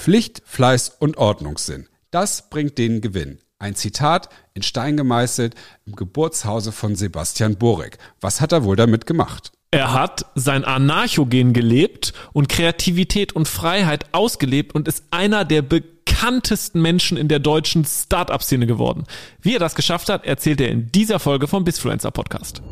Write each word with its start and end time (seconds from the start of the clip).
Pflicht, 0.00 0.40
Fleiß 0.46 0.96
und 0.98 1.18
Ordnungssinn. 1.18 1.86
Das 2.10 2.48
bringt 2.48 2.78
den 2.78 3.02
Gewinn. 3.02 3.38
Ein 3.58 3.74
Zitat 3.74 4.30
in 4.54 4.62
Stein 4.62 4.96
gemeißelt 4.96 5.54
im 5.84 5.94
Geburtshause 5.94 6.72
von 6.72 6.96
Sebastian 6.96 7.56
Borek. 7.56 7.98
Was 8.18 8.40
hat 8.40 8.52
er 8.52 8.64
wohl 8.64 8.76
damit 8.76 9.04
gemacht? 9.04 9.52
Er 9.70 9.92
hat 9.92 10.24
sein 10.34 10.64
Anarchogen 10.64 11.52
gelebt 11.52 12.14
und 12.32 12.48
Kreativität 12.48 13.34
und 13.34 13.46
Freiheit 13.46 14.06
ausgelebt 14.12 14.74
und 14.74 14.88
ist 14.88 15.04
einer 15.10 15.44
der 15.44 15.60
bekanntesten 15.60 16.80
Menschen 16.80 17.18
in 17.18 17.28
der 17.28 17.38
deutschen 17.38 17.84
Startup-Szene 17.84 18.66
geworden. 18.66 19.04
Wie 19.42 19.54
er 19.54 19.60
das 19.60 19.74
geschafft 19.74 20.08
hat, 20.08 20.24
erzählt 20.24 20.62
er 20.62 20.70
in 20.70 20.90
dieser 20.90 21.18
Folge 21.18 21.46
vom 21.46 21.64
Bisfluencer 21.64 22.10
Podcast. 22.10 22.62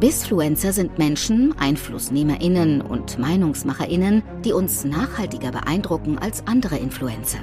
Bisfluencer 0.00 0.72
sind 0.72 0.96
Menschen, 0.96 1.54
EinflussnehmerInnen 1.58 2.80
und 2.80 3.18
MeinungsmacherInnen, 3.18 4.22
die 4.42 4.54
uns 4.54 4.86
nachhaltiger 4.86 5.52
beeindrucken 5.52 6.16
als 6.16 6.46
andere 6.46 6.78
Influencer. 6.78 7.40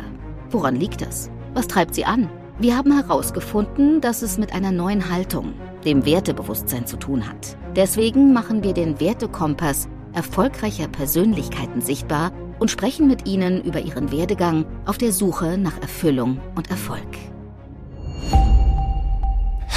Woran 0.50 0.76
liegt 0.76 1.02
das? 1.02 1.30
Was 1.54 1.68
treibt 1.68 1.94
sie 1.94 2.06
an? 2.06 2.28
Wir 2.58 2.76
haben 2.76 2.92
herausgefunden, 2.92 4.02
dass 4.02 4.24
es 4.24 4.40
mit 4.40 4.54
einer 4.54 4.72
neuen 4.72 5.12
Haltung, 5.12 5.54
dem 5.86 6.04
Wertebewusstsein 6.04 6.88
zu 6.88 6.98
tun 6.98 7.30
hat. 7.30 7.56
Deswegen 7.76 8.34
machen 8.34 8.64
wir 8.64 8.74
den 8.74 9.00
Wertekompass 9.00 9.88
erfolgreicher 10.14 10.88
Persönlichkeiten 10.88 11.82
sichtbar 11.82 12.32
und 12.58 12.72
sprechen 12.72 13.08
mit 13.08 13.28
ihnen 13.28 13.64
über 13.64 13.82
ihren 13.82 14.12
Werdegang 14.12 14.66
auf 14.88 14.98
der 14.98 15.12
Suche 15.12 15.60
nach 15.60 15.80
Erfüllung 15.80 16.40
und 16.56 16.72
Erfolg. 16.72 17.06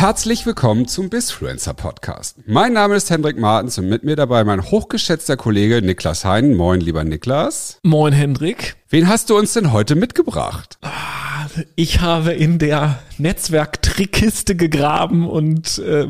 Herzlich 0.00 0.46
willkommen 0.46 0.88
zum 0.88 1.10
Bisfluencer 1.10 1.74
Podcast. 1.74 2.38
Mein 2.46 2.72
Name 2.72 2.94
ist 2.94 3.10
Hendrik 3.10 3.38
Martens 3.38 3.76
und 3.76 3.86
mit 3.86 4.02
mir 4.02 4.16
dabei 4.16 4.44
mein 4.44 4.70
hochgeschätzter 4.70 5.36
Kollege 5.36 5.82
Niklas 5.82 6.24
Hein. 6.24 6.54
Moin, 6.54 6.80
lieber 6.80 7.04
Niklas. 7.04 7.78
Moin, 7.82 8.14
Hendrik. 8.14 8.76
Wen 8.88 9.08
hast 9.08 9.28
du 9.28 9.36
uns 9.36 9.52
denn 9.52 9.72
heute 9.72 9.96
mitgebracht? 9.96 10.78
Ah, 10.80 11.48
ich 11.76 12.00
habe 12.00 12.32
in 12.32 12.58
der 12.58 12.98
Netzwerk-Trickkiste 13.18 14.56
gegraben 14.56 15.28
und 15.28 15.76
äh, 15.80 16.06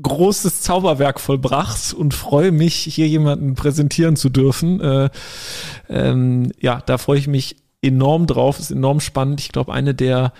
großes 0.00 0.62
Zauberwerk 0.62 1.20
vollbracht 1.20 1.92
und 1.92 2.14
freue 2.14 2.52
mich, 2.52 2.74
hier 2.74 3.06
jemanden 3.06 3.54
präsentieren 3.54 4.16
zu 4.16 4.30
dürfen. 4.30 4.80
Äh, 4.80 5.10
ähm, 5.90 6.52
ja, 6.58 6.80
da 6.86 6.96
freue 6.96 7.18
ich 7.18 7.28
mich 7.28 7.56
enorm 7.82 8.26
drauf. 8.26 8.58
Ist 8.58 8.70
enorm 8.70 9.00
spannend. 9.00 9.42
Ich 9.42 9.52
glaube, 9.52 9.74
eine 9.74 9.94
der 9.94 10.32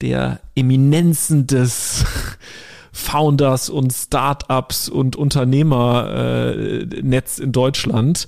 der 0.00 0.40
Eminenzen 0.54 1.46
des 1.46 2.06
Founders 2.92 3.68
und 3.70 3.92
Startups 3.92 4.88
und 4.88 5.16
Unternehmernetz 5.16 7.38
in 7.38 7.52
Deutschland. 7.52 8.26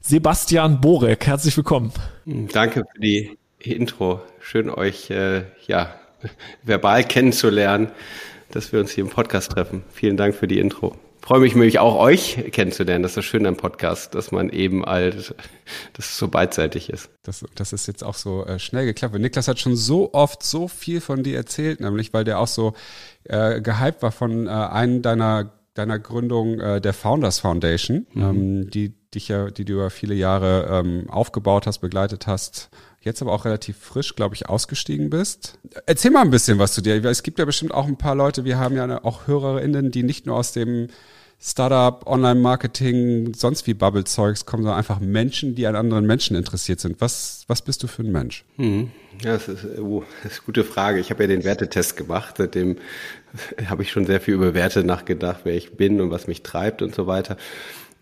Sebastian 0.00 0.80
Borek, 0.80 1.26
herzlich 1.26 1.56
willkommen. 1.56 1.92
Danke 2.24 2.84
für 2.92 3.00
die 3.00 3.36
Intro. 3.58 4.20
Schön 4.40 4.70
euch 4.70 5.10
äh, 5.10 5.42
ja 5.66 5.94
verbal 6.62 7.02
kennenzulernen, 7.04 7.90
dass 8.50 8.72
wir 8.72 8.80
uns 8.80 8.90
hier 8.90 9.04
im 9.04 9.10
Podcast 9.10 9.52
treffen. 9.52 9.84
Vielen 9.92 10.16
Dank 10.16 10.34
für 10.34 10.48
die 10.48 10.58
Intro 10.58 10.96
freue 11.22 11.40
mich 11.40 11.54
nämlich 11.54 11.78
auch 11.78 11.96
euch 11.96 12.50
kennenzulernen. 12.52 13.02
Das 13.02 13.12
ist 13.12 13.16
das 13.16 13.24
Schöne 13.24 13.48
am 13.48 13.56
Podcast, 13.56 14.14
dass 14.14 14.32
man 14.32 14.50
eben 14.50 14.84
halt, 14.84 15.34
dass 15.94 16.06
es 16.06 16.18
so 16.18 16.28
beidseitig 16.28 16.90
ist. 16.90 17.10
Das, 17.22 17.44
das 17.54 17.72
ist 17.72 17.86
jetzt 17.86 18.04
auch 18.04 18.14
so 18.14 18.44
äh, 18.44 18.58
schnell 18.58 18.84
geklappt. 18.84 19.18
Niklas 19.18 19.48
hat 19.48 19.58
schon 19.58 19.76
so 19.76 20.12
oft 20.12 20.42
so 20.42 20.68
viel 20.68 21.00
von 21.00 21.22
dir 21.22 21.36
erzählt, 21.36 21.80
nämlich 21.80 22.12
weil 22.12 22.24
der 22.24 22.38
auch 22.38 22.48
so 22.48 22.74
äh, 23.24 23.60
gehypt 23.60 24.02
war 24.02 24.12
von 24.12 24.46
äh, 24.46 24.50
einem 24.50 25.02
deiner 25.02 25.52
deiner 25.74 25.98
Gründung 25.98 26.60
äh, 26.60 26.80
der 26.82 26.92
Founders 26.92 27.38
Foundation, 27.38 28.06
mhm. 28.12 28.22
ähm, 28.22 28.70
die 28.70 28.94
dich 29.14 29.28
ja, 29.28 29.50
die 29.50 29.64
du 29.64 29.74
über 29.74 29.90
viele 29.90 30.14
Jahre 30.14 30.68
ähm, 30.70 31.08
aufgebaut 31.10 31.66
hast, 31.66 31.78
begleitet 31.78 32.26
hast, 32.26 32.70
jetzt 33.00 33.22
aber 33.22 33.32
auch 33.32 33.44
relativ 33.44 33.76
frisch, 33.76 34.14
glaube 34.14 34.34
ich, 34.34 34.48
ausgestiegen 34.48 35.10
bist. 35.10 35.58
Erzähl 35.86 36.10
mal 36.10 36.22
ein 36.22 36.30
bisschen 36.30 36.58
was 36.58 36.72
zu 36.72 36.80
dir. 36.80 37.04
Es 37.04 37.22
gibt 37.22 37.38
ja 37.38 37.44
bestimmt 37.44 37.74
auch 37.74 37.86
ein 37.86 37.96
paar 37.96 38.14
Leute, 38.14 38.44
wir 38.44 38.58
haben 38.58 38.76
ja 38.76 39.04
auch 39.04 39.26
HörerInnen, 39.26 39.90
die 39.90 40.02
nicht 40.02 40.26
nur 40.26 40.36
aus 40.36 40.52
dem 40.52 40.88
Startup, 41.44 42.06
Online-Marketing, 42.06 43.34
sonst 43.34 43.66
wie 43.66 43.74
Bubble-Zeugs 43.74 44.46
kommen, 44.46 44.62
sondern 44.62 44.78
einfach 44.78 45.00
Menschen, 45.00 45.56
die 45.56 45.66
an 45.66 45.74
anderen 45.74 46.06
Menschen 46.06 46.36
interessiert 46.36 46.78
sind. 46.78 47.00
Was, 47.00 47.44
was 47.48 47.62
bist 47.62 47.82
du 47.82 47.88
für 47.88 48.02
ein 48.02 48.12
Mensch? 48.12 48.44
Hm. 48.58 48.92
Ja, 49.24 49.32
das 49.32 49.48
ist, 49.48 49.64
oh, 49.80 50.04
das 50.22 50.34
ist 50.34 50.38
eine 50.38 50.46
gute 50.46 50.62
Frage. 50.62 51.00
Ich 51.00 51.10
habe 51.10 51.24
ja 51.24 51.26
den 51.26 51.42
Wertetest 51.42 51.96
gemacht. 51.96 52.36
Seitdem 52.38 52.76
habe 53.66 53.82
ich 53.82 53.90
schon 53.90 54.06
sehr 54.06 54.20
viel 54.20 54.34
über 54.34 54.54
Werte 54.54 54.84
nachgedacht, 54.84 55.40
wer 55.42 55.56
ich 55.56 55.72
bin 55.76 56.00
und 56.00 56.12
was 56.12 56.28
mich 56.28 56.44
treibt 56.44 56.80
und 56.80 56.94
so 56.94 57.08
weiter. 57.08 57.36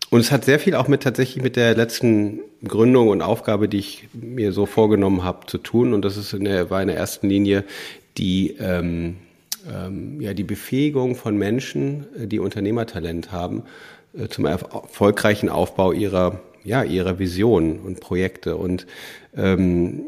Und 0.09 0.19
es 0.19 0.31
hat 0.31 0.43
sehr 0.43 0.59
viel 0.59 0.75
auch 0.75 0.87
mit 0.87 1.03
tatsächlich 1.03 1.41
mit 1.41 1.55
der 1.55 1.75
letzten 1.75 2.41
Gründung 2.65 3.07
und 3.07 3.21
Aufgabe, 3.21 3.69
die 3.69 3.79
ich 3.79 4.09
mir 4.13 4.51
so 4.51 4.65
vorgenommen 4.65 5.23
habe, 5.23 5.45
zu 5.47 5.57
tun. 5.57 5.93
Und 5.93 6.03
das 6.03 6.17
ist 6.17 6.33
in 6.33 6.43
der, 6.43 6.69
war 6.69 6.81
in 6.81 6.89
der 6.89 6.97
ersten 6.97 7.29
Linie 7.29 7.63
die 8.17 8.57
ähm, 8.59 9.15
ähm, 9.69 10.19
ja, 10.21 10.33
die 10.33 10.43
Befähigung 10.43 11.15
von 11.15 11.37
Menschen, 11.37 12.05
äh, 12.17 12.27
die 12.27 12.39
Unternehmertalent 12.39 13.31
haben, 13.31 13.63
äh, 14.17 14.27
zum 14.27 14.45
erfolgreichen 14.45 15.49
Aufbau 15.49 15.91
ihrer, 15.91 16.41
ja, 16.63 16.83
ihrer 16.83 17.19
Visionen 17.19 17.79
und 17.79 17.99
Projekte. 17.99 18.57
Und 18.57 18.87
ähm, 19.35 20.03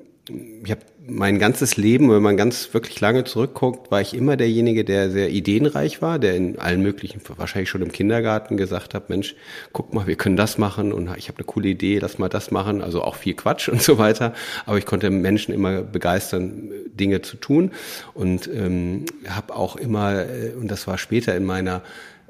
ich 0.64 0.72
habe 0.72 0.82
mein 1.06 1.38
ganzes 1.38 1.76
Leben, 1.76 2.10
wenn 2.12 2.22
man 2.22 2.38
ganz 2.38 2.74
wirklich 2.74 3.00
lange 3.02 3.26
zurückguckt, 3.26 3.92
war 3.92 4.00
ich 4.00 4.14
immer 4.14 4.38
derjenige, 4.38 4.86
der 4.86 5.10
sehr 5.12 5.30
ideenreich 5.30 6.02
war, 6.02 6.18
der 6.18 6.36
in 6.36 6.58
allen 6.58 6.82
möglichen, 6.82 7.20
wahrscheinlich 7.36 7.70
schon 7.70 7.82
im 7.82 7.92
Kindergarten 7.92 8.56
gesagt 8.56 8.94
hat, 8.94 9.10
Mensch, 9.10 9.36
guck 9.74 9.94
mal, 9.94 10.08
wir 10.08 10.16
können 10.16 10.38
das 10.38 10.58
machen 10.58 10.94
und 10.94 11.10
ich 11.18 11.28
habe 11.28 11.40
eine 11.40 11.46
coole 11.46 11.68
Idee, 11.68 12.00
lass 12.00 12.20
mal 12.20 12.30
das 12.30 12.52
machen, 12.52 12.82
also 12.82 13.02
auch 13.02 13.16
viel 13.16 13.34
Quatsch 13.34 13.68
und 13.70 13.82
so 13.82 13.98
weiter. 13.98 14.34
Aber 14.66 14.78
ich 14.78 14.86
konnte 14.86 15.10
Menschen 15.10 15.54
immer 15.54 15.82
begeistern, 15.82 16.72
Dinge 16.94 17.22
zu 17.22 17.36
tun 17.36 17.72
und 18.14 18.48
ähm, 18.48 19.06
habe 19.28 19.56
auch 19.56 19.76
immer, 19.76 20.22
äh, 20.22 20.54
und 20.60 20.70
das 20.70 20.88
war 20.88 20.98
später 20.98 21.36
in 21.36 21.44
meiner 21.44 21.82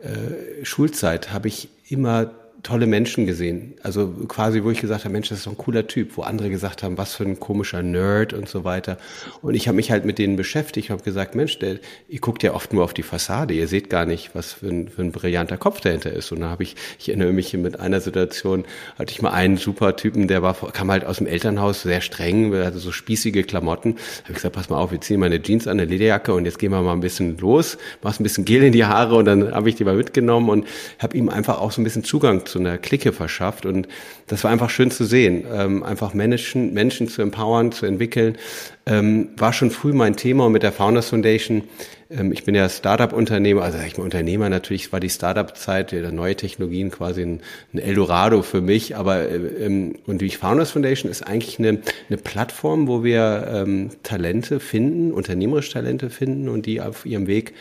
äh, 0.02 0.66
Schulzeit, 0.66 1.32
habe 1.32 1.48
ich 1.48 1.70
immer 1.90 2.32
tolle 2.64 2.88
Menschen 2.88 3.26
gesehen. 3.26 3.74
Also 3.84 4.08
quasi, 4.30 4.64
wo 4.64 4.72
ich 4.72 4.80
gesagt 4.80 5.04
habe, 5.04 5.12
Mensch, 5.12 5.28
das 5.28 5.40
ist 5.40 5.48
doch 5.48 5.52
ein 5.52 5.58
cooler 5.58 5.86
Typ, 5.86 6.16
wo 6.16 6.22
andere 6.22 6.50
gesagt 6.50 6.82
haben, 6.82 6.98
was 6.98 7.14
für 7.14 7.26
ein 7.26 7.38
komischer 7.38 7.84
Nerd 7.84 8.32
und 8.32 8.48
so 8.48 8.64
weiter. 8.64 8.98
Und 9.42 9.54
ich 9.54 9.68
habe 9.68 9.76
mich 9.76 9.92
halt 9.92 10.06
mit 10.06 10.18
denen 10.18 10.38
beschäftigt 10.38 10.90
und 10.90 10.94
habe 10.94 11.04
gesagt, 11.04 11.36
Mensch, 11.36 11.60
der, 11.60 11.80
ihr 12.08 12.20
guckt 12.22 12.42
ja 12.42 12.54
oft 12.54 12.72
nur 12.72 12.86
auf 12.86 12.94
die 12.94 13.04
Fassade, 13.04 13.54
ihr 13.54 13.68
seht 13.68 13.90
gar 13.90 14.06
nicht, 14.06 14.34
was 14.34 14.54
für 14.54 14.68
ein, 14.68 14.88
für 14.88 15.02
ein 15.02 15.12
brillanter 15.12 15.58
Kopf 15.58 15.82
dahinter 15.82 16.14
ist. 16.14 16.32
Und 16.32 16.40
da 16.40 16.50
habe 16.50 16.64
ich, 16.64 16.78
ich 17.00 17.10
erinnere 17.10 17.34
mich 17.34 17.54
mit 17.54 17.82
einer 17.82 18.00
Situation, 18.00 18.64
hatte 18.98 19.12
ich 19.12 19.22
mal 19.22 19.32
einen 19.32 19.58
super 19.58 19.98
Typen, 19.98 20.30
der 20.30 20.42
war, 20.42 20.54
kam 20.72 20.90
halt 20.90 21.04
aus 21.04 21.18
dem 21.18 21.28
Elternhaus, 21.28 21.82
sehr 21.82 22.00
streng, 22.00 22.56
hatte 22.56 22.80
so 22.80 22.94
spießige 22.94 23.44
Klamotten. 23.44 23.96
Da 23.96 24.24
habe 24.24 24.30
ich 24.30 24.36
gesagt, 24.36 24.56
pass 24.56 24.70
mal 24.70 24.78
auf, 24.78 24.92
wir 24.92 25.02
ziehen 25.02 25.20
meine 25.20 25.42
Jeans 25.42 25.68
an, 25.68 25.80
eine 25.80 25.86
Lederjacke 25.86 26.34
und 26.34 26.46
jetzt 26.46 26.60
gehen 26.60 26.72
wir 26.72 26.82
mal 26.82 26.94
ein 26.94 27.02
bisschen 27.02 27.38
los, 27.40 27.78
machst 28.02 28.22
ein 28.22 28.24
bisschen 28.24 28.46
Gel 28.46 28.64
in 28.64 28.72
die 28.72 28.86
Haare 28.86 29.16
und 29.16 29.26
dann 29.26 29.52
habe 29.52 29.68
ich 29.68 29.76
die 29.76 29.84
mal 29.84 29.98
mitgenommen 29.98 30.50
und 30.50 30.66
habe 31.00 31.18
ihm 31.18 31.28
einfach 31.28 31.60
auch 31.60 31.74
so 31.74 31.82
ein 31.82 31.84
bisschen 31.84 32.06
Zugang 32.06 32.46
zu 32.46 32.53
einer 32.60 32.78
Clique 32.78 33.14
verschafft. 33.14 33.66
Und 33.66 33.88
das 34.28 34.44
war 34.44 34.52
einfach 34.52 34.70
schön 34.70 34.92
zu 34.92 35.06
sehen. 35.06 35.46
Ähm, 35.52 35.84
einfach 35.84 36.14
Menschen, 36.14 36.74
Menschen 36.74 37.08
zu 37.08 37.22
empowern, 37.22 37.72
zu 37.72 37.86
entwickeln, 37.86 38.38
ähm, 38.86 39.30
war 39.38 39.54
schon 39.54 39.72
früh 39.72 39.94
mein 39.94 40.16
Thema. 40.16 40.46
Und 40.46 40.52
mit 40.52 40.64
der 40.64 40.72
Founders 40.72 41.10
Foundation, 41.10 41.64
ähm, 42.10 42.32
ich 42.32 42.44
bin 42.44 42.56
ja 42.56 42.68
Startup-Unternehmer, 42.70 43.64
also 43.64 43.78
ich 43.86 43.96
bin 43.96 44.04
Unternehmer 44.04 44.50
natürlich, 44.50 44.92
war 44.92 45.00
die 45.00 45.10
Startup-Zeit, 45.10 45.92
der 45.92 46.12
neue 46.12 46.36
Technologien 46.36 46.92
quasi 46.92 47.22
ein, 47.22 47.42
ein 47.74 47.80
Eldorado 47.80 48.42
für 48.42 48.62
mich. 48.62 48.96
Aber 48.96 49.30
äh, 49.30 49.36
ähm, 49.36 49.96
und 50.06 50.22
die 50.22 50.30
Founders 50.30 50.72
Foundation 50.72 51.12
ist 51.12 51.22
eigentlich 51.22 51.60
eine, 51.60 51.80
eine 52.10 52.18
Plattform, 52.18 52.88
wo 52.88 53.04
wir 53.04 53.48
ähm, 53.52 53.90
Talente 54.04 54.60
finden, 54.60 55.12
unternehmerische 55.12 55.74
Talente 55.74 56.10
finden 56.10 56.50
und 56.50 56.66
die 56.66 56.82
auf 56.82 57.06
ihrem 57.06 57.28
Weg 57.28 57.54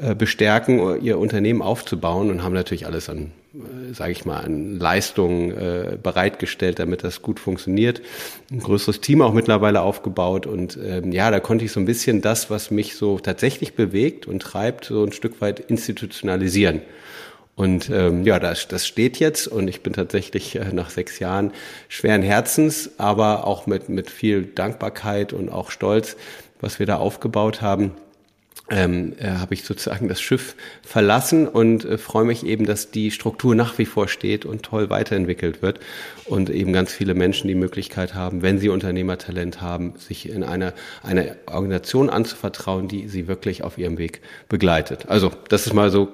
äh, 0.00 0.14
bestärken, 0.14 1.02
ihr 1.02 1.18
Unternehmen 1.18 1.60
aufzubauen 1.60 2.30
und 2.30 2.44
haben 2.44 2.54
natürlich 2.54 2.86
alles 2.86 3.08
an, 3.08 3.32
sage 3.92 4.12
ich 4.12 4.24
mal, 4.24 4.38
an 4.38 4.78
Leistungen 4.78 5.50
äh, 5.50 5.98
bereitgestellt, 6.00 6.78
damit 6.78 7.04
das 7.04 7.22
gut 7.22 7.40
funktioniert. 7.40 8.00
Ein 8.50 8.60
größeres 8.60 9.00
Team 9.00 9.22
auch 9.22 9.32
mittlerweile 9.32 9.82
aufgebaut 9.82 10.46
und 10.46 10.78
ähm, 10.82 11.12
ja, 11.12 11.30
da 11.30 11.40
konnte 11.40 11.64
ich 11.64 11.72
so 11.72 11.80
ein 11.80 11.86
bisschen 11.86 12.20
das, 12.20 12.50
was 12.50 12.70
mich 12.70 12.96
so 12.96 13.18
tatsächlich 13.18 13.74
bewegt 13.74 14.26
und 14.26 14.40
treibt, 14.40 14.86
so 14.86 15.04
ein 15.04 15.12
Stück 15.12 15.40
weit 15.40 15.60
institutionalisieren. 15.60 16.82
Und 17.56 17.90
ähm, 17.90 18.24
ja, 18.24 18.38
das, 18.38 18.68
das 18.68 18.86
steht 18.86 19.18
jetzt 19.18 19.48
und 19.48 19.66
ich 19.66 19.82
bin 19.82 19.92
tatsächlich 19.92 20.54
äh, 20.54 20.72
nach 20.72 20.90
sechs 20.90 21.18
Jahren 21.18 21.52
schweren 21.88 22.22
Herzens, 22.22 22.90
aber 22.98 23.46
auch 23.46 23.66
mit, 23.66 23.88
mit 23.88 24.10
viel 24.10 24.44
Dankbarkeit 24.44 25.32
und 25.32 25.48
auch 25.48 25.72
Stolz, 25.72 26.16
was 26.60 26.78
wir 26.78 26.86
da 26.86 26.96
aufgebaut 26.96 27.60
haben 27.60 27.92
ähm, 28.70 29.14
äh, 29.18 29.30
habe 29.30 29.54
ich 29.54 29.64
sozusagen 29.64 30.08
das 30.08 30.20
Schiff 30.20 30.54
verlassen 30.82 31.48
und 31.48 31.84
äh, 31.84 31.98
freue 31.98 32.24
mich 32.24 32.44
eben, 32.44 32.66
dass 32.66 32.90
die 32.90 33.10
Struktur 33.10 33.54
nach 33.54 33.78
wie 33.78 33.86
vor 33.86 34.08
steht 34.08 34.44
und 34.44 34.62
toll 34.62 34.90
weiterentwickelt 34.90 35.62
wird 35.62 35.80
und 36.26 36.50
eben 36.50 36.72
ganz 36.72 36.92
viele 36.92 37.14
Menschen 37.14 37.48
die 37.48 37.54
Möglichkeit 37.54 38.14
haben, 38.14 38.42
wenn 38.42 38.58
sie 38.58 38.68
Unternehmertalent 38.68 39.60
haben, 39.60 39.94
sich 39.96 40.28
in 40.28 40.44
einer 40.44 40.74
eine 41.02 41.36
Organisation 41.46 42.10
anzuvertrauen, 42.10 42.88
die 42.88 43.08
sie 43.08 43.26
wirklich 43.26 43.62
auf 43.62 43.78
ihrem 43.78 43.98
Weg 43.98 44.20
begleitet. 44.48 45.08
Also 45.08 45.32
das 45.48 45.66
ist 45.66 45.72
mal 45.72 45.90
so 45.90 46.08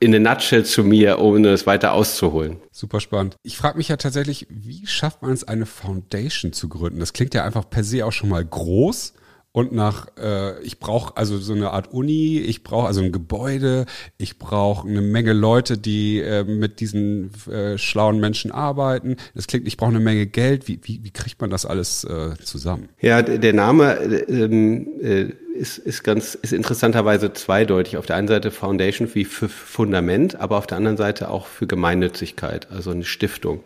in 0.00 0.14
a 0.14 0.18
nutshell 0.18 0.64
zu 0.64 0.84
mir, 0.84 1.18
ohne 1.18 1.48
es 1.48 1.66
weiter 1.66 1.92
auszuholen. 1.92 2.56
Super 2.70 3.00
spannend. 3.00 3.36
Ich 3.42 3.56
frage 3.56 3.76
mich 3.78 3.88
ja 3.88 3.96
tatsächlich, 3.96 4.46
wie 4.48 4.86
schafft 4.86 5.22
man 5.22 5.32
es, 5.32 5.44
eine 5.44 5.66
Foundation 5.66 6.52
zu 6.52 6.68
gründen? 6.68 7.00
Das 7.00 7.12
klingt 7.12 7.34
ja 7.34 7.44
einfach 7.44 7.68
per 7.68 7.84
se 7.84 8.06
auch 8.06 8.12
schon 8.12 8.28
mal 8.28 8.44
groß 8.44 9.14
und 9.58 9.72
nach, 9.72 10.06
äh, 10.16 10.62
ich 10.62 10.78
brauche 10.78 11.16
also 11.16 11.36
so 11.38 11.52
eine 11.52 11.72
Art 11.72 11.92
Uni, 11.92 12.38
ich 12.38 12.62
brauche 12.62 12.86
also 12.86 13.00
ein 13.00 13.10
Gebäude, 13.10 13.86
ich 14.16 14.38
brauche 14.38 14.86
eine 14.86 15.00
Menge 15.00 15.32
Leute, 15.32 15.76
die 15.76 16.20
äh, 16.20 16.44
mit 16.44 16.78
diesen 16.78 17.32
äh, 17.50 17.76
schlauen 17.76 18.20
Menschen 18.20 18.52
arbeiten. 18.52 19.16
Das 19.34 19.48
klingt, 19.48 19.66
ich 19.66 19.76
brauche 19.76 19.90
eine 19.90 19.98
Menge 19.98 20.26
Geld. 20.26 20.68
Wie, 20.68 20.78
wie, 20.84 21.00
wie 21.02 21.10
kriegt 21.10 21.40
man 21.40 21.50
das 21.50 21.66
alles 21.66 22.04
äh, 22.04 22.36
zusammen? 22.40 22.88
Ja, 23.00 23.20
der 23.20 23.52
Name 23.52 23.96
ähm, 24.28 24.86
äh, 25.02 25.32
ist, 25.58 25.78
ist 25.78 26.04
ganz, 26.04 26.36
ist 26.36 26.52
interessanterweise 26.52 27.32
zweideutig. 27.32 27.96
Auf 27.96 28.06
der 28.06 28.14
einen 28.14 28.28
Seite 28.28 28.52
Foundation 28.52 29.12
wie 29.14 29.24
für 29.24 29.48
Fundament, 29.48 30.36
aber 30.36 30.58
auf 30.58 30.68
der 30.68 30.76
anderen 30.76 30.96
Seite 30.96 31.30
auch 31.30 31.48
für 31.48 31.66
Gemeinnützigkeit, 31.66 32.70
also 32.70 32.92
eine 32.92 33.02
Stiftung. 33.02 33.62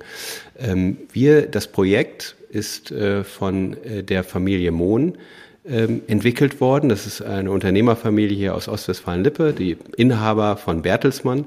Ähm, 0.59 0.97
wir, 1.12 1.43
das 1.43 1.67
Projekt 1.67 2.37
ist 2.49 2.91
äh, 2.91 3.25
von 3.25 3.77
äh, 3.85 4.03
der 4.03 4.25
Familie 4.25 4.73
Mohn 4.73 5.19
ähm, 5.64 6.03
entwickelt 6.06 6.61
worden. 6.61 6.88
Das 6.88 7.06
ist 7.06 7.23
eine 7.23 7.50
Unternehmerfamilie 7.50 8.37
hier 8.37 8.55
aus 8.55 8.69
Ostwestfalen-Lippe, 8.69 9.53
die 9.53 9.76
Inhaber 9.97 10.56
von 10.56 10.82
Bertelsmann. 10.82 11.47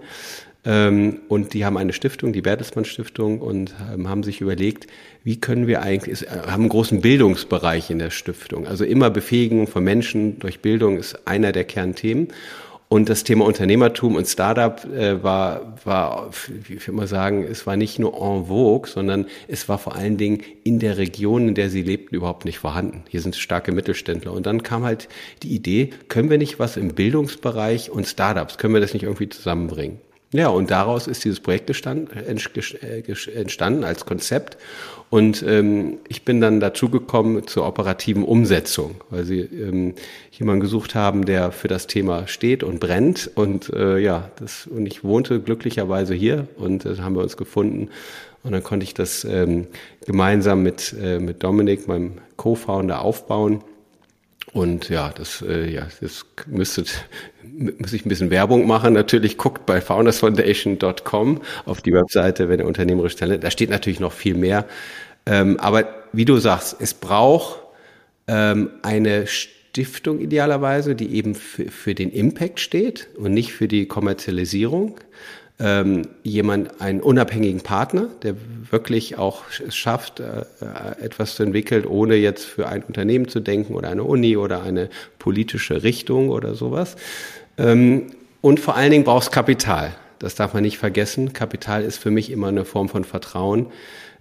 Ähm, 0.65 1.19
und 1.27 1.53
die 1.53 1.63
haben 1.63 1.77
eine 1.77 1.93
Stiftung, 1.93 2.33
die 2.33 2.41
Bertelsmann 2.41 2.85
Stiftung, 2.85 3.39
und 3.39 3.75
ähm, 3.93 4.09
haben 4.09 4.23
sich 4.23 4.41
überlegt, 4.41 4.87
wie 5.23 5.39
können 5.39 5.67
wir 5.67 5.81
eigentlich, 5.81 6.23
äh, 6.23 6.29
haben 6.47 6.63
einen 6.63 6.69
großen 6.69 7.01
Bildungsbereich 7.01 7.91
in 7.91 7.99
der 7.99 8.09
Stiftung. 8.09 8.65
Also 8.65 8.83
immer 8.83 9.09
Befähigung 9.09 9.67
von 9.67 9.83
Menschen 9.83 10.39
durch 10.39 10.61
Bildung 10.61 10.97
ist 10.97 11.27
einer 11.27 11.51
der 11.51 11.65
Kernthemen. 11.65 12.29
Und 12.87 13.09
das 13.09 13.23
Thema 13.23 13.45
Unternehmertum 13.45 14.15
und 14.15 14.27
Startup 14.27 14.83
äh, 14.85 15.21
war, 15.23 15.75
war, 15.83 16.29
wie 16.47 16.75
ich 16.75 16.87
immer 16.87 17.07
sagen, 17.07 17.43
es 17.43 17.65
war 17.65 17.75
nicht 17.77 17.97
nur 17.97 18.13
en 18.13 18.45
vogue, 18.45 18.87
sondern 18.87 19.25
es 19.47 19.67
war 19.67 19.79
vor 19.79 19.95
allen 19.95 20.17
Dingen 20.17 20.43
in 20.63 20.77
der 20.79 20.97
Region, 20.97 21.47
in 21.47 21.55
der 21.55 21.69
sie 21.71 21.81
lebten, 21.81 22.15
überhaupt 22.15 22.45
nicht 22.45 22.59
vorhanden. 22.59 23.03
Hier 23.09 23.21
sind 23.21 23.35
starke 23.35 23.71
Mittelständler. 23.71 24.33
Und 24.33 24.45
dann 24.45 24.61
kam 24.61 24.83
halt 24.83 25.09
die 25.41 25.55
Idee, 25.55 25.89
können 26.09 26.29
wir 26.29 26.37
nicht 26.37 26.59
was 26.59 26.77
im 26.77 26.93
Bildungsbereich 26.93 27.89
und 27.89 28.05
Startups, 28.05 28.59
können 28.59 28.75
wir 28.75 28.81
das 28.81 28.93
nicht 28.93 29.03
irgendwie 29.03 29.29
zusammenbringen? 29.29 29.99
Ja, 30.31 30.49
und 30.49 30.69
daraus 30.69 31.07
ist 31.07 31.23
dieses 31.23 31.39
Projekt 31.39 31.69
äh, 31.69 33.03
entstanden 33.33 33.83
als 33.83 34.05
Konzept. 34.05 34.57
Und 35.09 35.43
ähm, 35.47 35.99
ich 36.07 36.25
bin 36.25 36.41
dann 36.41 36.59
dazu 36.59 36.89
gekommen 36.89 37.47
zur 37.47 37.67
operativen 37.67 38.23
Umsetzung, 38.23 38.95
weil 39.09 39.23
sie 39.23 39.41
ähm, 39.41 39.93
jemanden 40.31 40.61
gesucht 40.61 40.95
haben, 40.95 41.25
der 41.25 41.51
für 41.51 41.67
das 41.67 41.87
Thema 41.87 42.27
steht 42.27 42.63
und 42.63 42.79
brennt. 42.79 43.29
Und 43.35 43.71
äh, 43.71 43.97
ja, 43.97 44.31
das 44.37 44.67
und 44.67 44.85
ich 44.85 45.03
wohnte 45.03 45.39
glücklicherweise 45.39 46.13
hier 46.15 46.47
und 46.57 46.85
äh, 46.85 46.97
haben 46.97 47.15
wir 47.15 47.23
uns 47.23 47.37
gefunden. 47.37 47.89
Und 48.43 48.51
dann 48.51 48.63
konnte 48.63 48.83
ich 48.83 48.93
das 48.93 49.23
ähm, 49.25 49.67
gemeinsam 50.05 50.61
mit, 50.63 50.95
äh, 51.01 51.19
mit 51.19 51.43
Dominik, 51.43 51.87
meinem 51.87 52.13
Co-Founder, 52.37 53.01
aufbauen. 53.01 53.63
Und 54.55 54.87
ja, 54.87 55.09
das, 55.09 55.41
äh, 55.41 55.69
ja, 55.69 55.85
das 55.99 56.25
müsste, 56.47 56.85
muss 57.43 57.91
ich 57.91 58.05
ein 58.05 58.09
bisschen 58.09 58.29
Werbung 58.29 58.65
machen. 58.65 58.93
Natürlich 58.93 59.37
guckt 59.37 59.65
bei 59.65 59.81
foundersfoundation.com 59.81 61.41
auf 61.65 61.81
die 61.81 61.91
Webseite, 61.91 62.47
wenn 62.47 62.61
ihr 62.61 62.65
unternehmerisch 62.65 63.17
Talent, 63.17 63.43
da 63.43 63.51
steht 63.51 63.69
natürlich 63.69 63.99
noch 63.99 64.13
viel 64.13 64.33
mehr. 64.33 64.65
Ähm, 65.25 65.59
aber 65.59 65.89
wie 66.13 66.23
du 66.23 66.37
sagst, 66.37 66.77
es 66.79 66.93
braucht 66.93 67.63
ähm, 68.29 68.69
eine 68.81 69.27
Stiftung 69.27 70.21
idealerweise, 70.21 70.95
die 70.95 71.13
eben 71.15 71.35
für, 71.35 71.69
für 71.69 71.93
den 71.93 72.09
Impact 72.09 72.61
steht 72.61 73.09
und 73.17 73.33
nicht 73.33 73.51
für 73.51 73.67
die 73.67 73.87
Kommerzialisierung 73.89 75.01
ähm, 75.59 76.03
jemand, 76.23 76.81
einen 76.81 76.99
unabhängigen 77.01 77.61
Partner, 77.61 78.09
der 78.23 78.35
wirklich 78.69 79.17
auch 79.17 79.43
es 79.65 79.75
schafft, 79.75 80.19
äh, 80.19 80.43
etwas 81.01 81.35
zu 81.35 81.43
entwickeln, 81.43 81.85
ohne 81.85 82.15
jetzt 82.15 82.43
für 82.45 82.67
ein 82.67 82.83
Unternehmen 82.83 83.27
zu 83.27 83.39
denken 83.39 83.75
oder 83.75 83.89
eine 83.89 84.03
Uni 84.03 84.35
oder 84.35 84.63
eine 84.63 84.89
politische 85.17 85.83
Richtung 85.83 86.29
oder 86.29 86.55
sowas. 86.55 86.95
Ähm, 87.57 88.07
und 88.41 88.59
vor 88.59 88.75
allen 88.75 88.91
Dingen 88.91 89.05
brauchst 89.05 89.31
Kapital. 89.31 89.95
Das 90.19 90.35
darf 90.35 90.53
man 90.53 90.63
nicht 90.63 90.77
vergessen. 90.77 91.33
Kapital 91.33 91.83
ist 91.83 91.97
für 91.97 92.11
mich 92.11 92.31
immer 92.31 92.47
eine 92.47 92.65
Form 92.65 92.89
von 92.89 93.03
Vertrauen 93.03 93.67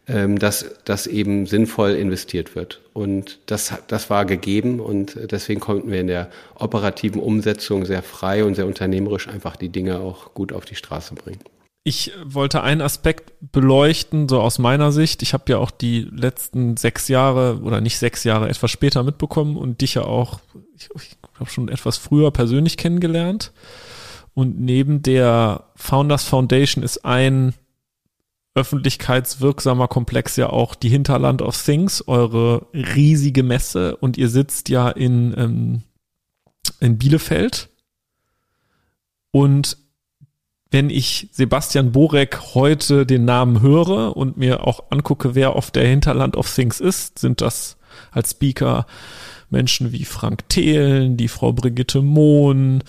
dass 0.07 0.67
das 0.85 1.07
eben 1.07 1.47
sinnvoll 1.47 1.93
investiert 1.93 2.55
wird. 2.55 2.83
Und 2.93 3.39
das, 3.47 3.73
das 3.87 4.11
war 4.11 4.27
gegeben 4.27 4.81
und 4.81 5.17
deswegen 5.31 5.61
konnten 5.61 5.91
wir 5.91 6.01
in 6.01 6.09
der 6.09 6.29
operativen 6.57 7.23
Umsetzung 7.23 7.87
sehr 7.87 8.03
frei 8.03 8.45
und 8.45 8.55
sehr 8.55 8.67
unternehmerisch 8.67 9.29
einfach 9.29 9.57
die 9.57 9.71
Dinge 9.71 10.01
auch 10.01 10.35
gut 10.35 10.53
auf 10.53 10.67
die 10.67 10.75
Straße 10.75 11.15
bringen. 11.15 11.41
Ich 11.87 12.13
wollte 12.25 12.63
einen 12.63 12.81
Aspekt 12.81 13.35
beleuchten, 13.53 14.27
so 14.27 14.41
aus 14.41 14.59
meiner 14.59 14.91
Sicht. 14.91 15.23
Ich 15.23 15.35
habe 15.35 15.45
ja 15.49 15.59
auch 15.59 15.71
die 15.71 16.09
letzten 16.11 16.79
sechs 16.79 17.09
Jahre 17.09 17.61
oder 17.63 17.83
nicht 17.83 17.99
sechs 17.99 18.25
Jahre 18.25 18.49
etwas 18.49 18.71
später 18.71 19.03
mitbekommen 19.03 19.59
und 19.59 19.83
dich 19.83 19.95
ja 19.95 20.03
auch, 20.03 20.41
ich, 20.75 20.89
ich 20.97 21.17
glaube 21.35 21.51
schon 21.51 21.69
etwas 21.69 21.99
früher 21.99 22.31
persönlich 22.31 22.79
kennengelernt. 22.79 23.53
Und 24.33 24.59
neben 24.59 25.03
der 25.03 25.65
Founders 25.77 26.25
Foundation 26.25 26.83
ist 26.83 27.05
ein 27.05 27.53
öffentlichkeitswirksamer 28.55 29.89
Komplex 29.89 30.37
ja 30.37 30.49
auch 30.51 30.75
die 30.75 30.89
Hinterland 30.89 31.43
of 31.43 31.61
Things, 31.61 32.07
eure 32.07 32.67
riesige 32.73 33.43
Messe 33.43 33.97
und 33.97 34.17
ihr 34.17 34.29
sitzt 34.29 34.69
ja 34.69 34.89
in, 34.89 35.35
ähm, 35.37 35.83
in 36.81 36.99
Bielefeld. 36.99 37.71
Und 39.33 39.77
wenn 40.71 40.91
ich 40.91 41.29
Sebastian 41.33 41.93
Borek 41.93 42.55
heute 42.55 43.07
den 43.07 43.25
Namen 43.25 43.61
höre 43.61 44.17
und 44.17 44.37
mir 44.37 44.67
auch 44.67 44.91
angucke, 44.91 45.35
wer 45.35 45.57
auf 45.57 45.71
der 45.71 45.87
Hinterland 45.87 46.37
of 46.37 46.53
Things 46.53 46.81
ist, 46.81 47.19
sind 47.19 47.41
das 47.41 47.77
als 48.13 48.33
Speaker 48.33 48.87
Menschen 49.55 49.93
wie 49.93 50.05
Frank 50.05 50.49
Thelen, 50.49 51.17
die 51.17 51.29
Frau 51.29 51.53
Brigitte 51.53 52.03
Mohn, 52.03 52.83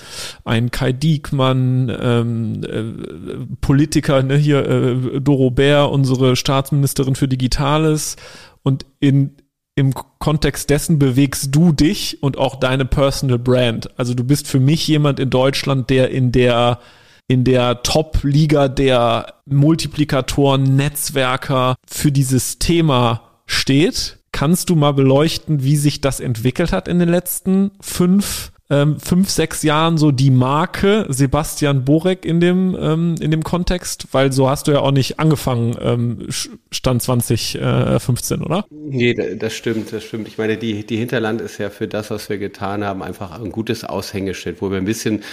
ein 0.43 0.71
Kai 0.71 0.91
Diekmann, 0.91 1.95
ähm, 1.97 2.63
äh, 2.63 3.55
Politiker, 3.61 4.23
ne, 4.23 4.35
hier 4.35 4.67
äh, 4.67 5.21
Doro 5.21 5.51
Bär, 5.51 5.91
unsere 5.91 6.35
Staatsministerin 6.35 7.15
für 7.15 7.27
Digitales 7.27 8.17
und 8.63 8.85
in 8.99 9.37
im 9.77 9.93
Kontext 10.19 10.69
dessen 10.69 10.99
bewegst 10.99 11.53
du 11.53 11.73
dich 11.73 12.23
und 12.23 12.37
auch 12.37 12.55
deine 12.55 12.85
Personal 12.85 13.37
Brand. 13.37 13.89
Also 13.99 14.13
du 14.13 14.23
bist 14.23 14.47
für 14.47 14.61
mich 14.61 14.87
jemand 14.87 15.19
in 15.19 15.29
Deutschland, 15.29 15.89
der 15.89 16.11
in 16.11 16.31
der 16.31 16.79
in 17.27 17.43
der 17.43 17.83
Top-Liga 17.83 18.67
der 18.67 19.33
Multiplikatoren, 19.45 20.75
Netzwerker 20.75 21.75
für 21.87 22.11
dieses 22.11 22.59
Thema 22.59 23.25
steht. 23.47 24.19
Kannst 24.35 24.69
du 24.69 24.75
mal 24.75 24.91
beleuchten, 24.91 25.63
wie 25.63 25.77
sich 25.77 26.01
das 26.01 26.19
entwickelt 26.19 26.73
hat 26.73 26.89
in 26.89 26.99
den 26.99 27.07
letzten 27.07 27.71
fünf, 27.79 28.51
ähm, 28.69 28.99
fünf, 28.99 29.29
sechs 29.29 29.63
Jahren, 29.63 29.97
so 29.97 30.11
die 30.11 30.29
Marke 30.29 31.05
Sebastian 31.07 31.85
Borek 31.85 32.25
in 32.25 32.41
dem, 32.41 32.75
ähm, 32.77 33.15
in 33.21 33.31
dem 33.31 33.43
Kontext? 33.43 34.09
Weil 34.11 34.33
so 34.33 34.49
hast 34.49 34.67
du 34.67 34.73
ja 34.73 34.81
auch 34.81 34.91
nicht 34.91 35.21
angefangen, 35.21 35.77
ähm, 35.79 36.27
Stand 36.69 37.01
2015, 37.01 38.41
oder? 38.41 38.65
Nee, 38.71 39.13
das 39.13 39.53
stimmt, 39.53 39.93
das 39.93 40.03
stimmt. 40.03 40.27
Ich 40.27 40.37
meine, 40.37 40.57
die, 40.57 40.85
die 40.85 40.97
Hinterland 40.97 41.39
ist 41.39 41.57
ja 41.57 41.69
für 41.69 41.87
das, 41.87 42.11
was 42.11 42.27
wir 42.27 42.37
getan 42.37 42.83
haben, 42.83 43.03
einfach 43.03 43.39
ein 43.39 43.53
gutes 43.53 43.85
Aushängeschild, 43.85 44.61
wo 44.61 44.69
wir 44.69 44.79
ein 44.79 44.83
bisschen 44.83 45.23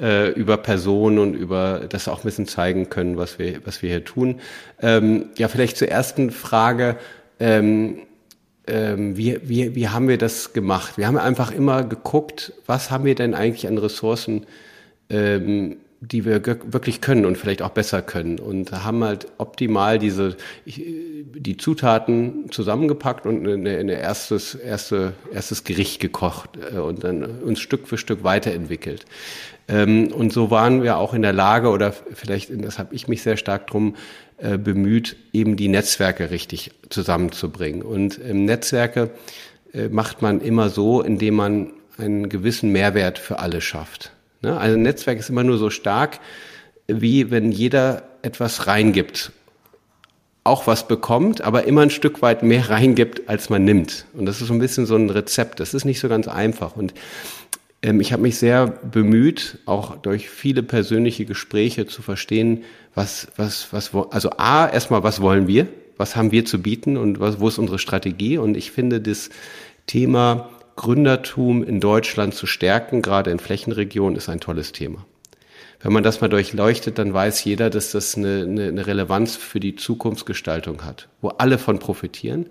äh, 0.00 0.30
über 0.30 0.56
Personen 0.56 1.18
und 1.18 1.34
über 1.34 1.86
das 1.88 2.06
auch 2.06 2.18
ein 2.18 2.24
bisschen 2.26 2.46
zeigen 2.46 2.90
können, 2.90 3.16
was 3.16 3.40
wir, 3.40 3.66
was 3.66 3.82
wir 3.82 3.88
hier 3.90 4.04
tun. 4.04 4.36
Ähm, 4.80 5.30
ja, 5.36 5.48
vielleicht 5.48 5.78
zur 5.78 5.88
ersten 5.88 6.30
Frage. 6.30 6.96
Ähm, 7.40 8.02
ähm, 8.66 9.16
wie, 9.16 9.38
wie, 9.42 9.74
wie 9.74 9.88
haben 9.88 10.08
wir 10.08 10.18
das 10.18 10.52
gemacht? 10.52 10.96
Wir 10.96 11.06
haben 11.06 11.18
einfach 11.18 11.50
immer 11.50 11.82
geguckt, 11.84 12.52
was 12.66 12.90
haben 12.90 13.04
wir 13.04 13.14
denn 13.14 13.34
eigentlich 13.34 13.66
an 13.66 13.78
Ressourcen, 13.78 14.46
ähm, 15.10 15.76
die 16.00 16.24
wir 16.24 16.44
wirklich 16.44 17.00
können 17.00 17.24
und 17.24 17.38
vielleicht 17.38 17.62
auch 17.62 17.70
besser 17.70 18.02
können. 18.02 18.40
Und 18.40 18.72
haben 18.72 19.04
halt 19.04 19.28
optimal 19.38 20.00
diese, 20.00 20.36
die 20.66 21.56
Zutaten 21.56 22.50
zusammengepackt 22.50 23.24
und 23.24 23.46
eine, 23.46 23.78
eine 23.78 24.00
erstes, 24.00 24.56
erste, 24.56 25.12
erstes 25.32 25.62
Gericht 25.62 26.00
gekocht 26.00 26.50
äh, 26.72 26.78
und 26.78 27.04
dann 27.04 27.24
uns 27.42 27.60
Stück 27.60 27.86
für 27.86 27.98
Stück 27.98 28.24
weiterentwickelt. 28.24 29.06
Ähm, 29.68 30.12
und 30.12 30.32
so 30.32 30.50
waren 30.50 30.82
wir 30.82 30.96
auch 30.96 31.14
in 31.14 31.22
der 31.22 31.32
Lage, 31.32 31.70
oder 31.70 31.92
vielleicht, 31.92 32.50
das 32.64 32.78
habe 32.78 32.94
ich 32.94 33.06
mich 33.06 33.22
sehr 33.22 33.36
stark 33.36 33.68
drum 33.68 33.94
äh, 34.42 34.58
bemüht, 34.58 35.16
eben 35.32 35.56
die 35.56 35.68
Netzwerke 35.68 36.30
richtig 36.32 36.72
zusammenzubringen. 36.90 37.82
Und 37.82 38.18
ähm, 38.24 38.44
Netzwerke 38.44 39.10
äh, 39.72 39.88
macht 39.88 40.20
man 40.20 40.40
immer 40.40 40.68
so, 40.68 41.00
indem 41.00 41.34
man 41.34 41.72
einen 41.96 42.28
gewissen 42.28 42.72
Mehrwert 42.72 43.18
für 43.18 43.38
alle 43.38 43.60
schafft. 43.60 44.10
Ne? 44.40 44.58
Also 44.58 44.76
ein 44.76 44.82
Netzwerk 44.82 45.20
ist 45.20 45.30
immer 45.30 45.44
nur 45.44 45.58
so 45.58 45.70
stark, 45.70 46.18
wie 46.88 47.30
wenn 47.30 47.52
jeder 47.52 48.02
etwas 48.22 48.66
reingibt. 48.66 49.30
Auch 50.42 50.66
was 50.66 50.88
bekommt, 50.88 51.42
aber 51.42 51.64
immer 51.64 51.82
ein 51.82 51.90
Stück 51.90 52.20
weit 52.20 52.42
mehr 52.42 52.68
reingibt, 52.70 53.28
als 53.28 53.48
man 53.48 53.64
nimmt. 53.64 54.06
Und 54.12 54.26
das 54.26 54.40
ist 54.40 54.48
so 54.48 54.54
ein 54.54 54.58
bisschen 54.58 54.86
so 54.86 54.96
ein 54.96 55.08
Rezept. 55.08 55.60
Das 55.60 55.72
ist 55.72 55.84
nicht 55.84 56.00
so 56.00 56.08
ganz 56.08 56.26
einfach. 56.26 56.74
Und 56.74 56.94
ich 57.82 58.12
habe 58.12 58.22
mich 58.22 58.38
sehr 58.38 58.68
bemüht, 58.68 59.58
auch 59.66 59.96
durch 59.96 60.30
viele 60.30 60.62
persönliche 60.62 61.24
Gespräche 61.24 61.86
zu 61.86 62.00
verstehen, 62.00 62.62
was, 62.94 63.28
was, 63.36 63.72
was, 63.72 63.92
also 64.10 64.30
A, 64.36 64.68
erstmal, 64.68 65.02
was 65.02 65.20
wollen 65.20 65.48
wir? 65.48 65.66
Was 65.96 66.14
haben 66.14 66.30
wir 66.30 66.44
zu 66.44 66.62
bieten 66.62 66.96
und 66.96 67.18
was, 67.20 67.40
wo 67.40 67.48
ist 67.48 67.58
unsere 67.58 67.78
Strategie? 67.78 68.38
Und 68.38 68.56
ich 68.56 68.70
finde 68.70 69.00
das 69.00 69.30
Thema 69.86 70.48
Gründertum 70.76 71.64
in 71.64 71.80
Deutschland 71.80 72.34
zu 72.34 72.46
stärken, 72.46 73.02
gerade 73.02 73.30
in 73.30 73.38
Flächenregionen, 73.38 74.16
ist 74.16 74.28
ein 74.28 74.40
tolles 74.40 74.72
Thema. 74.72 75.04
Wenn 75.80 75.92
man 75.92 76.04
das 76.04 76.20
mal 76.20 76.28
durchleuchtet, 76.28 76.98
dann 76.98 77.12
weiß 77.12 77.42
jeder, 77.44 77.68
dass 77.68 77.90
das 77.90 78.16
eine, 78.16 78.42
eine 78.42 78.86
Relevanz 78.86 79.34
für 79.34 79.58
die 79.58 79.74
Zukunftsgestaltung 79.74 80.84
hat, 80.84 81.08
wo 81.20 81.28
alle 81.28 81.58
von 81.58 81.80
profitieren. 81.80 82.46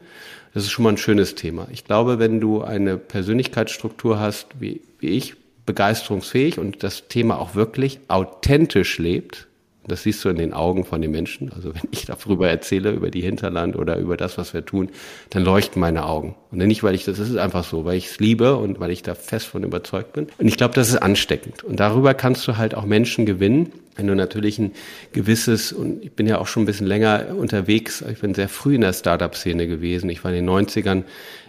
Das 0.53 0.63
ist 0.63 0.71
schon 0.71 0.83
mal 0.83 0.89
ein 0.89 0.97
schönes 0.97 1.35
Thema. 1.35 1.67
Ich 1.71 1.85
glaube, 1.85 2.19
wenn 2.19 2.41
du 2.41 2.61
eine 2.61 2.97
Persönlichkeitsstruktur 2.97 4.19
hast, 4.19 4.47
wie, 4.59 4.81
wie 4.99 5.09
ich, 5.09 5.35
begeisterungsfähig 5.65 6.59
und 6.59 6.83
das 6.83 7.07
Thema 7.07 7.39
auch 7.39 7.55
wirklich 7.55 7.99
authentisch 8.07 8.97
lebt, 8.97 9.47
das 9.87 10.03
siehst 10.03 10.23
du 10.23 10.29
in 10.29 10.37
den 10.37 10.53
Augen 10.53 10.85
von 10.85 11.01
den 11.01 11.09
Menschen. 11.09 11.51
Also 11.53 11.73
wenn 11.73 11.89
ich 11.91 12.05
darüber 12.05 12.47
erzähle, 12.49 12.91
über 12.91 13.09
die 13.09 13.21
Hinterland 13.21 13.75
oder 13.75 13.97
über 13.97 14.15
das, 14.15 14.37
was 14.37 14.53
wir 14.53 14.63
tun, 14.63 14.89
dann 15.31 15.43
leuchten 15.43 15.79
meine 15.79 16.05
Augen. 16.05 16.35
Und 16.51 16.59
nicht, 16.59 16.83
weil 16.83 16.93
ich 16.93 17.03
das, 17.03 17.17
das 17.17 17.29
ist 17.29 17.37
einfach 17.37 17.63
so, 17.63 17.83
weil 17.83 17.97
ich 17.97 18.07
es 18.07 18.19
liebe 18.19 18.55
und 18.57 18.79
weil 18.79 18.91
ich 18.91 19.01
da 19.01 19.15
fest 19.15 19.47
von 19.47 19.63
überzeugt 19.63 20.13
bin. 20.13 20.27
Und 20.37 20.47
ich 20.47 20.57
glaube, 20.57 20.75
das 20.75 20.89
ist 20.89 20.97
ansteckend. 20.97 21.63
Und 21.63 21.79
darüber 21.79 22.13
kannst 22.13 22.47
du 22.47 22.57
halt 22.57 22.75
auch 22.75 22.85
Menschen 22.85 23.25
gewinnen, 23.25 23.71
wenn 23.95 24.05
du 24.05 24.15
natürlich 24.15 24.59
ein 24.59 24.71
gewisses, 25.13 25.73
und 25.73 26.03
ich 26.03 26.11
bin 26.11 26.27
ja 26.27 26.37
auch 26.37 26.47
schon 26.47 26.63
ein 26.63 26.67
bisschen 26.67 26.87
länger 26.87 27.35
unterwegs, 27.35 28.03
ich 28.09 28.19
bin 28.19 28.35
sehr 28.35 28.49
früh 28.49 28.75
in 28.75 28.81
der 28.81 28.93
Startup-Szene 28.93 29.67
gewesen. 29.67 30.09
Ich 30.09 30.23
war 30.23 30.31
in 30.31 30.45
den 30.45 30.49
90ern 30.49 31.03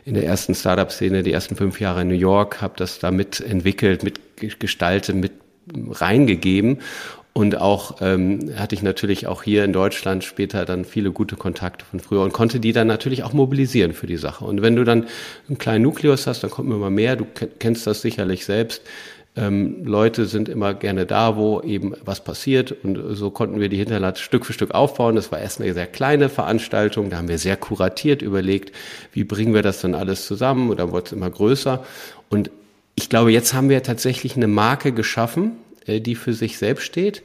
in 0.04 0.14
der 0.14 0.24
ersten 0.24 0.54
Startup-Szene, 0.54 1.22
die 1.22 1.32
ersten 1.32 1.54
fünf 1.54 1.80
Jahre 1.80 2.02
in 2.02 2.08
New 2.08 2.14
York, 2.14 2.62
habe 2.62 2.74
das 2.76 2.98
da 2.98 3.10
mitentwickelt, 3.10 4.02
mitgestaltet, 4.02 5.14
mit 5.16 5.32
reingegeben 5.90 6.78
und 7.34 7.58
auch 7.58 7.96
ähm, 8.00 8.52
hatte 8.56 8.74
ich 8.74 8.82
natürlich 8.82 9.26
auch 9.26 9.42
hier 9.42 9.64
in 9.64 9.72
Deutschland 9.72 10.22
später 10.22 10.66
dann 10.66 10.84
viele 10.84 11.12
gute 11.12 11.36
Kontakte 11.36 11.84
von 11.84 11.98
früher 11.98 12.20
und 12.20 12.34
konnte 12.34 12.60
die 12.60 12.72
dann 12.72 12.86
natürlich 12.86 13.22
auch 13.22 13.32
mobilisieren 13.32 13.94
für 13.94 14.06
die 14.06 14.18
Sache. 14.18 14.44
Und 14.44 14.60
wenn 14.60 14.76
du 14.76 14.84
dann 14.84 15.06
einen 15.48 15.56
kleinen 15.56 15.82
Nukleus 15.82 16.26
hast, 16.26 16.42
dann 16.42 16.50
kommt 16.50 16.70
immer 16.70 16.90
mehr. 16.90 17.16
Du 17.16 17.26
kennst 17.58 17.86
das 17.86 18.02
sicherlich 18.02 18.44
selbst. 18.44 18.82
Ähm, 19.34 19.82
Leute 19.86 20.26
sind 20.26 20.50
immer 20.50 20.74
gerne 20.74 21.06
da, 21.06 21.36
wo 21.36 21.62
eben 21.62 21.94
was 22.04 22.22
passiert. 22.22 22.72
Und 22.84 23.16
so 23.16 23.30
konnten 23.30 23.60
wir 23.60 23.70
die 23.70 23.78
Hinterland 23.78 24.18
Stück 24.18 24.44
für 24.44 24.52
Stück 24.52 24.72
aufbauen. 24.72 25.16
Das 25.16 25.32
war 25.32 25.38
erst 25.38 25.58
eine 25.58 25.72
sehr 25.72 25.86
kleine 25.86 26.28
Veranstaltung. 26.28 27.08
Da 27.08 27.16
haben 27.16 27.28
wir 27.28 27.38
sehr 27.38 27.56
kuratiert 27.56 28.20
überlegt, 28.20 28.74
wie 29.14 29.24
bringen 29.24 29.54
wir 29.54 29.62
das 29.62 29.80
dann 29.80 29.94
alles 29.94 30.26
zusammen. 30.26 30.68
Und 30.68 30.80
dann 30.80 30.92
wurde 30.92 31.06
es 31.06 31.12
immer 31.12 31.30
größer. 31.30 31.82
Und 32.28 32.50
ich 32.94 33.08
glaube, 33.08 33.32
jetzt 33.32 33.54
haben 33.54 33.70
wir 33.70 33.82
tatsächlich 33.82 34.36
eine 34.36 34.48
Marke 34.48 34.92
geschaffen, 34.92 35.52
die 35.86 36.14
für 36.14 36.32
sich 36.32 36.58
selbst 36.58 36.84
steht. 36.84 37.22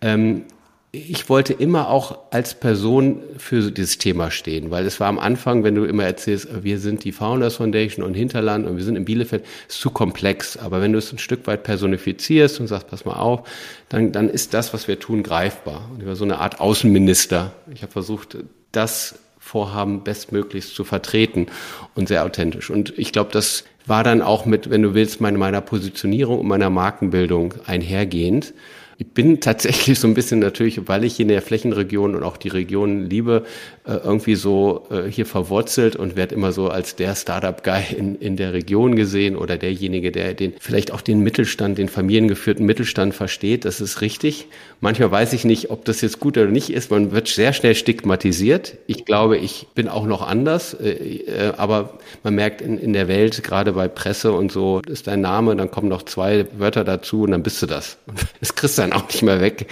Ähm, 0.00 0.44
ich 0.92 1.28
wollte 1.28 1.52
immer 1.52 1.90
auch 1.90 2.18
als 2.30 2.54
Person 2.54 3.22
für 3.36 3.70
dieses 3.70 3.98
Thema 3.98 4.30
stehen, 4.30 4.70
weil 4.70 4.86
es 4.86 4.98
war 4.98 5.08
am 5.08 5.18
Anfang, 5.18 5.62
wenn 5.62 5.74
du 5.74 5.84
immer 5.84 6.04
erzählst, 6.04 6.48
wir 6.62 6.78
sind 6.78 7.04
die 7.04 7.12
Founders 7.12 7.56
Foundation 7.56 8.04
und 8.04 8.14
Hinterland 8.14 8.66
und 8.66 8.76
wir 8.76 8.84
sind 8.84 8.96
in 8.96 9.04
Bielefeld, 9.04 9.44
ist 9.68 9.80
zu 9.80 9.90
komplex. 9.90 10.56
Aber 10.56 10.80
wenn 10.80 10.92
du 10.92 10.98
es 10.98 11.12
ein 11.12 11.18
Stück 11.18 11.46
weit 11.46 11.64
personifizierst 11.64 12.60
und 12.60 12.68
sagst, 12.68 12.88
pass 12.88 13.04
mal 13.04 13.14
auf, 13.14 13.48
dann, 13.88 14.12
dann 14.12 14.30
ist 14.30 14.54
das, 14.54 14.72
was 14.72 14.88
wir 14.88 14.98
tun, 14.98 15.22
greifbar. 15.22 15.90
Und 15.92 16.00
ich 16.00 16.06
war 16.06 16.16
so 16.16 16.24
eine 16.24 16.38
Art 16.38 16.60
Außenminister. 16.60 17.52
Ich 17.74 17.82
habe 17.82 17.92
versucht, 17.92 18.38
das 18.72 19.18
Vorhaben 19.38 20.02
bestmöglichst 20.02 20.74
zu 20.74 20.84
vertreten 20.84 21.46
und 21.94 22.08
sehr 22.08 22.24
authentisch. 22.24 22.70
Und 22.70 22.98
ich 22.98 23.12
glaube, 23.12 23.30
das 23.32 23.64
war 23.86 24.02
dann 24.02 24.20
auch 24.20 24.44
mit, 24.46 24.68
wenn 24.68 24.82
du 24.82 24.94
willst, 24.94 25.20
meine, 25.20 25.38
meiner 25.38 25.60
Positionierung 25.60 26.40
und 26.40 26.48
meiner 26.48 26.70
Markenbildung 26.70 27.54
einhergehend. 27.66 28.52
Ich 28.98 29.06
bin 29.08 29.40
tatsächlich 29.40 29.98
so 29.98 30.08
ein 30.08 30.14
bisschen 30.14 30.38
natürlich, 30.38 30.88
weil 30.88 31.04
ich 31.04 31.20
in 31.20 31.28
der 31.28 31.42
Flächenregion 31.42 32.14
und 32.14 32.22
auch 32.22 32.36
die 32.36 32.48
Region 32.48 33.08
liebe, 33.08 33.44
äh, 33.86 33.98
irgendwie 34.02 34.34
so 34.34 34.86
äh, 34.90 35.10
hier 35.10 35.26
verwurzelt 35.26 35.96
und 35.96 36.16
werde 36.16 36.34
immer 36.34 36.52
so 36.52 36.68
als 36.68 36.96
der 36.96 37.14
Startup-Guy 37.14 37.94
in, 37.96 38.16
in 38.16 38.36
der 38.36 38.52
Region 38.52 38.96
gesehen 38.96 39.36
oder 39.36 39.56
derjenige, 39.58 40.12
der 40.12 40.34
den 40.34 40.54
vielleicht 40.58 40.92
auch 40.92 41.00
den 41.00 41.20
Mittelstand, 41.20 41.78
den 41.78 41.88
familiengeführten 41.88 42.64
Mittelstand 42.64 43.14
versteht. 43.14 43.64
Das 43.64 43.80
ist 43.80 44.00
richtig. 44.00 44.46
Manchmal 44.80 45.10
weiß 45.10 45.32
ich 45.34 45.44
nicht, 45.44 45.70
ob 45.70 45.84
das 45.84 46.00
jetzt 46.00 46.20
gut 46.20 46.36
oder 46.36 46.48
nicht 46.48 46.70
ist. 46.70 46.90
Man 46.90 47.12
wird 47.12 47.28
sehr 47.28 47.52
schnell 47.52 47.74
stigmatisiert. 47.74 48.76
Ich 48.86 49.04
glaube, 49.04 49.36
ich 49.36 49.66
bin 49.74 49.88
auch 49.88 50.06
noch 50.06 50.26
anders, 50.26 50.74
äh, 50.74 51.52
aber 51.56 51.98
man 52.22 52.34
merkt 52.34 52.60
in, 52.60 52.78
in 52.78 52.92
der 52.92 53.08
Welt, 53.08 53.42
gerade 53.44 53.72
bei 53.72 53.88
Presse 53.88 54.32
und 54.32 54.50
so, 54.50 54.80
ist 54.86 55.06
dein 55.06 55.20
Name, 55.20 55.54
dann 55.54 55.70
kommen 55.70 55.88
noch 55.88 56.02
zwei 56.02 56.46
Wörter 56.58 56.84
dazu 56.84 57.22
und 57.22 57.32
dann 57.32 57.42
bist 57.42 57.60
du 57.62 57.66
das. 57.66 57.98
Das 58.40 58.54
kriegst 58.54 58.78
du 58.78 58.82
dann 58.90 58.98
auch 58.98 59.06
nicht 59.08 59.22
mehr 59.22 59.40
weg. 59.40 59.66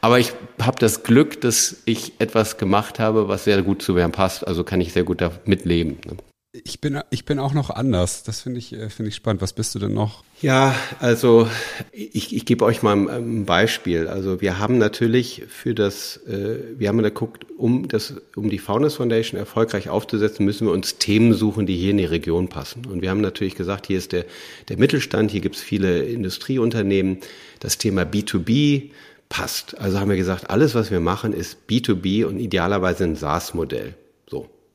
Aber 0.00 0.18
ich 0.18 0.32
habe 0.60 0.78
das 0.78 1.02
Glück, 1.02 1.40
dass 1.40 1.82
ich 1.84 2.14
etwas 2.18 2.58
gemacht 2.58 2.98
habe, 2.98 3.28
was 3.28 3.44
sehr 3.44 3.62
gut 3.62 3.82
zu 3.82 3.94
mir 3.94 4.08
passt. 4.08 4.46
Also 4.46 4.64
kann 4.64 4.80
ich 4.80 4.92
sehr 4.92 5.04
gut 5.04 5.20
da 5.20 5.30
mitleben. 5.44 5.98
Ne? 6.06 6.16
Ich 6.54 6.82
bin, 6.82 7.00
ich 7.08 7.24
bin 7.24 7.38
auch 7.38 7.54
noch 7.54 7.70
anders. 7.70 8.24
Das 8.24 8.42
finde 8.42 8.58
ich, 8.58 8.74
äh, 8.74 8.90
finde 8.90 9.08
ich 9.08 9.14
spannend. 9.14 9.40
Was 9.40 9.54
bist 9.54 9.74
du 9.74 9.78
denn 9.78 9.94
noch? 9.94 10.22
Ja, 10.42 10.74
also 11.00 11.48
ich, 11.92 12.36
ich 12.36 12.44
gebe 12.44 12.66
euch 12.66 12.82
mal 12.82 13.08
ein 13.08 13.46
Beispiel. 13.46 14.06
Also 14.06 14.42
wir 14.42 14.58
haben 14.58 14.76
natürlich 14.76 15.44
für 15.48 15.74
das, 15.74 16.18
äh, 16.26 16.58
wir 16.76 16.90
haben 16.90 17.02
geguckt, 17.02 17.46
um 17.56 17.88
das, 17.88 18.16
um 18.36 18.50
die 18.50 18.58
Founders 18.58 18.96
Foundation 18.96 19.40
erfolgreich 19.40 19.88
aufzusetzen, 19.88 20.44
müssen 20.44 20.66
wir 20.66 20.74
uns 20.74 20.98
Themen 20.98 21.32
suchen, 21.32 21.64
die 21.64 21.76
hier 21.76 21.92
in 21.92 21.96
die 21.96 22.04
Region 22.04 22.48
passen. 22.48 22.84
Und 22.84 23.00
wir 23.00 23.08
haben 23.08 23.22
natürlich 23.22 23.54
gesagt, 23.54 23.86
hier 23.86 23.96
ist 23.96 24.12
der, 24.12 24.26
der 24.68 24.76
Mittelstand, 24.76 25.30
hier 25.30 25.40
gibt 25.40 25.56
es 25.56 25.62
viele 25.62 26.02
Industrieunternehmen. 26.02 27.16
Das 27.60 27.78
Thema 27.78 28.02
B2B 28.02 28.90
passt. 29.30 29.78
Also 29.80 29.98
haben 29.98 30.10
wir 30.10 30.18
gesagt, 30.18 30.50
alles, 30.50 30.74
was 30.74 30.90
wir 30.90 31.00
machen, 31.00 31.32
ist 31.32 31.56
B2B 31.66 32.26
und 32.26 32.38
idealerweise 32.38 33.04
ein 33.04 33.16
SaaS-Modell. 33.16 33.94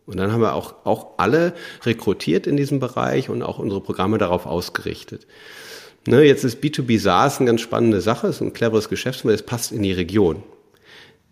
Und 0.07 0.17
dann 0.17 0.31
haben 0.31 0.41
wir 0.41 0.53
auch, 0.53 0.73
auch 0.85 1.17
alle 1.17 1.53
rekrutiert 1.83 2.47
in 2.47 2.57
diesem 2.57 2.79
Bereich 2.79 3.29
und 3.29 3.43
auch 3.43 3.59
unsere 3.59 3.81
Programme 3.81 4.17
darauf 4.17 4.45
ausgerichtet. 4.45 5.27
Ne, 6.07 6.23
jetzt 6.23 6.45
ist 6.45 6.63
B2B 6.63 6.97
SaaS 6.99 7.39
eine 7.39 7.47
ganz 7.47 7.59
spannende 7.59 7.99
Sache, 7.99 8.27
ist 8.27 8.41
ein 8.41 8.53
cleveres 8.53 8.87
Geschäftsmodell, 8.87 9.35
es 9.35 9.43
passt 9.43 9.73
in 9.73 9.83
die 9.83 9.91
Region. 9.91 10.41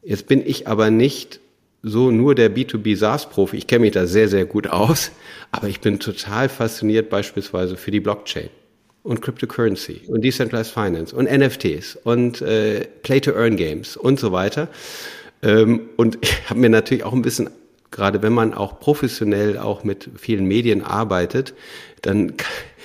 Jetzt 0.03 0.27
bin 0.27 0.45
ich 0.45 0.67
aber 0.67 0.91
nicht 0.91 1.39
so 1.81 2.11
nur 2.11 2.35
der 2.35 2.53
B2B 2.53 2.97
SaaS-Profi, 2.97 3.55
ich 3.55 3.67
kenne 3.67 3.81
mich 3.81 3.93
da 3.93 4.05
sehr, 4.05 4.27
sehr 4.27 4.45
gut 4.45 4.67
aus, 4.67 5.11
aber 5.51 5.69
ich 5.69 5.79
bin 5.79 5.99
total 5.99 6.49
fasziniert 6.49 7.09
beispielsweise 7.09 7.77
für 7.77 7.91
die 7.91 8.01
Blockchain 8.01 8.49
und 9.03 9.21
Cryptocurrency 9.21 10.01
und 10.07 10.25
Decentralized 10.25 10.73
Finance 10.73 11.15
und 11.15 11.31
NFTs 11.31 11.97
und 12.03 12.41
äh, 12.41 12.85
Play-to-Earn-Games 13.03 13.95
und 13.95 14.19
so 14.19 14.33
weiter. 14.33 14.67
Ähm, 15.41 15.89
und 15.95 16.17
ich 16.21 16.49
habe 16.49 16.59
mir 16.59 16.69
natürlich 16.69 17.05
auch 17.05 17.13
ein 17.13 17.21
bisschen 17.21 17.49
gerade 17.95 18.21
wenn 18.21 18.33
man 18.33 18.53
auch 18.53 18.79
professionell 18.79 19.57
auch 19.57 19.85
mit 19.85 20.09
vielen 20.17 20.45
Medien 20.45 20.83
arbeitet, 20.83 21.53
dann, 22.01 22.33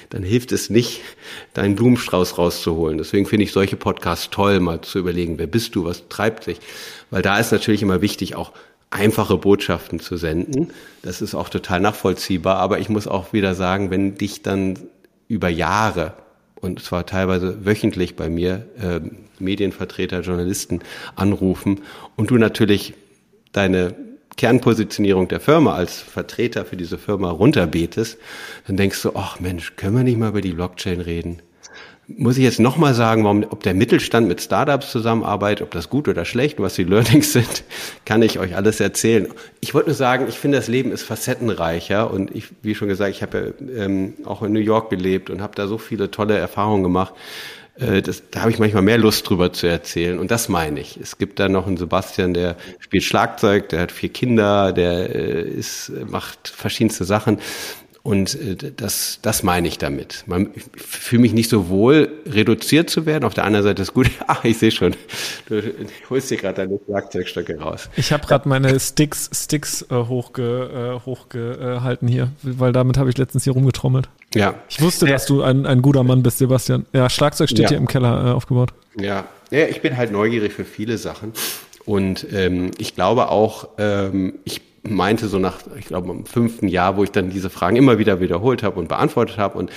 dann 0.09 0.23
hilft 0.23 0.52
es 0.52 0.71
nicht, 0.71 1.00
deinen 1.52 1.75
Blumenstrauß 1.75 2.38
rauszuholen. 2.38 2.97
Deswegen 2.97 3.26
finde 3.26 3.43
ich 3.43 3.50
solche 3.52 3.76
Podcasts 3.76 4.31
toll, 4.31 4.61
mal 4.61 4.81
zu 4.83 5.00
überlegen, 5.00 5.37
wer 5.38 5.49
bist 5.49 5.75
du, 5.75 5.85
was 5.85 6.09
treibt 6.09 6.47
dich? 6.47 6.61
Weil 7.11 7.23
da 7.23 7.40
ist 7.40 7.50
natürlich 7.50 7.83
immer 7.83 8.00
wichtig, 8.02 8.37
auch 8.37 8.52
einfache 8.90 9.37
Botschaften 9.37 9.99
zu 9.99 10.17
senden. 10.17 10.73
Das 11.02 11.21
ist 11.23 11.35
auch 11.35 11.49
total 11.49 11.81
nachvollziehbar. 11.81 12.59
Aber 12.59 12.79
ich 12.79 12.88
muss 12.88 13.09
auch 13.09 13.33
wieder 13.33 13.57
sagen, 13.57 13.90
wenn 13.90 14.14
dich 14.14 14.43
dann 14.43 14.79
über 15.26 15.49
Jahre 15.49 16.14
und 16.61 16.81
zwar 16.83 17.05
teilweise 17.05 17.64
wöchentlich 17.67 18.14
bei 18.14 18.29
mir 18.29 18.67
äh, 18.81 19.00
Medienvertreter, 19.40 20.21
Journalisten 20.21 20.81
anrufen 21.17 21.81
und 22.17 22.31
du 22.31 22.37
natürlich 22.37 22.95
deine 23.52 24.10
Kernpositionierung 24.40 25.28
der 25.28 25.38
Firma 25.38 25.75
als 25.75 25.99
Vertreter 25.99 26.64
für 26.64 26.78
diese 26.78 26.97
Firma 26.97 27.30
runterbetest, 27.30 28.16
dann 28.66 28.78
denkst 28.78 29.02
du, 29.02 29.12
ach 29.14 29.38
Mensch, 29.38 29.76
können 29.76 29.94
wir 29.94 30.02
nicht 30.02 30.16
mal 30.16 30.30
über 30.30 30.40
die 30.40 30.52
Blockchain 30.52 31.02
reden? 31.02 31.42
Muss 32.06 32.38
ich 32.38 32.44
jetzt 32.44 32.59
nochmal 32.59 32.94
sagen, 32.94 33.23
warum, 33.23 33.44
ob 33.50 33.62
der 33.64 33.75
Mittelstand 33.75 34.28
mit 34.28 34.40
Startups 34.40 34.90
zusammenarbeitet, 34.92 35.62
ob 35.62 35.73
das 35.73 35.90
gut 35.90 36.09
oder 36.09 36.25
schlecht, 36.25 36.59
was 36.59 36.75
die 36.75 36.85
Learnings 36.85 37.32
sind, 37.35 37.64
kann 38.06 38.23
ich 38.23 38.38
euch 38.38 38.56
alles 38.56 38.80
erzählen. 38.80 39.28
Ich 39.61 39.75
wollte 39.75 39.90
nur 39.90 39.94
sagen, 39.94 40.25
ich 40.26 40.38
finde, 40.38 40.56
das 40.56 40.68
Leben 40.68 40.90
ist 40.90 41.02
facettenreicher 41.02 42.11
und 42.11 42.35
ich, 42.35 42.47
wie 42.62 42.75
schon 42.75 42.88
gesagt, 42.88 43.11
ich 43.11 43.20
habe 43.20 43.54
ja 43.76 43.85
ähm, 43.85 44.14
auch 44.25 44.42
in 44.42 44.54
New 44.54 44.61
York 44.61 44.88
gelebt 44.88 45.28
und 45.28 45.42
habe 45.42 45.54
da 45.54 45.66
so 45.66 45.76
viele 45.76 46.11
tolle 46.11 46.38
Erfahrungen 46.38 46.82
gemacht. 46.82 47.12
Äh, 47.76 48.02
das, 48.02 48.22
da 48.30 48.40
habe 48.40 48.50
ich 48.50 48.58
manchmal 48.58 48.82
mehr 48.82 48.98
Lust 48.98 49.28
drüber 49.28 49.52
zu 49.52 49.66
erzählen. 49.66 50.18
Und 50.18 50.30
das 50.30 50.48
meine 50.48 50.80
ich. 50.80 50.96
Es 50.96 51.18
gibt 51.18 51.38
da 51.38 51.48
noch 51.48 51.66
einen 51.66 51.76
Sebastian, 51.76 52.34
der 52.34 52.56
spielt 52.78 53.04
Schlagzeug, 53.04 53.68
der 53.70 53.80
hat 53.80 53.92
vier 53.92 54.10
Kinder, 54.10 54.72
der 54.72 55.14
äh, 55.14 55.42
ist, 55.42 55.92
macht 56.08 56.48
verschiedenste 56.48 57.04
Sachen. 57.04 57.38
Und 58.02 58.35
äh, 58.35 58.73
das, 58.75 59.19
das 59.21 59.42
meine 59.42 59.69
ich 59.69 59.76
damit. 59.76 60.25
Man, 60.26 60.50
ich 60.54 60.64
fühle 60.76 61.21
mich 61.23 61.33
nicht 61.35 61.50
so 61.50 61.69
wohl, 61.69 62.11
reduziert 62.26 62.88
zu 62.88 63.04
werden. 63.04 63.25
Auf 63.25 63.35
der 63.35 63.45
anderen 63.45 63.64
Seite 63.64 63.83
ist 63.83 63.92
gut. 63.92 64.11
Ach, 64.26 64.42
ich 64.45 64.57
sehe 64.59 64.71
schon. 64.71 64.97
Du 65.49 65.62
holst 66.09 66.30
dir 66.30 66.38
gerade 66.38 66.54
deine 66.66 66.80
Werkzeugstöcke 66.87 67.59
raus. 67.61 67.90
Ich 67.97 68.12
habe 68.12 68.26
gerade 68.26 68.49
meine 68.49 68.78
Sticks, 68.80 69.28
Sticks 69.35 69.83
äh, 69.90 69.95
hochge, 69.95 70.99
äh, 71.02 71.04
hochgehalten 71.07 72.09
hier, 72.09 72.30
weil 72.42 72.73
damit 72.73 72.97
habe 72.97 73.11
ich 73.11 73.19
letztens 73.19 73.45
hier 73.45 73.52
rumgetrommelt. 73.52 74.09
Ja. 74.35 74.54
Ich 74.69 74.80
wusste, 74.80 75.07
dass 75.07 75.26
du 75.26 75.42
ein, 75.42 75.66
ein 75.66 75.83
guter 75.83 76.02
Mann 76.02 76.23
bist, 76.23 76.38
Sebastian. 76.38 76.87
Ja, 76.95 77.11
Schlagzeug 77.11 77.49
steht 77.50 77.64
Ja. 77.64 77.69
hier 77.69 77.78
im 77.78 77.87
Keller 77.88 78.28
äh, 78.28 78.30
aufgebaut. 78.30 78.73
Ja. 78.99 79.25
ja, 79.50 79.66
ich 79.66 79.83
bin 79.83 79.97
halt 79.97 80.11
neugierig 80.11 80.52
für 80.52 80.64
viele 80.64 80.97
Sachen. 80.97 81.33
Und 81.85 82.26
ähm, 82.33 82.71
ich 82.78 82.95
glaube 82.95 83.28
auch, 83.28 83.69
ähm, 83.78 84.35
ich 84.45 84.62
meinte 84.82 85.28
so 85.28 85.38
nach, 85.38 85.58
ich 85.78 85.87
glaube, 85.87 86.10
im 86.10 86.25
fünften 86.25 86.66
Jahr, 86.66 86.96
wo 86.96 87.04
ich 87.04 87.10
dann 87.10 87.30
diese 87.30 87.50
Fragen 87.50 87.76
immer 87.76 87.99
wieder 87.99 88.20
wiederholt 88.20 88.62
habe 88.62 88.78
und 88.78 88.88
beantwortet 88.88 89.37
habe 89.37 89.58
und 89.58 89.70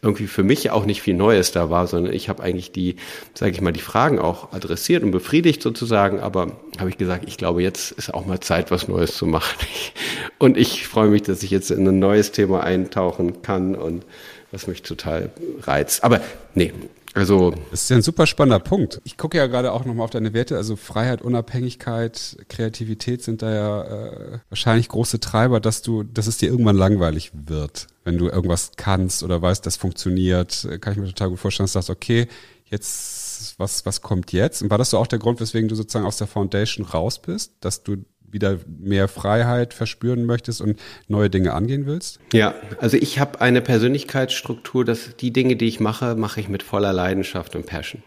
irgendwie 0.00 0.26
für 0.26 0.42
mich 0.42 0.70
auch 0.70 0.86
nicht 0.86 1.02
viel 1.02 1.14
Neues 1.14 1.52
da 1.52 1.68
war, 1.68 1.86
sondern 1.86 2.12
ich 2.12 2.28
habe 2.28 2.42
eigentlich 2.42 2.72
die, 2.72 2.96
sage 3.34 3.52
ich 3.52 3.60
mal, 3.60 3.72
die 3.72 3.80
Fragen 3.80 4.18
auch 4.18 4.52
adressiert 4.52 5.02
und 5.02 5.10
befriedigt 5.10 5.62
sozusagen, 5.62 6.20
aber 6.20 6.52
habe 6.78 6.88
ich 6.88 6.96
gesagt, 6.96 7.24
ich 7.26 7.36
glaube, 7.36 7.62
jetzt 7.62 7.92
ist 7.92 8.14
auch 8.14 8.24
mal 8.24 8.40
Zeit, 8.40 8.70
was 8.70 8.88
Neues 8.88 9.16
zu 9.16 9.26
machen. 9.26 9.56
Und 10.38 10.58
ich 10.58 10.86
freue 10.86 11.08
mich, 11.08 11.22
dass 11.22 11.42
ich 11.42 11.50
jetzt 11.50 11.70
in 11.70 11.88
ein 11.88 11.98
neues 11.98 12.30
Thema 12.30 12.62
eintauchen 12.62 13.40
kann 13.40 13.74
und 13.74 14.04
was 14.52 14.66
mich 14.66 14.82
total 14.82 15.30
reizt. 15.62 16.04
Aber 16.04 16.20
nee, 16.54 16.74
also 17.16 17.52
Das 17.70 17.82
ist 17.82 17.90
ja 17.90 17.96
ein 17.96 18.02
super 18.02 18.26
spannender 18.26 18.60
Punkt. 18.60 19.00
Ich 19.04 19.16
gucke 19.16 19.38
ja 19.38 19.46
gerade 19.46 19.72
auch 19.72 19.84
nochmal 19.84 20.04
auf 20.04 20.10
deine 20.10 20.34
Werte. 20.34 20.56
Also 20.56 20.76
Freiheit, 20.76 21.22
Unabhängigkeit, 21.22 22.36
Kreativität 22.48 23.22
sind 23.22 23.42
da 23.42 23.54
ja 23.54 23.82
äh, 23.82 24.38
wahrscheinlich 24.50 24.88
große 24.88 25.18
Treiber, 25.20 25.60
dass 25.60 25.82
du, 25.82 26.02
dass 26.02 26.26
es 26.26 26.38
dir 26.38 26.50
irgendwann 26.50 26.76
langweilig 26.76 27.32
wird, 27.32 27.86
wenn 28.04 28.18
du 28.18 28.28
irgendwas 28.28 28.72
kannst 28.76 29.22
oder 29.22 29.40
weißt, 29.40 29.64
das 29.64 29.76
funktioniert. 29.76 30.68
Kann 30.80 30.92
ich 30.92 30.98
mir 30.98 31.06
total 31.06 31.30
gut 31.30 31.38
vorstellen, 31.38 31.64
dass 31.64 31.72
du 31.72 31.78
sagst, 31.78 31.90
okay, 31.90 32.28
jetzt 32.66 33.58
was 33.58 33.86
was 33.86 34.02
kommt 34.02 34.32
jetzt? 34.32 34.62
Und 34.62 34.70
war 34.70 34.78
das 34.78 34.90
so 34.90 34.98
auch 34.98 35.06
der 35.06 35.18
Grund, 35.18 35.40
weswegen 35.40 35.68
du 35.68 35.74
sozusagen 35.74 36.06
aus 36.06 36.18
der 36.18 36.26
Foundation 36.26 36.84
raus 36.84 37.20
bist, 37.20 37.52
dass 37.60 37.82
du 37.82 38.04
wieder 38.30 38.58
mehr 38.78 39.08
Freiheit 39.08 39.74
verspüren 39.74 40.24
möchtest 40.24 40.60
und 40.60 40.78
neue 41.08 41.30
Dinge 41.30 41.52
angehen 41.54 41.86
willst? 41.86 42.20
Ja, 42.32 42.54
also 42.80 42.96
ich 42.96 43.18
habe 43.18 43.40
eine 43.40 43.60
Persönlichkeitsstruktur, 43.60 44.84
dass 44.84 45.16
die 45.16 45.32
Dinge, 45.32 45.56
die 45.56 45.66
ich 45.66 45.80
mache, 45.80 46.14
mache 46.14 46.40
ich 46.40 46.48
mit 46.48 46.62
voller 46.62 46.92
Leidenschaft 46.92 47.56
und 47.56 47.66
Passion. 47.66 48.02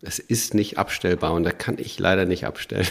Es 0.00 0.18
ist 0.18 0.54
nicht 0.54 0.78
abstellbar 0.78 1.32
und 1.32 1.44
da 1.44 1.52
kann 1.52 1.76
ich 1.78 1.98
leider 1.98 2.24
nicht 2.24 2.44
abstellen. 2.44 2.88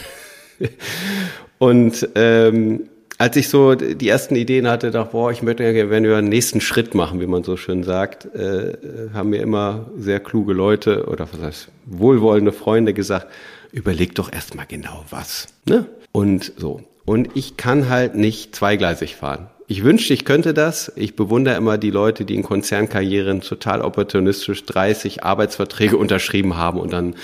und 1.58 2.08
ähm, 2.14 2.88
als 3.18 3.36
ich 3.36 3.48
so 3.48 3.76
die 3.76 4.08
ersten 4.08 4.34
Ideen 4.34 4.66
hatte, 4.66 4.90
dachte, 4.90 5.12
boah, 5.12 5.30
ich 5.30 5.42
möchte 5.42 5.62
ja, 5.62 5.90
wenn 5.90 6.02
wir 6.02 6.16
einen 6.16 6.28
nächsten 6.28 6.60
Schritt 6.60 6.94
machen, 6.94 7.20
wie 7.20 7.26
man 7.26 7.44
so 7.44 7.56
schön 7.56 7.84
sagt, 7.84 8.26
äh, 8.34 8.76
haben 9.14 9.30
mir 9.30 9.40
immer 9.40 9.90
sehr 9.96 10.18
kluge 10.18 10.54
Leute 10.54 11.06
oder 11.06 11.28
was 11.32 11.40
heißt 11.40 11.68
wohlwollende 11.86 12.50
Freunde 12.50 12.94
gesagt, 12.94 13.28
überleg 13.72 14.14
doch 14.14 14.32
erstmal 14.32 14.66
genau 14.66 15.04
was. 15.10 15.48
Ne? 15.66 15.86
Und 16.12 16.52
so. 16.56 16.82
Und 17.04 17.30
ich 17.34 17.56
kann 17.56 17.88
halt 17.88 18.14
nicht 18.14 18.54
zweigleisig 18.54 19.16
fahren. 19.16 19.48
Ich 19.66 19.82
wünschte, 19.82 20.12
ich 20.12 20.24
könnte 20.24 20.54
das. 20.54 20.92
Ich 20.96 21.16
bewundere 21.16 21.56
immer 21.56 21.78
die 21.78 21.90
Leute, 21.90 22.24
die 22.24 22.34
in 22.34 22.42
Konzernkarrieren 22.42 23.40
total 23.40 23.80
opportunistisch 23.80 24.64
30 24.66 25.24
Arbeitsverträge 25.24 25.96
unterschrieben 25.98 26.56
haben 26.56 26.78
und 26.78 26.92
dann 26.92 27.14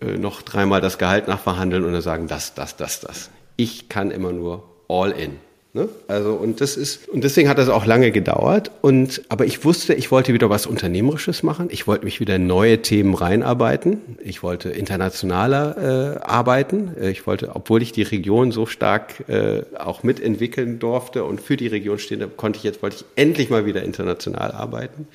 äh, 0.00 0.16
noch 0.18 0.42
dreimal 0.42 0.80
das 0.80 0.98
Gehalt 0.98 1.26
nachverhandeln 1.26 1.84
und 1.84 1.92
dann 1.92 2.02
sagen, 2.02 2.28
das, 2.28 2.54
das, 2.54 2.76
das, 2.76 3.00
das. 3.00 3.30
Ich 3.56 3.88
kann 3.88 4.10
immer 4.10 4.32
nur 4.32 4.64
all 4.88 5.10
in. 5.12 5.36
Ne? 5.72 5.88
Also 6.08 6.32
und 6.32 6.60
das 6.60 6.76
ist 6.76 7.08
und 7.08 7.22
deswegen 7.22 7.48
hat 7.48 7.56
das 7.56 7.68
auch 7.68 7.86
lange 7.86 8.10
gedauert 8.10 8.72
und 8.82 9.22
aber 9.28 9.46
ich 9.46 9.64
wusste, 9.64 9.94
ich 9.94 10.10
wollte 10.10 10.34
wieder 10.34 10.50
was 10.50 10.66
unternehmerisches 10.66 11.44
machen. 11.44 11.68
Ich 11.70 11.86
wollte 11.86 12.04
mich 12.04 12.18
wieder 12.18 12.34
in 12.36 12.48
neue 12.48 12.82
Themen 12.82 13.14
reinarbeiten. 13.14 14.00
Ich 14.18 14.42
wollte 14.42 14.70
internationaler 14.70 16.16
äh, 16.16 16.24
arbeiten. 16.24 16.96
Äh, 17.00 17.10
Ich 17.10 17.24
wollte, 17.24 17.54
obwohl 17.54 17.82
ich 17.82 17.92
die 17.92 18.02
Region 18.02 18.50
so 18.50 18.66
stark 18.66 19.28
äh, 19.28 19.62
auch 19.78 20.02
mitentwickeln 20.02 20.80
durfte 20.80 21.22
und 21.22 21.40
für 21.40 21.56
die 21.56 21.68
Region 21.68 22.00
stehen, 22.00 22.24
konnte 22.36 22.56
ich 22.56 22.64
jetzt 22.64 22.82
wollte 22.82 22.96
ich 22.96 23.04
endlich 23.14 23.48
mal 23.48 23.64
wieder 23.64 23.84
international 23.84 24.50
arbeiten. 24.50 25.06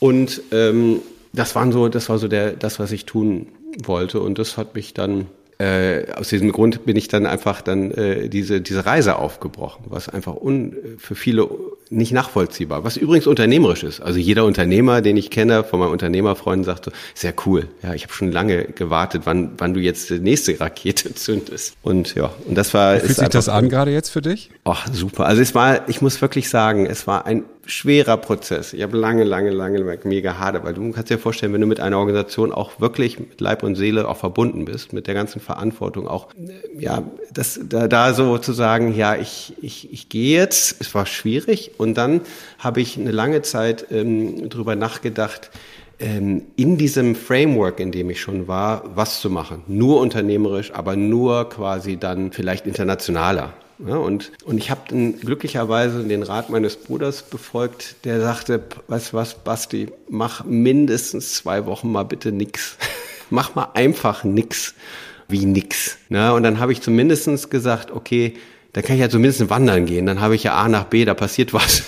Und 0.00 0.42
ähm, 0.50 1.02
das 1.32 1.54
waren 1.54 1.70
so, 1.70 1.88
das 1.88 2.08
war 2.08 2.18
so 2.18 2.26
der, 2.26 2.52
das, 2.52 2.80
was 2.80 2.90
ich 2.90 3.04
tun 3.04 3.46
wollte. 3.84 4.18
Und 4.20 4.40
das 4.40 4.56
hat 4.56 4.74
mich 4.74 4.92
dann 4.92 5.26
äh, 5.58 6.12
aus 6.12 6.28
diesem 6.28 6.52
Grund 6.52 6.84
bin 6.86 6.96
ich 6.96 7.08
dann 7.08 7.26
einfach 7.26 7.62
dann 7.62 7.90
äh, 7.90 8.28
diese 8.28 8.60
diese 8.60 8.86
Reise 8.86 9.16
aufgebrochen, 9.16 9.86
was 9.88 10.08
einfach 10.08 10.36
un, 10.40 10.76
für 10.98 11.16
viele 11.16 11.48
nicht 11.90 12.12
nachvollziehbar, 12.12 12.84
was 12.84 12.96
übrigens 12.96 13.26
unternehmerisch 13.26 13.82
ist. 13.82 14.00
Also 14.00 14.20
jeder 14.20 14.44
Unternehmer, 14.44 15.00
den 15.00 15.16
ich 15.16 15.30
kenne, 15.30 15.64
von 15.64 15.80
meinen 15.80 15.90
Unternehmerfreunden, 15.90 16.64
sagt 16.64 16.84
so, 16.84 16.90
sehr 17.14 17.34
cool. 17.46 17.66
Ja, 17.82 17.94
ich 17.94 18.04
habe 18.04 18.12
schon 18.12 18.30
lange 18.30 18.66
gewartet, 18.66 19.22
wann 19.24 19.52
wann 19.58 19.74
du 19.74 19.80
jetzt 19.80 20.10
die 20.10 20.20
nächste 20.20 20.60
Rakete 20.60 21.14
zündest. 21.16 21.74
Und 21.82 22.14
ja, 22.14 22.30
und 22.46 22.56
das 22.56 22.72
war 22.72 22.96
Fühlt 22.98 23.10
ist 23.10 23.16
sich 23.18 23.28
das 23.28 23.48
an 23.48 23.68
gerade 23.68 23.90
jetzt 23.90 24.10
für 24.10 24.22
dich? 24.22 24.50
Ach, 24.64 24.86
super. 24.92 25.26
Also 25.26 25.42
es 25.42 25.54
war, 25.56 25.88
ich 25.88 26.00
muss 26.00 26.22
wirklich 26.22 26.48
sagen, 26.48 26.86
es 26.86 27.06
war 27.08 27.26
ein 27.26 27.42
schwerer 27.68 28.16
Prozess. 28.16 28.72
Ich 28.72 28.82
habe 28.82 28.96
lange, 28.96 29.24
lange, 29.24 29.50
lange 29.50 29.98
mir 30.04 30.22
gehadert, 30.22 30.64
weil 30.64 30.74
du 30.74 30.90
kannst 30.90 31.10
dir 31.10 31.18
vorstellen, 31.18 31.52
wenn 31.52 31.60
du 31.60 31.66
mit 31.66 31.80
einer 31.80 31.98
Organisation 31.98 32.50
auch 32.50 32.80
wirklich 32.80 33.18
mit 33.20 33.40
Leib 33.40 33.62
und 33.62 33.74
Seele 33.74 34.08
auch 34.08 34.16
verbunden 34.16 34.64
bist, 34.64 34.94
mit 34.94 35.06
der 35.06 35.14
ganzen 35.14 35.40
Verantwortung 35.40 36.08
auch, 36.08 36.28
äh, 36.34 36.82
ja, 36.82 37.02
das, 37.32 37.60
da, 37.62 37.86
da 37.86 38.14
so 38.14 38.38
zu 38.38 38.52
sagen, 38.52 38.94
ja, 38.94 39.16
ich, 39.16 39.54
ich, 39.60 39.92
ich 39.92 40.08
gehe 40.08 40.38
jetzt, 40.38 40.80
es 40.80 40.94
war 40.94 41.04
schwierig 41.04 41.72
und 41.76 41.98
dann 41.98 42.22
habe 42.58 42.80
ich 42.80 42.98
eine 42.98 43.12
lange 43.12 43.42
Zeit 43.42 43.86
ähm, 43.90 44.48
drüber 44.48 44.74
nachgedacht, 44.74 45.50
ähm, 46.00 46.42
in 46.56 46.78
diesem 46.78 47.14
Framework, 47.14 47.80
in 47.80 47.92
dem 47.92 48.08
ich 48.08 48.20
schon 48.20 48.48
war, 48.48 48.84
was 48.94 49.20
zu 49.20 49.28
machen. 49.28 49.62
Nur 49.66 50.00
unternehmerisch, 50.00 50.72
aber 50.72 50.96
nur 50.96 51.48
quasi 51.50 51.98
dann 51.98 52.32
vielleicht 52.32 52.66
internationaler. 52.66 53.52
Ja, 53.86 53.96
und, 53.96 54.32
und 54.44 54.58
ich 54.58 54.70
habe 54.70 54.80
dann 54.88 55.20
glücklicherweise 55.20 56.02
den 56.02 56.24
Rat 56.24 56.50
meines 56.50 56.76
Bruders 56.76 57.22
befolgt, 57.22 58.04
der 58.04 58.20
sagte, 58.20 58.60
weißt 58.88 59.14
was, 59.14 59.36
Basti, 59.36 59.88
mach 60.08 60.44
mindestens 60.44 61.34
zwei 61.34 61.64
Wochen 61.66 61.92
mal 61.92 62.02
bitte 62.02 62.32
nix. 62.32 62.76
mach 63.30 63.54
mal 63.54 63.68
einfach 63.74 64.24
nix 64.24 64.74
wie 65.28 65.44
nix. 65.44 65.98
Na, 66.08 66.32
und 66.32 66.42
dann 66.42 66.58
habe 66.58 66.72
ich 66.72 66.80
zumindestens 66.80 67.50
gesagt, 67.50 67.92
okay, 67.92 68.34
da 68.72 68.82
kann 68.82 68.96
ich 68.96 69.00
ja 69.00 69.08
zumindest 69.08 69.48
wandern 69.48 69.86
gehen, 69.86 70.06
dann 70.06 70.20
habe 70.20 70.34
ich 70.34 70.42
ja 70.42 70.54
A 70.54 70.68
nach 70.68 70.84
B, 70.84 71.04
da 71.04 71.14
passiert 71.14 71.52
was. 71.52 71.84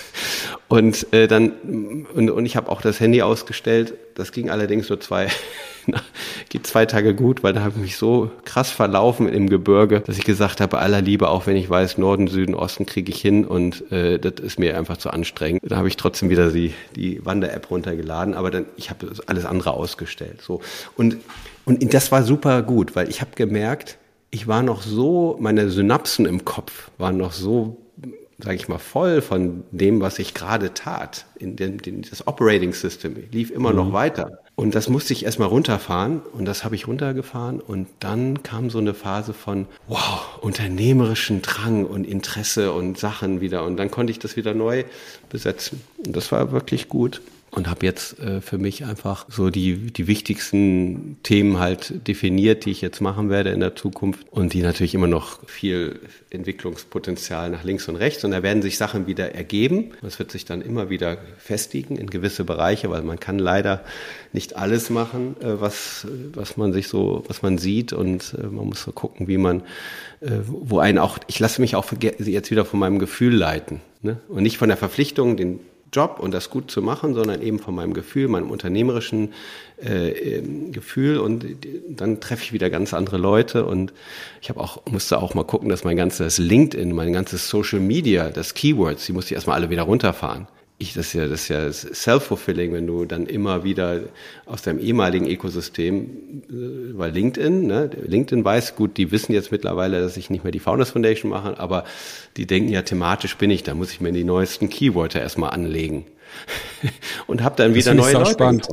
Und 0.69 1.13
äh, 1.13 1.27
dann 1.27 2.07
und, 2.15 2.31
und 2.31 2.47
ich 2.47 2.55
habe 2.55 2.69
auch 2.71 2.81
das 2.81 3.01
Handy 3.01 3.23
ausgestellt. 3.23 3.95
Das 4.15 4.31
ging 4.31 4.51
allerdings 4.51 4.89
nur 4.89 5.01
zwei 5.01 5.27
geht 6.49 6.67
zwei 6.67 6.87
Tage 6.87 7.15
gut, 7.15 7.43
weil 7.43 7.53
da 7.53 7.61
habe 7.61 7.75
ich 7.77 7.83
mich 7.83 7.97
so 7.97 8.31
krass 8.45 8.71
verlaufen 8.71 9.29
im 9.29 9.49
Gebirge, 9.49 10.01
dass 10.01 10.19
ich 10.19 10.25
gesagt 10.25 10.61
habe, 10.61 10.77
bei 10.77 10.79
aller 10.79 11.01
Liebe, 11.01 11.29
auch 11.29 11.47
wenn 11.47 11.57
ich 11.57 11.69
weiß, 11.69 11.99
Norden, 11.99 12.29
Süden, 12.29 12.55
Osten 12.55 12.87
kriege 12.87 13.11
ich 13.11 13.21
hin 13.21 13.45
und 13.45 13.91
äh, 13.93 14.19
das 14.19 14.35
ist 14.41 14.59
mir 14.59 14.77
einfach 14.77 14.97
zu 14.97 15.11
anstrengend. 15.11 15.63
Da 15.65 15.77
habe 15.77 15.89
ich 15.89 15.97
trotzdem 15.97 16.31
wieder 16.31 16.51
die 16.51 16.75
die 16.97 17.25
Wander-App 17.25 17.71
runtergeladen, 17.71 18.35
aber 18.35 18.51
dann 18.51 18.67
ich 18.77 18.91
habe 18.91 19.11
alles 19.27 19.45
andere 19.45 19.73
ausgestellt. 19.73 20.41
So 20.43 20.61
und 20.97 21.19
und 21.65 21.95
das 21.95 22.11
war 22.11 22.23
super 22.23 22.63
gut, 22.63 22.97
weil 22.97 23.09
ich 23.09 23.21
habe 23.21 23.33
gemerkt, 23.35 23.99
ich 24.31 24.47
war 24.47 24.63
noch 24.63 24.83
so, 24.83 25.37
meine 25.41 25.71
Synapsen 25.71 26.27
im 26.27 26.45
Kopf 26.45 26.91
waren 26.99 27.17
noch 27.17 27.33
so 27.33 27.77
sage 28.43 28.57
ich 28.57 28.69
mal, 28.69 28.79
voll 28.79 29.21
von 29.21 29.65
dem, 29.71 30.01
was 30.01 30.19
ich 30.19 30.35
gerade 30.35 30.75
tat. 30.75 31.27
In 31.39 31.57
dem, 31.57 31.79
in 31.85 32.03
das 32.03 32.27
Operating 32.27 32.73
System 32.73 33.17
lief 33.31 33.51
immer 33.51 33.73
noch 33.73 33.93
weiter. 33.93 34.39
Und 34.61 34.75
das 34.75 34.91
musste 34.91 35.15
ich 35.15 35.25
erstmal 35.25 35.49
runterfahren 35.49 36.21
und 36.35 36.45
das 36.45 36.65
habe 36.65 36.75
ich 36.75 36.87
runtergefahren 36.87 37.61
und 37.61 37.89
dann 37.99 38.43
kam 38.43 38.69
so 38.69 38.77
eine 38.77 38.93
Phase 38.93 39.33
von, 39.33 39.65
wow, 39.89 40.39
unternehmerischen 40.43 41.41
Drang 41.41 41.87
und 41.87 42.07
Interesse 42.07 42.71
und 42.75 42.99
Sachen 42.99 43.41
wieder 43.41 43.65
und 43.65 43.79
dann 43.79 43.91
konnte 43.91 44.11
ich 44.11 44.19
das 44.19 44.37
wieder 44.37 44.53
neu 44.53 44.85
besetzen. 45.31 45.81
Und 46.05 46.15
das 46.15 46.31
war 46.31 46.53
wirklich 46.53 46.91
gut 46.91 47.23
und 47.51 47.69
habe 47.69 47.85
jetzt 47.85 48.19
äh, 48.21 48.41
für 48.41 48.59
mich 48.59 48.85
einfach 48.85 49.27
so 49.29 49.51
die, 49.51 49.91
die 49.91 50.07
wichtigsten 50.07 51.17
Themen 51.23 51.59
halt 51.59 52.07
definiert, 52.07 52.65
die 52.65 52.71
ich 52.71 52.81
jetzt 52.81 53.01
machen 53.01 53.29
werde 53.29 53.51
in 53.51 53.61
der 53.61 53.75
Zukunft 53.75 54.27
und 54.31 54.53
die 54.53 54.63
natürlich 54.63 54.95
immer 54.95 55.09
noch 55.09 55.45
viel 55.49 56.01
Entwicklungspotenzial 56.31 57.51
nach 57.51 57.65
links 57.65 57.89
und 57.89 57.97
rechts 57.97 58.25
und 58.25 58.31
da 58.31 58.43
werden 58.45 58.63
sich 58.63 58.79
Sachen 58.79 59.07
wieder 59.09 59.35
ergeben. 59.35 59.91
Das 60.01 60.19
wird 60.19 60.31
sich 60.31 60.45
dann 60.45 60.63
immer 60.63 60.91
wieder 60.91 61.19
festigen 61.39 61.97
in 61.97 62.09
gewisse 62.09 62.45
Bereiche, 62.45 62.89
weil 62.91 63.03
man 63.03 63.19
kann 63.19 63.39
leider 63.39 63.85
nicht 64.33 64.57
alles 64.57 64.89
machen, 64.91 65.35
äh, 65.41 65.61
was, 65.61 66.07
was 66.33 66.57
man 66.57 66.73
sich 66.73 66.87
so, 66.87 67.25
was 67.27 67.43
man 67.43 67.59
sieht 67.59 67.93
und 67.93 68.35
äh, 68.39 68.47
man 68.47 68.67
muss 68.67 68.83
so 68.83 68.93
gucken, 68.93 69.27
wie 69.27 69.39
man, 69.39 69.63
äh, 70.21 70.31
wo 70.47 70.79
einen 70.79 70.99
auch, 70.99 71.19
ich 71.27 71.41
lasse 71.41 71.61
mich 71.61 71.75
auch 71.75 71.93
jetzt 72.01 72.51
wieder 72.53 72.65
von 72.65 72.79
meinem 72.79 73.01
Gefühl 73.01 73.35
leiten 73.35 73.81
ne? 74.03 74.21
und 74.29 74.45
nicht 74.45 74.59
von 74.59 74.69
der 74.69 74.79
Verpflichtung, 74.79 75.37
den 75.37 75.59
Job 75.93 76.19
und 76.21 76.33
das 76.33 76.51
gut 76.51 76.71
zu 76.71 76.83
machen, 76.83 77.15
sondern 77.15 77.43
eben 77.43 77.59
von 77.59 77.75
meinem 77.75 77.95
Gefühl, 77.95 78.29
meinem 78.29 78.51
unternehmerischen 78.51 79.33
äh, 79.83 80.11
ähm, 80.11 80.73
Gefühl 80.73 81.19
und 81.19 81.45
dann 81.89 82.21
treffe 82.21 82.43
ich 82.45 82.53
wieder 82.53 82.71
ganz 82.71 82.95
andere 82.95 83.19
Leute 83.19 83.65
und 83.65 83.93
ich 84.41 84.49
habe 84.49 84.61
auch 84.61 84.85
musste 84.87 85.19
auch 85.19 85.35
mal 85.35 85.45
gucken, 85.45 85.69
dass 85.69 85.85
mein 85.85 85.97
ganzes 85.97 86.39
LinkedIn, 86.39 86.93
mein 86.95 87.13
ganzes 87.13 87.49
Social 87.49 87.81
Media, 87.81 88.31
das 88.31 88.55
Keywords, 88.55 89.07
die 89.07 89.13
musste 89.13 89.33
ich 89.33 89.37
erstmal 89.37 89.57
alle 89.57 89.71
wieder 89.71 89.83
runterfahren. 89.83 90.47
Ich, 90.81 90.95
das 90.95 91.09
ist 91.09 91.13
ja, 91.13 91.29
das 91.29 91.43
ist 91.43 91.49
ja 91.49 91.71
self-fulfilling, 91.71 92.73
wenn 92.73 92.87
du 92.87 93.05
dann 93.05 93.27
immer 93.27 93.65
wieder 93.65 94.01
aus 94.47 94.63
deinem 94.63 94.79
ehemaligen 94.79 95.29
Ökosystem, 95.29 96.43
äh, 96.49 96.99
weil 96.99 97.13
LinkedIn, 97.13 97.67
ne, 97.67 97.91
LinkedIn 98.07 98.43
weiß, 98.43 98.77
gut, 98.77 98.97
die 98.97 99.13
wissen 99.13 99.33
jetzt 99.35 99.53
mittlerweile, 99.53 100.01
dass 100.01 100.17
ich 100.17 100.31
nicht 100.31 100.43
mehr 100.43 100.53
die 100.53 100.59
Founders 100.59 100.91
Foundation 100.91 101.31
mache, 101.31 101.61
aber 101.61 101.85
die 102.39 102.47
denken 102.47 102.71
ja, 102.71 102.81
thematisch 102.81 103.37
bin 103.37 103.51
ich, 103.51 103.63
da 103.63 103.75
muss 103.75 103.93
ich 103.93 104.01
mir 104.01 104.11
die 104.11 104.25
neuesten 104.25 104.71
Keywords 104.71 105.15
erstmal 105.15 105.51
anlegen. 105.51 106.07
und 107.27 107.43
habe 107.43 107.57
dann 107.57 107.75
wieder 107.75 107.93
neue 107.93 108.15
Leute. 108.15 108.31
Spannend. 108.31 108.69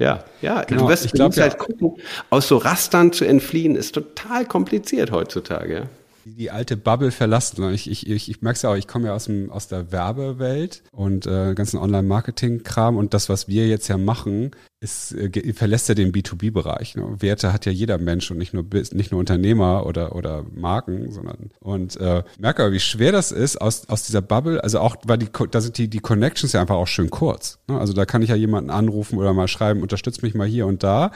Ja, 0.00 0.24
ja, 0.40 0.64
genau. 0.64 0.82
du 0.82 0.88
wirst, 0.88 1.04
ich 1.04 1.12
glaub, 1.12 1.36
halt 1.36 1.58
gucken, 1.58 1.92
aus 2.28 2.48
so 2.48 2.56
Rastern 2.56 3.12
zu 3.12 3.24
entfliehen, 3.24 3.76
ist 3.76 3.94
total 3.94 4.46
kompliziert 4.46 5.12
heutzutage. 5.12 5.74
Ja 5.74 5.88
die 6.24 6.50
alte 6.50 6.76
Bubble 6.76 7.10
verlassen. 7.10 7.72
Ich, 7.72 7.90
ich, 7.90 8.08
ich, 8.08 8.30
ich 8.30 8.42
merke 8.42 8.56
es 8.56 8.62
ja 8.62 8.70
auch, 8.70 8.76
ich 8.76 8.86
komme 8.86 9.08
ja 9.08 9.14
aus, 9.14 9.24
dem, 9.24 9.50
aus 9.50 9.68
der 9.68 9.92
Werbewelt 9.92 10.82
und 10.92 11.26
äh, 11.26 11.54
ganzen 11.54 11.78
Online-Marketing-Kram 11.78 12.96
und 12.96 13.14
das, 13.14 13.28
was 13.28 13.48
wir 13.48 13.66
jetzt 13.66 13.88
ja 13.88 13.98
machen, 13.98 14.52
ist, 14.80 15.12
äh, 15.12 15.52
verlässt 15.52 15.88
ja 15.88 15.94
den 15.94 16.12
B2B-Bereich. 16.12 16.96
Ne? 16.96 17.16
Werte 17.20 17.52
hat 17.52 17.66
ja 17.66 17.72
jeder 17.72 17.98
Mensch 17.98 18.30
und 18.30 18.38
nicht 18.38 18.52
nur 18.52 18.64
nicht 18.92 19.12
nur 19.12 19.20
Unternehmer 19.20 19.86
oder 19.86 20.16
oder 20.16 20.44
Marken, 20.54 21.12
sondern 21.12 21.50
und 21.60 21.96
äh, 21.98 22.24
merke 22.38 22.64
aber, 22.64 22.72
wie 22.72 22.80
schwer 22.80 23.12
das 23.12 23.30
ist 23.30 23.60
aus 23.60 23.88
aus 23.88 24.04
dieser 24.04 24.22
Bubble. 24.22 24.62
Also 24.62 24.80
auch, 24.80 24.96
weil 25.04 25.18
die 25.18 25.28
da 25.50 25.60
sind 25.60 25.78
die 25.78 25.88
die 25.88 26.00
Connections 26.00 26.52
ja 26.52 26.60
einfach 26.60 26.76
auch 26.76 26.88
schön 26.88 27.10
kurz. 27.10 27.60
Ne? 27.68 27.78
Also 27.78 27.92
da 27.92 28.04
kann 28.04 28.22
ich 28.22 28.30
ja 28.30 28.36
jemanden 28.36 28.70
anrufen 28.70 29.18
oder 29.18 29.32
mal 29.32 29.48
schreiben, 29.48 29.82
unterstützt 29.82 30.22
mich 30.22 30.34
mal 30.34 30.48
hier 30.48 30.66
und 30.66 30.82
da. 30.82 31.12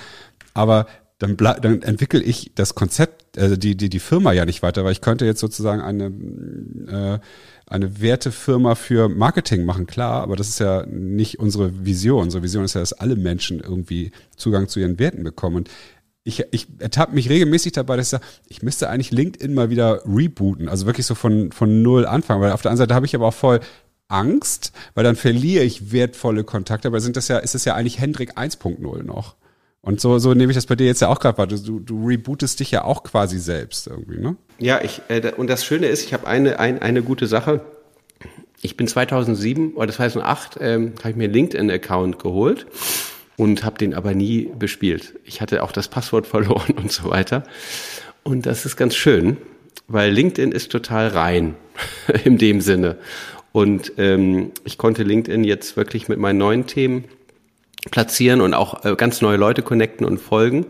Aber 0.54 0.86
dann, 1.18 1.36
dann 1.36 1.82
entwickle 1.82 2.22
ich 2.22 2.52
das 2.54 2.74
Konzept, 2.74 3.38
also 3.38 3.56
die, 3.56 3.74
die, 3.74 3.88
die 3.88 4.00
Firma 4.00 4.32
ja 4.32 4.44
nicht 4.44 4.62
weiter, 4.62 4.84
weil 4.84 4.92
ich 4.92 5.00
könnte 5.00 5.24
jetzt 5.24 5.40
sozusagen 5.40 5.80
eine, 5.80 6.06
äh, 6.88 7.18
eine 7.66 8.00
Wertefirma 8.00 8.74
für 8.74 9.08
Marketing 9.08 9.64
machen, 9.64 9.86
klar, 9.86 10.22
aber 10.22 10.36
das 10.36 10.48
ist 10.48 10.60
ja 10.60 10.84
nicht 10.86 11.38
unsere 11.38 11.86
Vision. 11.86 12.24
Unsere 12.24 12.42
Vision 12.42 12.64
ist 12.64 12.74
ja, 12.74 12.80
dass 12.80 12.92
alle 12.92 13.16
Menschen 13.16 13.60
irgendwie 13.60 14.12
Zugang 14.36 14.68
zu 14.68 14.78
ihren 14.78 14.98
Werten 14.98 15.24
bekommen. 15.24 15.56
Und 15.56 15.70
ich, 16.22 16.44
ich 16.50 16.66
ertappe 16.80 17.14
mich 17.14 17.30
regelmäßig 17.30 17.72
dabei, 17.72 17.96
dass 17.96 18.06
ich 18.06 18.10
sage, 18.10 18.24
ich 18.48 18.62
müsste 18.62 18.90
eigentlich 18.90 19.10
LinkedIn 19.10 19.54
mal 19.54 19.70
wieder 19.70 20.02
rebooten, 20.04 20.68
also 20.68 20.84
wirklich 20.84 21.06
so 21.06 21.14
von, 21.14 21.50
von 21.50 21.82
null 21.82 22.04
anfangen, 22.04 22.42
weil 22.42 22.52
auf 22.52 22.62
der 22.62 22.72
anderen 22.72 22.88
Seite 22.88 22.94
habe 22.94 23.06
ich 23.06 23.14
aber 23.14 23.28
auch 23.28 23.34
voll 23.34 23.60
Angst, 24.08 24.72
weil 24.94 25.04
dann 25.04 25.16
verliere 25.16 25.64
ich 25.64 25.92
wertvolle 25.92 26.44
Kontakte, 26.44 26.88
aber 26.88 27.00
sind 27.00 27.16
das 27.16 27.28
ja, 27.28 27.38
ist 27.38 27.54
das 27.54 27.64
ja 27.64 27.74
eigentlich 27.74 28.00
Hendrik 28.00 28.36
1.0 28.36 29.02
noch. 29.02 29.36
Und 29.86 30.00
so, 30.00 30.18
so 30.18 30.34
nehme 30.34 30.50
ich 30.50 30.56
das 30.56 30.66
bei 30.66 30.74
dir 30.74 30.84
jetzt 30.84 31.00
ja 31.00 31.06
auch 31.06 31.20
gerade 31.20 31.38
wahr. 31.38 31.46
Du, 31.46 31.78
du 31.78 32.06
rebootest 32.08 32.58
dich 32.58 32.72
ja 32.72 32.82
auch 32.82 33.04
quasi 33.04 33.38
selbst 33.38 33.86
irgendwie, 33.86 34.18
ne? 34.18 34.34
Ja, 34.58 34.80
ich, 34.82 35.00
äh, 35.06 35.30
und 35.36 35.48
das 35.48 35.64
Schöne 35.64 35.86
ist, 35.86 36.04
ich 36.04 36.12
habe 36.12 36.26
eine, 36.26 36.58
ein, 36.58 36.82
eine 36.82 37.04
gute 37.04 37.28
Sache. 37.28 37.60
Ich 38.62 38.76
bin 38.76 38.88
2007 38.88 39.74
oder 39.74 39.92
2008 39.92 40.58
ähm, 40.60 40.94
habe 40.98 41.10
ich 41.10 41.16
mir 41.16 41.24
einen 41.24 41.34
LinkedIn-Account 41.34 42.18
geholt 42.18 42.66
und 43.36 43.62
habe 43.62 43.78
den 43.78 43.94
aber 43.94 44.12
nie 44.12 44.50
bespielt. 44.58 45.14
Ich 45.22 45.40
hatte 45.40 45.62
auch 45.62 45.70
das 45.70 45.86
Passwort 45.86 46.26
verloren 46.26 46.74
und 46.76 46.90
so 46.90 47.08
weiter. 47.08 47.44
Und 48.24 48.44
das 48.44 48.66
ist 48.66 48.74
ganz 48.74 48.96
schön, 48.96 49.36
weil 49.86 50.10
LinkedIn 50.10 50.50
ist 50.50 50.72
total 50.72 51.06
rein 51.06 51.54
in 52.24 52.38
dem 52.38 52.60
Sinne. 52.60 52.96
Und 53.52 53.92
ähm, 53.98 54.50
ich 54.64 54.78
konnte 54.78 55.04
LinkedIn 55.04 55.44
jetzt 55.44 55.76
wirklich 55.76 56.08
mit 56.08 56.18
meinen 56.18 56.38
neuen 56.38 56.66
Themen 56.66 57.04
platzieren 57.90 58.40
und 58.40 58.54
auch 58.54 58.84
äh, 58.84 58.94
ganz 58.96 59.20
neue 59.20 59.36
Leute 59.36 59.62
connecten 59.62 60.06
und 60.06 60.18
folgen. 60.18 60.66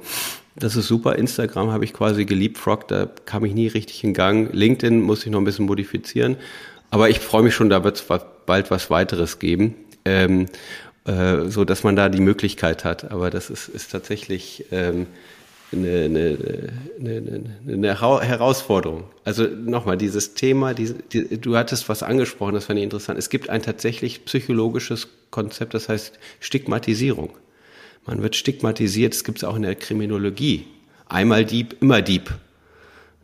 Das 0.54 0.74
ist 0.74 0.86
super. 0.86 1.16
Instagram 1.16 1.70
habe 1.70 1.84
ich 1.84 1.92
quasi 1.92 2.24
geliebfroggt, 2.24 2.90
da 2.90 3.08
kam 3.26 3.44
ich 3.44 3.52
nie 3.52 3.68
richtig 3.68 4.02
in 4.04 4.14
Gang. 4.14 4.48
LinkedIn 4.52 5.02
muss 5.02 5.24
ich 5.26 5.30
noch 5.30 5.40
ein 5.40 5.44
bisschen 5.44 5.66
modifizieren. 5.66 6.36
Aber 6.90 7.10
ich 7.10 7.20
freue 7.20 7.42
mich 7.42 7.54
schon, 7.54 7.68
da 7.68 7.84
wird 7.84 7.96
es 7.96 8.20
bald 8.46 8.70
was 8.70 8.90
weiteres 8.90 9.38
geben, 9.38 9.74
ähm, 10.04 10.46
äh, 11.04 11.48
so 11.48 11.64
dass 11.64 11.84
man 11.84 11.96
da 11.96 12.08
die 12.08 12.20
Möglichkeit 12.20 12.84
hat. 12.84 13.10
Aber 13.10 13.28
das 13.28 13.50
ist, 13.50 13.68
ist 13.68 13.92
tatsächlich 13.92 14.64
ähm, 14.70 15.06
eine, 15.72 16.04
eine, 16.04 16.72
eine, 17.00 17.54
eine 17.66 18.00
Herausforderung. 18.00 19.04
Also 19.24 19.44
nochmal, 19.44 19.96
dieses 19.96 20.34
Thema, 20.34 20.74
die, 20.74 20.94
die, 21.12 21.40
du 21.40 21.56
hattest 21.56 21.88
was 21.88 22.02
angesprochen, 22.02 22.54
das 22.54 22.66
fand 22.66 22.78
ich 22.78 22.84
interessant. 22.84 23.18
Es 23.18 23.30
gibt 23.30 23.50
ein 23.50 23.62
tatsächlich 23.62 24.24
psychologisches 24.24 25.08
Konzept, 25.30 25.74
das 25.74 25.88
heißt 25.88 26.18
Stigmatisierung. 26.40 27.30
Man 28.06 28.22
wird 28.22 28.36
stigmatisiert, 28.36 29.14
das 29.14 29.24
gibt 29.24 29.38
es 29.38 29.44
auch 29.44 29.56
in 29.56 29.62
der 29.62 29.74
Kriminologie. 29.74 30.66
Einmal 31.08 31.44
Dieb, 31.44 31.76
immer 31.80 32.02
Dieb. 32.02 32.32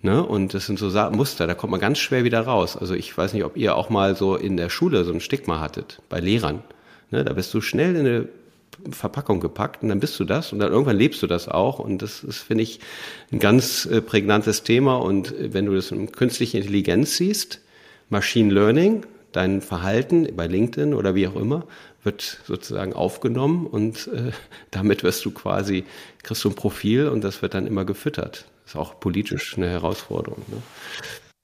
Ne? 0.03 0.25
Und 0.25 0.55
das 0.55 0.67
sind 0.67 0.81
so 0.81 0.89
Muster, 1.13 1.47
da 1.47 1.55
kommt 1.55 1.71
man 1.71 1.81
ganz 1.81 1.99
schwer 1.99 2.25
wieder 2.25 2.41
raus. 2.41 2.77
Also 2.77 2.95
ich 2.95 3.17
weiß 3.17 3.33
nicht, 3.35 3.45
ob 3.45 3.57
ihr 3.57 3.77
auch 3.77 3.89
mal 3.89 4.17
so 4.17 4.35
in 4.35 4.57
der 4.57 4.69
Schule 4.69 5.05
so 5.05 5.13
ein 5.13 5.21
Stigma 5.21 5.61
hattet, 5.61 6.03
bei 6.09 6.19
Lehrern. 6.19 6.65
Ne? 7.13 7.25
Da 7.25 7.33
bist 7.35 7.55
du 7.55 7.61
schnell 7.61 7.95
in 7.95 8.07
eine 8.07 8.29
Verpackung 8.91 9.41
gepackt 9.41 9.83
und 9.83 9.89
dann 9.89 10.01
bist 10.01 10.19
du 10.19 10.25
das 10.25 10.53
und 10.53 10.59
dann 10.59 10.73
irgendwann 10.73 10.97
lebst 10.97 11.23
du 11.23 11.27
das 11.27 11.49
auch 11.49 11.79
und 11.79 12.03
das 12.03 12.25
ist, 12.25 12.39
finde 12.39 12.63
ich, 12.63 12.81
ein 13.31 13.39
ganz 13.39 13.87
äh, 13.87 14.01
prägnantes 14.01 14.63
Thema 14.63 14.97
und 14.97 15.37
äh, 15.37 15.53
wenn 15.53 15.67
du 15.67 15.75
das 15.75 15.91
in 15.91 16.13
künstliche 16.13 16.59
Intelligenz 16.59 17.17
siehst, 17.17 17.61
Machine 18.09 18.53
Learning, 18.53 19.07
dein 19.33 19.61
Verhalten 19.61 20.29
bei 20.37 20.47
LinkedIn 20.47 20.95
oder 20.95 21.15
wie 21.15 21.27
auch 21.27 21.37
immer, 21.37 21.67
wird 22.05 22.41
sozusagen 22.47 22.93
aufgenommen 22.93 23.67
und 23.67 24.09
äh, 24.09 24.33
damit 24.71 25.03
wirst 25.03 25.25
du 25.25 25.31
quasi, 25.31 25.85
kriegst 26.23 26.45
du 26.45 26.51
ein 26.51 26.55
Profil 26.55 27.09
und 27.09 27.23
das 27.25 27.43
wird 27.43 27.55
dann 27.55 27.67
immer 27.67 27.85
gefüttert. 27.85 28.47
Ist 28.67 28.77
auch 28.77 29.01
politisch 29.01 29.57
eine 29.57 29.69
Herausforderung. 29.69 30.43
Ne? 30.49 30.63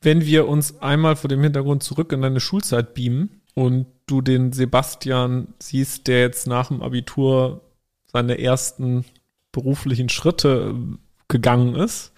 Wenn 0.00 0.24
wir 0.24 0.46
uns 0.46 0.80
einmal 0.80 1.16
vor 1.16 1.28
dem 1.28 1.42
Hintergrund 1.42 1.82
zurück 1.82 2.12
in 2.12 2.22
deine 2.22 2.40
Schulzeit 2.40 2.94
beamen 2.94 3.37
und 3.58 3.86
du 4.06 4.20
den 4.20 4.52
Sebastian 4.52 5.48
siehst, 5.58 6.06
der 6.06 6.20
jetzt 6.20 6.46
nach 6.46 6.68
dem 6.68 6.80
Abitur 6.80 7.60
seine 8.06 8.38
ersten 8.38 9.04
beruflichen 9.50 10.08
Schritte 10.08 10.76
äh, 10.76 10.96
gegangen 11.26 11.74
ist. 11.74 12.12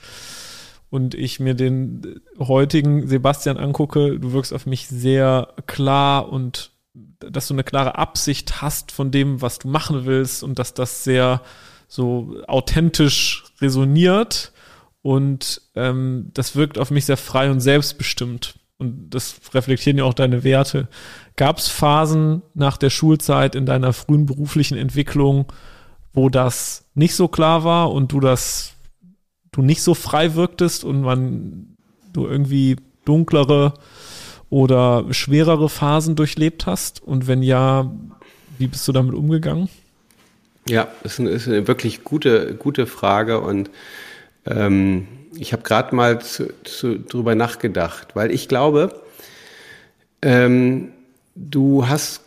Und 0.90 1.14
ich 1.14 1.40
mir 1.40 1.54
den 1.54 2.20
heutigen 2.38 3.08
Sebastian 3.08 3.56
angucke, 3.56 4.18
du 4.18 4.32
wirkst 4.34 4.52
auf 4.52 4.66
mich 4.66 4.88
sehr 4.88 5.54
klar 5.66 6.30
und 6.30 6.72
dass 7.20 7.48
du 7.48 7.54
eine 7.54 7.64
klare 7.64 7.96
Absicht 7.96 8.60
hast 8.60 8.92
von 8.92 9.10
dem, 9.10 9.40
was 9.40 9.60
du 9.60 9.68
machen 9.68 10.04
willst 10.04 10.42
und 10.42 10.58
dass 10.58 10.74
das 10.74 11.04
sehr 11.04 11.40
so 11.88 12.36
authentisch 12.48 13.44
resoniert. 13.62 14.52
Und 15.00 15.62
ähm, 15.74 16.32
das 16.34 16.54
wirkt 16.54 16.76
auf 16.76 16.90
mich 16.90 17.06
sehr 17.06 17.16
frei 17.16 17.50
und 17.50 17.60
selbstbestimmt. 17.60 18.60
Und 18.80 19.10
das 19.10 19.38
reflektieren 19.52 19.98
ja 19.98 20.04
auch 20.04 20.14
deine 20.14 20.42
Werte. 20.42 20.88
Gab 21.40 21.56
es 21.56 21.68
Phasen 21.68 22.42
nach 22.52 22.76
der 22.76 22.90
Schulzeit 22.90 23.54
in 23.54 23.64
deiner 23.64 23.94
frühen 23.94 24.26
beruflichen 24.26 24.76
Entwicklung, 24.76 25.46
wo 26.12 26.28
das 26.28 26.84
nicht 26.92 27.14
so 27.14 27.28
klar 27.28 27.64
war 27.64 27.92
und 27.92 28.12
du 28.12 28.20
das, 28.20 28.74
du 29.50 29.62
nicht 29.62 29.80
so 29.80 29.94
frei 29.94 30.34
wirktest 30.34 30.84
und 30.84 31.00
man, 31.00 31.78
du 32.12 32.26
irgendwie 32.26 32.76
dunklere 33.06 33.72
oder 34.50 35.06
schwerere 35.14 35.70
Phasen 35.70 36.14
durchlebt 36.14 36.66
hast? 36.66 37.02
Und 37.02 37.26
wenn 37.26 37.42
ja, 37.42 37.90
wie 38.58 38.66
bist 38.66 38.86
du 38.86 38.92
damit 38.92 39.14
umgegangen? 39.14 39.70
Ja, 40.68 40.88
das 41.02 41.18
ist 41.18 41.48
eine, 41.48 41.66
wirklich 41.66 42.04
gute, 42.04 42.54
gute 42.54 42.86
Frage 42.86 43.40
und 43.40 43.70
ähm, 44.44 45.08
ich 45.34 45.54
habe 45.54 45.62
gerade 45.62 45.96
mal 45.96 46.20
zu, 46.20 46.52
zu, 46.64 46.98
drüber 46.98 47.34
nachgedacht, 47.34 48.08
weil 48.14 48.30
ich 48.30 48.46
glaube, 48.46 49.00
ähm, 50.20 50.92
du 51.34 51.86
hast, 51.86 52.22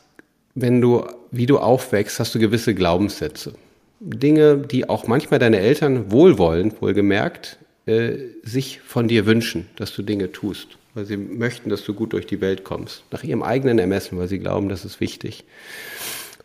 wenn 0.56 0.82
du, 0.82 1.06
wie 1.32 1.46
du 1.46 1.60
aufwächst, 1.60 2.20
hast 2.20 2.36
du 2.36 2.39
gewisse 2.39 2.74
Glaubenssätze. 2.74 3.54
Dinge, 4.00 4.58
die 4.58 4.89
auch 4.89 5.08
manchmal 5.08 5.39
deine 5.39 5.60
Eltern 5.60 6.12
wohlwollend, 6.12 6.82
wohlgemerkt, 6.82 7.58
äh, 7.86 8.16
sich 8.44 8.82
von 8.82 9.08
dir 9.08 9.26
wünschen, 9.26 9.68
dass 9.76 9.94
du 9.94 10.04
Dinge 10.04 10.32
tust, 10.32 10.78
weil 10.94 11.06
sie 11.06 11.18
möchten, 11.18 11.70
dass 11.70 11.84
du 11.84 11.94
gut 11.94 12.13
durch 12.13 12.26
die 12.26 12.42
Welt 12.42 12.63
kommst, 12.63 13.04
nach 13.12 13.24
ihrem 13.24 13.44
eigenen 13.44 13.80
Ermessen, 13.80 14.18
weil 14.18 14.28
sie 14.28 14.39
glauben, 14.39 14.70
das 14.70 14.86
ist 14.86 15.00
wichtig. 15.00 15.44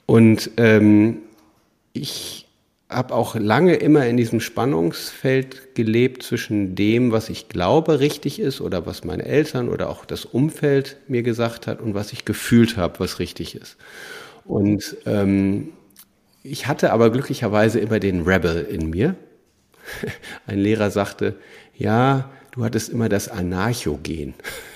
Und 0.07 0.51
ähm, 0.57 1.18
ich 1.92 2.47
habe 2.88 3.14
auch 3.14 3.35
lange 3.35 3.74
immer 3.77 4.07
in 4.07 4.16
diesem 4.16 4.40
Spannungsfeld 4.40 5.74
gelebt 5.74 6.22
zwischen 6.22 6.74
dem, 6.74 7.12
was 7.12 7.29
ich 7.29 7.48
glaube 7.48 8.01
richtig 8.01 8.40
ist 8.40 8.61
oder 8.61 8.87
was 8.87 9.05
meine 9.05 9.27
Eltern 9.27 9.68
oder 9.68 9.90
auch 9.90 10.07
das 10.07 10.24
Umfeld 10.24 10.96
mir 11.07 11.22
gesagt 11.22 11.66
hat 11.66 11.81
und 11.81 11.94
was 11.94 12.12
ich 12.12 12.24
gefühlt 12.24 12.77
habe, 12.79 13.01
was 13.01 13.18
richtig 13.18 13.55
ist. 13.55 13.77
Und 14.44 14.96
ähm, 15.05 15.68
ich 16.42 16.66
hatte 16.66 16.92
aber 16.92 17.11
glücklicherweise 17.11 17.79
immer 17.79 18.01
den 18.01 18.22
Rebel 18.22 18.62
in 18.62 18.88
mir. 18.88 19.16
Ein 20.46 20.59
Lehrer 20.59 20.90
sagte, 20.90 21.37
ja, 21.77 22.31
du 22.53 22.64
hattest 22.64 22.88
immer 22.88 23.11
das 23.11 23.29
Anarcho-Gen. 23.29 24.33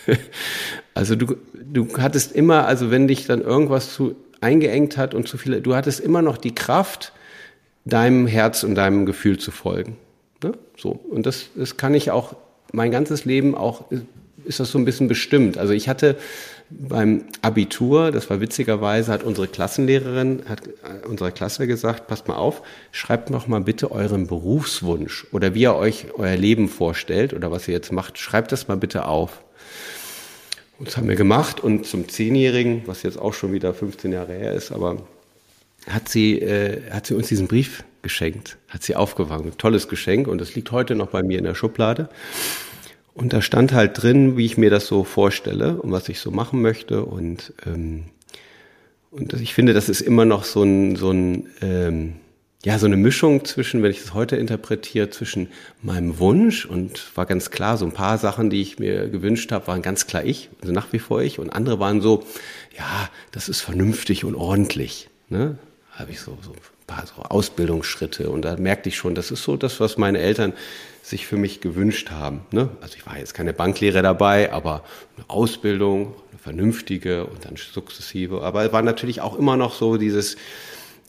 also 0.95 1.17
du, 1.17 1.37
du 1.55 1.89
hattest 1.97 2.33
immer, 2.33 2.67
also 2.67 2.91
wenn 2.91 3.09
dich 3.09 3.27
dann 3.27 3.41
irgendwas 3.41 3.95
zu 3.95 4.17
eingeengt 4.43 4.99
hat 4.99 5.15
und 5.15 5.27
zu 5.27 5.39
viele, 5.39 5.63
du 5.63 5.75
hattest 5.75 6.01
immer 6.01 6.21
noch 6.21 6.37
die 6.37 6.55
Kraft, 6.55 7.15
deinem 7.85 8.27
Herz 8.27 8.63
und 8.63 8.75
deinem 8.75 9.07
Gefühl 9.07 9.39
zu 9.39 9.51
folgen. 9.51 9.97
Ne? 10.43 10.53
So. 10.77 10.91
Und 10.91 11.27
das, 11.27 11.47
das 11.55 11.77
kann 11.77 11.95
ich 11.95 12.11
auch 12.11 12.37
mein 12.73 12.91
ganzes 12.91 13.25
Leben 13.25 13.55
auch, 13.55 13.85
ist 14.45 14.61
das 14.61 14.71
so 14.71 14.79
ein 14.79 14.85
bisschen 14.85 15.09
bestimmt. 15.09 15.59
Also 15.59 15.73
ich 15.73 15.89
hatte 15.89 16.17
beim 16.71 17.25
Abitur, 17.43 18.11
das 18.11 18.31
war 18.31 18.41
witzigerweise, 18.41 19.13
hat 19.13 19.25
unsere 19.25 19.47
Klassenlehrerin, 19.47 20.43
hat 20.49 20.67
äh, 20.67 21.07
unserer 21.07 21.31
Klasse 21.31 21.67
gesagt, 21.67 22.07
passt 22.07 22.29
mal 22.29 22.37
auf, 22.37 22.63
schreibt 22.93 23.31
noch 23.31 23.47
mal 23.47 23.61
bitte 23.61 23.91
euren 23.91 24.27
Berufswunsch 24.27 25.27
oder 25.33 25.55
wie 25.55 25.63
ihr 25.63 25.75
euch 25.75 26.07
euer 26.17 26.37
Leben 26.37 26.69
vorstellt 26.69 27.35
oder 27.35 27.51
was 27.51 27.69
ihr 27.69 27.75
jetzt 27.75 27.93
macht, 27.93 28.19
schreibt 28.19 28.53
das 28.53 28.69
mal 28.69 28.77
bitte 28.77 29.07
auf. 29.07 29.43
Und 30.79 30.89
das 30.89 30.97
haben 30.97 31.09
wir 31.09 31.17
gemacht 31.17 31.61
und 31.61 31.87
zum 31.87 32.09
Zehnjährigen, 32.09 32.83
was 32.87 33.03
jetzt 33.03 33.19
auch 33.19 33.35
schon 33.35 33.53
wieder 33.53 33.75
15 33.75 34.13
Jahre 34.13 34.33
her 34.33 34.53
ist, 34.55 34.73
aber 34.73 34.97
hat 35.89 36.09
sie, 36.09 36.41
äh, 36.41 36.91
hat 36.91 37.07
sie 37.07 37.15
uns 37.15 37.29
diesen 37.29 37.49
Brief 37.49 37.85
geschenkt, 38.03 38.59
hat 38.69 38.83
sie 38.83 38.97
aufgefangen. 38.97 39.53
Tolles 39.59 39.89
Geschenk 39.89 40.29
und 40.29 40.41
das 40.41 40.55
liegt 40.55 40.71
heute 40.73 40.95
noch 40.95 41.09
bei 41.09 41.23
mir 41.23 41.39
in 41.39 41.45
der 41.45 41.55
Schublade. 41.55 42.09
Und 43.15 43.33
da 43.33 43.43
stand 43.43 43.73
halt 43.73 44.03
drin, 44.03 44.37
wie 44.37 44.47
ich 44.47 44.57
mir 44.57 44.71
das 44.71 44.87
so 44.87 45.05
vorstelle 45.05 45.81
und 45.81 45.93
was 45.93 46.09
ich 46.09 46.19
so 46.19 46.31
machen 46.31 46.63
möchte. 46.63 47.05
Und, 47.05 47.53
ähm, 47.67 48.05
und 49.11 49.35
ich 49.35 49.53
finde, 49.55 49.75
das 49.75 49.89
ist 49.89 50.01
immer 50.01 50.25
noch 50.25 50.45
so 50.45 50.63
ein, 50.63 50.97
so 50.97 51.11
ein 51.11 51.47
ähm, 51.61 52.15
ja, 52.65 52.79
so 52.79 52.87
eine 52.87 52.97
Mischung 52.97 53.45
zwischen, 53.45 53.83
wenn 53.83 53.91
ich 53.91 53.99
es 53.99 54.15
heute 54.15 54.37
interpretiere, 54.37 55.11
zwischen 55.11 55.49
meinem 55.83 56.21
Wunsch 56.21 56.65
und 56.65 57.17
war 57.17 57.27
ganz 57.27 57.51
klar, 57.51 57.77
so 57.77 57.85
ein 57.85 57.93
paar 57.93 58.19
Sachen, 58.19 58.51
die 58.51 58.63
ich 58.63 58.79
mir 58.79 59.09
gewünscht 59.09 59.51
habe, 59.51 59.67
waren 59.67 59.83
ganz 59.83 60.07
klar 60.07 60.25
ich, 60.25 60.49
also 60.61 60.73
nach 60.73 60.93
wie 60.93 61.01
vor 61.01 61.23
ich. 61.23 61.41
Und 61.41 61.51
andere 61.51 61.81
waren 61.81 62.01
so, 62.01 62.23
ja, 62.79 63.11
das 63.33 63.49
ist 63.49 63.63
vernünftig 63.63 64.25
und 64.25 64.37
ordentlich. 64.37 65.09
Ne? 65.29 65.59
Habe 65.93 66.11
ich 66.11 66.21
so, 66.21 66.37
so 66.43 66.51
ein 66.51 66.57
paar 66.87 67.05
so 67.07 67.23
Ausbildungsschritte 67.23 68.31
und 68.31 68.43
da 68.43 68.57
merkte 68.57 68.89
ich 68.89 68.97
schon, 68.97 69.15
das 69.15 69.31
ist 69.31 69.45
so 69.45 69.57
das, 69.57 69.79
was 69.79 69.99
meine 69.99 70.19
Eltern 70.19 70.55
sich 71.03 71.27
für 71.27 71.37
mich 71.37 71.61
gewünscht 71.61 72.11
haben. 72.11 72.47
Ne? 72.51 72.71
Also 72.81 72.97
ich 72.97 73.07
war 73.07 73.19
jetzt 73.19 73.35
keine 73.35 73.53
Banklehre 73.53 74.03
dabei, 74.03 74.53
aber 74.53 74.85
eine 75.17 75.29
Ausbildung, 75.29 76.15
eine 76.31 76.39
vernünftige 76.39 77.27
und 77.27 77.45
dann 77.45 77.57
sukzessive. 77.57 78.43
Aber 78.43 78.65
es 78.65 78.73
war 78.73 78.83
natürlich 78.83 79.21
auch 79.21 79.39
immer 79.39 79.57
noch 79.57 79.75
so 79.75 79.97
dieses, 79.97 80.37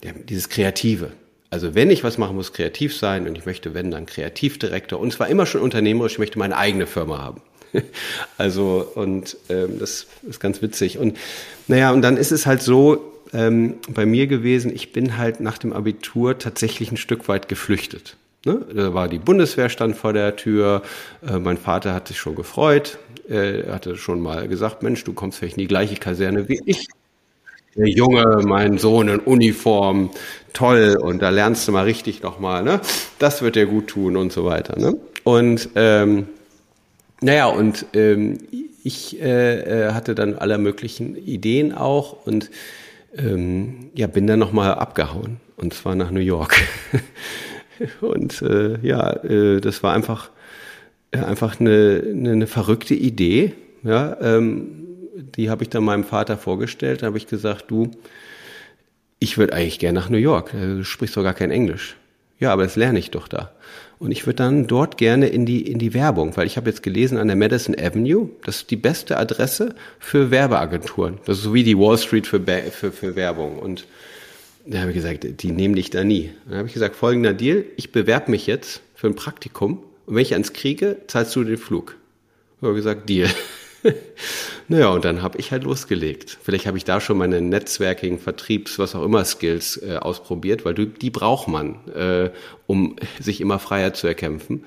ja, 0.02 0.12
dieses 0.12 0.48
Kreative. 0.48 1.12
Also 1.48 1.76
wenn 1.76 1.90
ich 1.90 2.02
was 2.02 2.18
machen 2.18 2.34
muss, 2.34 2.52
kreativ 2.52 2.96
sein 2.96 3.28
und 3.28 3.38
ich 3.38 3.46
möchte, 3.46 3.74
wenn, 3.74 3.92
dann 3.92 4.06
Kreativdirektor. 4.06 4.98
Und 4.98 5.12
zwar 5.12 5.28
immer 5.28 5.46
schon 5.46 5.60
unternehmerisch, 5.60 6.14
ich 6.14 6.18
möchte 6.18 6.38
meine 6.38 6.56
eigene 6.56 6.88
Firma 6.88 7.18
haben. 7.18 7.40
also 8.38 8.90
und 8.96 9.36
ähm, 9.48 9.78
das 9.78 10.08
ist 10.28 10.40
ganz 10.40 10.60
witzig. 10.62 10.98
Und 10.98 11.16
naja, 11.68 11.92
und 11.92 12.02
dann 12.02 12.16
ist 12.16 12.32
es 12.32 12.46
halt 12.46 12.62
so 12.62 13.13
ähm, 13.34 13.74
bei 13.88 14.06
mir 14.06 14.26
gewesen, 14.26 14.72
ich 14.74 14.92
bin 14.92 15.18
halt 15.18 15.40
nach 15.40 15.58
dem 15.58 15.72
Abitur 15.72 16.38
tatsächlich 16.38 16.92
ein 16.92 16.96
Stück 16.96 17.28
weit 17.28 17.48
geflüchtet. 17.48 18.16
Ne? 18.44 18.64
Da 18.74 18.94
war 18.94 19.08
die 19.08 19.18
Bundeswehr 19.18 19.68
stand 19.68 19.96
vor 19.96 20.12
der 20.12 20.36
Tür. 20.36 20.82
Äh, 21.26 21.38
mein 21.38 21.56
Vater 21.56 21.94
hat 21.94 22.08
sich 22.08 22.18
schon 22.18 22.34
gefreut. 22.34 22.98
Er 23.28 23.72
hatte 23.72 23.96
schon 23.96 24.20
mal 24.20 24.48
gesagt, 24.48 24.82
Mensch, 24.82 25.02
du 25.02 25.14
kommst 25.14 25.38
vielleicht 25.38 25.56
in 25.56 25.62
die 25.62 25.68
gleiche 25.68 25.96
Kaserne 25.96 26.48
wie 26.48 26.60
ich. 26.66 26.86
Der 27.74 27.88
Junge, 27.88 28.42
mein 28.44 28.78
Sohn 28.78 29.08
in 29.08 29.18
Uniform, 29.18 30.10
toll. 30.52 30.96
Und 31.00 31.22
da 31.22 31.30
lernst 31.30 31.66
du 31.66 31.72
mal 31.72 31.84
richtig 31.84 32.22
nochmal, 32.22 32.62
ne? 32.62 32.80
Das 33.18 33.42
wird 33.42 33.56
dir 33.56 33.66
gut 33.66 33.88
tun 33.88 34.16
und 34.16 34.32
so 34.32 34.44
weiter, 34.44 34.78
ne? 34.78 34.96
Und, 35.24 35.70
ähm, 35.74 36.26
naja, 37.20 37.46
und 37.46 37.86
ähm, 37.94 38.38
ich 38.84 39.20
äh, 39.20 39.86
äh 39.88 39.92
hatte 39.92 40.14
dann 40.14 40.34
aller 40.34 40.58
möglichen 40.58 41.16
Ideen 41.16 41.72
auch 41.72 42.26
und 42.26 42.50
ähm, 43.16 43.90
ja, 43.94 44.06
bin 44.06 44.26
dann 44.26 44.38
nochmal 44.38 44.74
abgehauen. 44.74 45.38
Und 45.56 45.74
zwar 45.74 45.94
nach 45.94 46.10
New 46.10 46.20
York. 46.20 46.56
Und 48.00 48.42
äh, 48.42 48.78
ja, 48.86 49.12
äh, 49.24 49.60
das 49.60 49.82
war 49.82 49.94
einfach, 49.94 50.30
äh, 51.10 51.18
einfach 51.18 51.60
eine, 51.60 52.02
eine, 52.04 52.32
eine 52.32 52.46
verrückte 52.46 52.94
Idee. 52.94 53.52
Ja, 53.82 54.16
ähm, 54.20 54.84
die 55.36 55.50
habe 55.50 55.62
ich 55.62 55.70
dann 55.70 55.84
meinem 55.84 56.04
Vater 56.04 56.36
vorgestellt. 56.36 57.02
Da 57.02 57.06
habe 57.06 57.18
ich 57.18 57.26
gesagt, 57.26 57.70
du, 57.70 57.90
ich 59.18 59.38
würde 59.38 59.52
eigentlich 59.54 59.78
gerne 59.78 59.98
nach 59.98 60.10
New 60.10 60.18
York. 60.18 60.54
Äh, 60.54 60.76
du 60.76 60.84
sprichst 60.84 61.16
doch 61.16 61.22
gar 61.22 61.34
kein 61.34 61.50
Englisch. 61.50 61.96
Ja, 62.40 62.52
aber 62.52 62.64
das 62.64 62.76
lerne 62.76 62.98
ich 62.98 63.10
doch 63.10 63.28
da. 63.28 63.52
Und 63.98 64.10
ich 64.10 64.26
würde 64.26 64.36
dann 64.36 64.66
dort 64.66 64.98
gerne 64.98 65.28
in 65.28 65.46
die, 65.46 65.70
in 65.70 65.78
die 65.78 65.94
Werbung, 65.94 66.36
weil 66.36 66.46
ich 66.46 66.56
habe 66.56 66.68
jetzt 66.68 66.82
gelesen 66.82 67.16
an 67.18 67.28
der 67.28 67.36
Madison 67.36 67.74
Avenue, 67.78 68.28
das 68.44 68.56
ist 68.56 68.70
die 68.70 68.76
beste 68.76 69.16
Adresse 69.16 69.74
für 69.98 70.30
Werbeagenturen. 70.30 71.18
Das 71.24 71.38
ist 71.38 71.44
so 71.44 71.54
wie 71.54 71.64
die 71.64 71.78
Wall 71.78 71.96
Street 71.98 72.26
für, 72.26 72.40
für, 72.40 72.92
für 72.92 73.16
Werbung. 73.16 73.58
Und 73.58 73.86
da 74.66 74.80
habe 74.80 74.90
ich 74.90 74.96
gesagt, 74.96 75.26
die 75.42 75.52
nehmen 75.52 75.74
dich 75.74 75.90
da 75.90 76.04
nie. 76.04 76.32
Dann 76.46 76.58
habe 76.58 76.68
ich 76.68 76.74
gesagt, 76.74 76.96
folgender 76.96 77.34
Deal, 77.34 77.64
ich 77.76 77.92
bewerbe 77.92 78.30
mich 78.30 78.46
jetzt 78.46 78.82
für 78.94 79.06
ein 79.06 79.14
Praktikum 79.14 79.82
und 80.06 80.14
wenn 80.14 80.22
ich 80.22 80.34
eins 80.34 80.52
kriege, 80.52 80.98
zahlst 81.06 81.34
du 81.36 81.44
den 81.44 81.58
Flug. 81.58 81.96
Da 82.60 82.68
habe 82.68 82.78
ich 82.78 82.84
gesagt, 82.84 83.08
Deal. 83.08 83.28
naja, 84.68 84.88
und 84.88 85.04
dann 85.04 85.22
habe 85.22 85.38
ich 85.38 85.52
halt 85.52 85.64
losgelegt. 85.64 86.38
Vielleicht 86.42 86.66
habe 86.66 86.78
ich 86.78 86.84
da 86.84 87.00
schon 87.00 87.18
meine 87.18 87.40
Netzwerking, 87.40 88.18
Vertriebs, 88.18 88.78
was 88.78 88.94
auch 88.94 89.04
immer 89.04 89.24
Skills 89.24 89.76
äh, 89.82 89.96
ausprobiert, 89.96 90.64
weil 90.64 90.74
du, 90.74 90.86
die 90.86 91.10
braucht 91.10 91.48
man, 91.48 91.76
äh, 91.94 92.30
um 92.66 92.96
sich 93.20 93.40
immer 93.40 93.58
freier 93.58 93.94
zu 93.94 94.06
erkämpfen. 94.06 94.64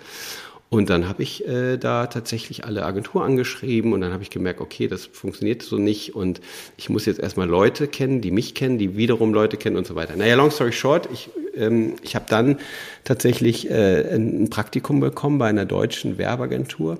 Und 0.70 0.90
dann 0.90 1.08
habe 1.08 1.24
ich 1.24 1.48
äh, 1.48 1.78
da 1.78 2.08
tatsächlich 2.08 2.66
alle 2.66 2.84
Agenturen 2.84 3.24
angeschrieben 3.24 3.94
und 3.94 4.02
dann 4.02 4.12
habe 4.12 4.24
ich 4.24 4.30
gemerkt, 4.30 4.60
okay, 4.60 4.90
das 4.90 5.06
funktioniert 5.06 5.62
so 5.62 5.78
nicht 5.78 6.14
und 6.14 6.42
ich 6.76 6.90
muss 6.90 7.06
jetzt 7.06 7.22
erstmal 7.22 7.48
Leute 7.48 7.88
kennen, 7.88 8.20
die 8.20 8.32
mich 8.32 8.54
kennen, 8.54 8.78
die 8.78 8.98
wiederum 8.98 9.34
Leute 9.34 9.56
kennen 9.56 9.78
und 9.78 9.88
so 9.88 9.96
weiter. 9.96 10.18
Naja, 10.18 10.36
long 10.36 10.52
story 10.52 10.74
short, 10.74 11.08
ich, 11.14 11.30
ähm, 11.56 11.96
ich 12.02 12.16
habe 12.16 12.26
dann 12.28 12.58
tatsächlich 13.06 13.72
äh, 13.72 14.14
ein 14.14 14.50
Praktikum 14.50 15.00
bekommen 15.00 15.38
bei 15.38 15.48
einer 15.48 15.66
deutschen 15.66 16.18
Werbeagentur 16.18 16.98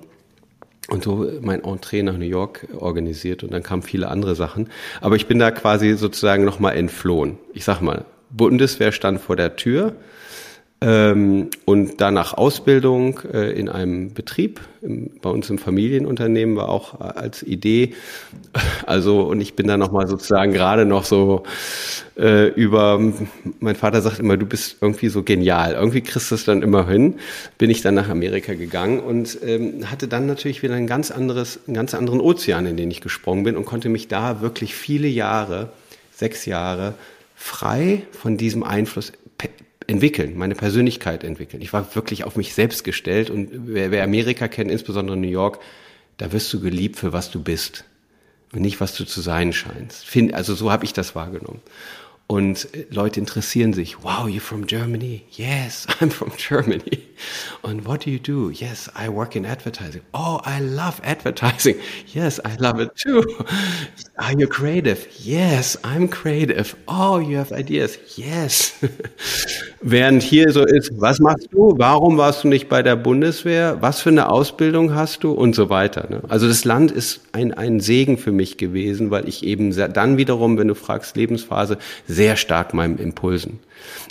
und 0.88 1.04
so 1.04 1.30
mein 1.42 1.62
Entree 1.62 2.02
nach 2.02 2.16
New 2.16 2.24
York 2.24 2.66
organisiert 2.76 3.44
und 3.44 3.52
dann 3.52 3.62
kamen 3.62 3.82
viele 3.82 4.08
andere 4.08 4.34
Sachen. 4.34 4.70
Aber 5.00 5.16
ich 5.16 5.26
bin 5.26 5.38
da 5.38 5.50
quasi 5.50 5.94
sozusagen 5.94 6.44
nochmal 6.44 6.76
entflohen. 6.76 7.38
Ich 7.52 7.64
sag 7.64 7.80
mal, 7.80 8.04
Bundeswehr 8.30 8.92
stand 8.92 9.20
vor 9.20 9.36
der 9.36 9.56
Tür 9.56 9.94
ähm, 10.80 11.50
und 11.64 12.00
danach 12.00 12.34
Ausbildung 12.34 13.18
äh, 13.32 13.50
in 13.50 13.68
einem 13.68 14.14
Betrieb, 14.14 14.60
im, 14.80 15.10
bei 15.20 15.28
uns 15.28 15.50
im 15.50 15.58
Familienunternehmen 15.58 16.54
war 16.54 16.68
auch 16.68 17.00
äh, 17.00 17.04
als 17.04 17.42
Idee. 17.42 17.94
Also, 18.86 19.22
und 19.22 19.42
ich 19.42 19.54
bin 19.54 19.66
da 19.66 19.76
nochmal 19.76 20.06
sozusagen 20.06 20.52
gerade 20.52 20.86
noch 20.86 21.04
so 21.04 21.42
äh, 22.16 22.48
über, 22.48 22.98
mein 23.60 23.76
Vater 23.76 24.00
sagt 24.00 24.18
immer, 24.18 24.38
du 24.38 24.46
bist 24.46 24.78
irgendwie 24.80 25.08
so 25.08 25.22
genial. 25.22 25.74
Irgendwie 25.74 26.00
kriegst 26.00 26.30
du 26.30 26.34
es 26.34 26.44
dann 26.44 26.62
immer 26.62 26.88
hin. 26.88 27.16
Bin 27.58 27.68
ich 27.68 27.82
dann 27.82 27.94
nach 27.94 28.08
Amerika 28.08 28.54
gegangen 28.54 29.00
und 29.00 29.38
ähm, 29.44 29.90
hatte 29.90 30.08
dann 30.08 30.26
natürlich 30.26 30.62
wieder 30.62 30.74
ein 30.74 30.86
ganz 30.86 31.10
anderes, 31.10 31.60
einen 31.66 31.74
ganz 31.74 31.92
anderen 31.92 32.20
Ozean, 32.20 32.64
in 32.64 32.78
den 32.78 32.90
ich 32.90 33.02
gesprungen 33.02 33.44
bin 33.44 33.56
und 33.58 33.66
konnte 33.66 33.90
mich 33.90 34.08
da 34.08 34.40
wirklich 34.40 34.74
viele 34.74 35.08
Jahre, 35.08 35.68
sechs 36.10 36.46
Jahre, 36.46 36.94
frei 37.36 38.02
von 38.12 38.38
diesem 38.38 38.62
Einfluss 38.62 39.12
entwickeln, 39.88 40.36
meine 40.36 40.54
Persönlichkeit 40.54 41.24
entwickeln. 41.24 41.62
Ich 41.62 41.72
war 41.72 41.94
wirklich 41.96 42.22
auf 42.24 42.36
mich 42.36 42.54
selbst 42.54 42.84
gestellt 42.84 43.30
und 43.30 43.48
wer, 43.52 43.90
wer 43.90 44.04
Amerika 44.04 44.46
kennt, 44.46 44.70
insbesondere 44.70 45.16
New 45.16 45.28
York, 45.28 45.58
da 46.18 46.30
wirst 46.30 46.52
du 46.52 46.60
geliebt 46.60 46.96
für 46.96 47.12
was 47.12 47.30
du 47.30 47.42
bist 47.42 47.84
und 48.52 48.60
nicht 48.60 48.80
was 48.80 48.94
du 48.94 49.04
zu 49.04 49.20
sein 49.22 49.52
scheinst. 49.52 50.06
also 50.32 50.54
so 50.54 50.70
habe 50.70 50.84
ich 50.84 50.92
das 50.92 51.14
wahrgenommen. 51.14 51.62
Und 52.30 52.68
Leute 52.90 53.20
interessieren 53.20 53.72
sich. 53.72 54.02
Wow, 54.02 54.26
you're 54.26 54.40
from 54.40 54.66
Germany? 54.66 55.22
Yes, 55.30 55.86
I'm 56.00 56.10
from 56.10 56.30
Germany. 56.36 57.02
And 57.62 57.86
what 57.86 58.04
do 58.04 58.10
you 58.10 58.18
do? 58.18 58.50
Yes, 58.50 58.90
I 58.94 59.08
work 59.08 59.34
in 59.34 59.46
advertising. 59.46 60.02
Oh, 60.12 60.38
I 60.44 60.60
love 60.60 61.00
advertising. 61.02 61.76
Yes, 62.06 62.38
I 62.44 62.56
love 62.58 62.80
it 62.80 62.94
too. 62.96 63.24
Are 64.18 64.34
you 64.38 64.46
creative? 64.46 65.08
Yes, 65.18 65.78
I'm 65.82 66.06
creative. 66.06 66.76
Oh, 66.86 67.18
you 67.18 67.38
have 67.38 67.50
ideas. 67.50 67.96
Yes. 68.16 68.74
Während 69.80 70.22
hier 70.22 70.52
so 70.52 70.66
ist, 70.66 70.90
was 71.00 71.20
machst 71.20 71.48
du? 71.50 71.74
Warum 71.78 72.18
warst 72.18 72.44
du 72.44 72.48
nicht 72.48 72.68
bei 72.68 72.82
der 72.82 72.96
Bundeswehr? 72.96 73.78
Was 73.80 74.02
für 74.02 74.10
eine 74.10 74.30
Ausbildung 74.30 74.94
hast 74.94 75.24
du? 75.24 75.32
Und 75.32 75.54
so 75.54 75.70
weiter. 75.70 76.08
Ne? 76.10 76.22
Also 76.28 76.46
das 76.46 76.64
Land 76.64 76.90
ist 76.90 77.20
ein, 77.32 77.54
ein 77.54 77.80
Segen 77.80 78.18
für 78.18 78.32
mich 78.32 78.58
gewesen, 78.58 79.10
weil 79.10 79.28
ich 79.28 79.44
eben 79.44 79.74
dann 79.74 80.18
wiederum, 80.18 80.58
wenn 80.58 80.68
du 80.68 80.74
fragst, 80.74 81.16
Lebensphase, 81.16 81.78
sehr 82.18 82.34
stark 82.34 82.74
meinen 82.74 82.98
Impulsen. 82.98 83.60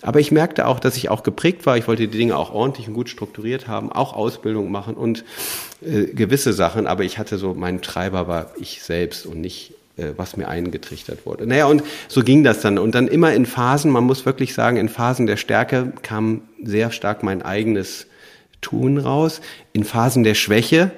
Aber 0.02 0.22
ich 0.22 0.32
merkte 0.32 0.66
auch, 0.66 0.80
dass 0.80 0.96
ich 0.96 1.10
auch 1.10 1.24
geprägt 1.24 1.66
war. 1.66 1.78
Ich 1.78 1.90
wollte 1.90 2.08
die 2.08 2.18
Dinge 2.18 2.38
auch 2.38 2.54
ordentlich 2.54 2.88
und 2.88 2.94
gut 2.94 3.10
strukturiert 3.10 3.68
haben, 3.68 3.92
auch 3.92 4.14
Ausbildung 4.14 4.72
machen 4.72 4.96
und 4.96 5.26
äh, 5.82 6.06
gewisse 6.06 6.54
Sachen. 6.54 6.88
Aber 6.88 7.04
ich 7.04 7.18
hatte 7.18 7.38
so, 7.38 7.54
mein 7.54 7.82
Treiber 7.82 8.30
war 8.30 8.52
ich 8.58 8.82
selbst 8.82 9.26
und 9.26 9.42
nicht 9.42 9.74
äh, 9.98 10.14
was 10.16 10.38
mir 10.38 10.48
eingetrichtert 10.48 11.26
wurde. 11.26 11.46
Naja, 11.46 11.66
und 11.66 11.84
so 12.08 12.24
ging 12.24 12.46
das 12.46 12.62
dann. 12.62 12.78
Und 12.78 12.96
dann 12.96 13.10
immer 13.10 13.34
in 13.34 13.46
Phasen, 13.46 13.92
man 13.92 14.06
muss 14.06 14.26
wirklich 14.26 14.54
sagen, 14.54 14.78
in 14.78 14.88
Phasen 14.88 15.28
der 15.28 15.38
Stärke 15.38 15.92
kam 16.02 16.44
sehr 16.64 16.92
stark 16.92 17.22
mein 17.24 17.42
eigenes 17.42 18.08
Tun 18.62 18.98
raus. 18.98 19.42
In 19.74 19.84
Phasen 19.84 20.24
der 20.24 20.36
Schwäche 20.36 20.92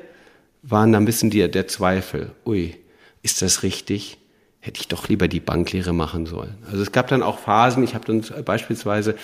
waren 0.62 0.91
dann 0.91 1.04
ein 1.04 1.06
bisschen 1.08 1.32
die, 1.32 1.50
der 1.50 1.67
Zweifel. 1.67 2.34
Ui, 2.45 2.76
ist 3.24 3.41
das 3.41 3.63
richtig? 3.63 4.19
Hätte 4.60 4.82
ich 4.82 4.88
doch 4.88 5.08
lieber 5.08 5.28
die 5.28 5.39
Banklehre 5.39 5.93
machen 5.93 6.26
sollen. 6.26 6.56
Also 6.65 6.82
es 6.82 6.91
gab 6.91 7.08
dann 7.08 7.24
auch 7.24 7.39
Phasen, 7.39 7.84
ich 7.84 7.95
habe 7.95 8.06
dann 8.06 8.43
beispielsweise 8.43 9.15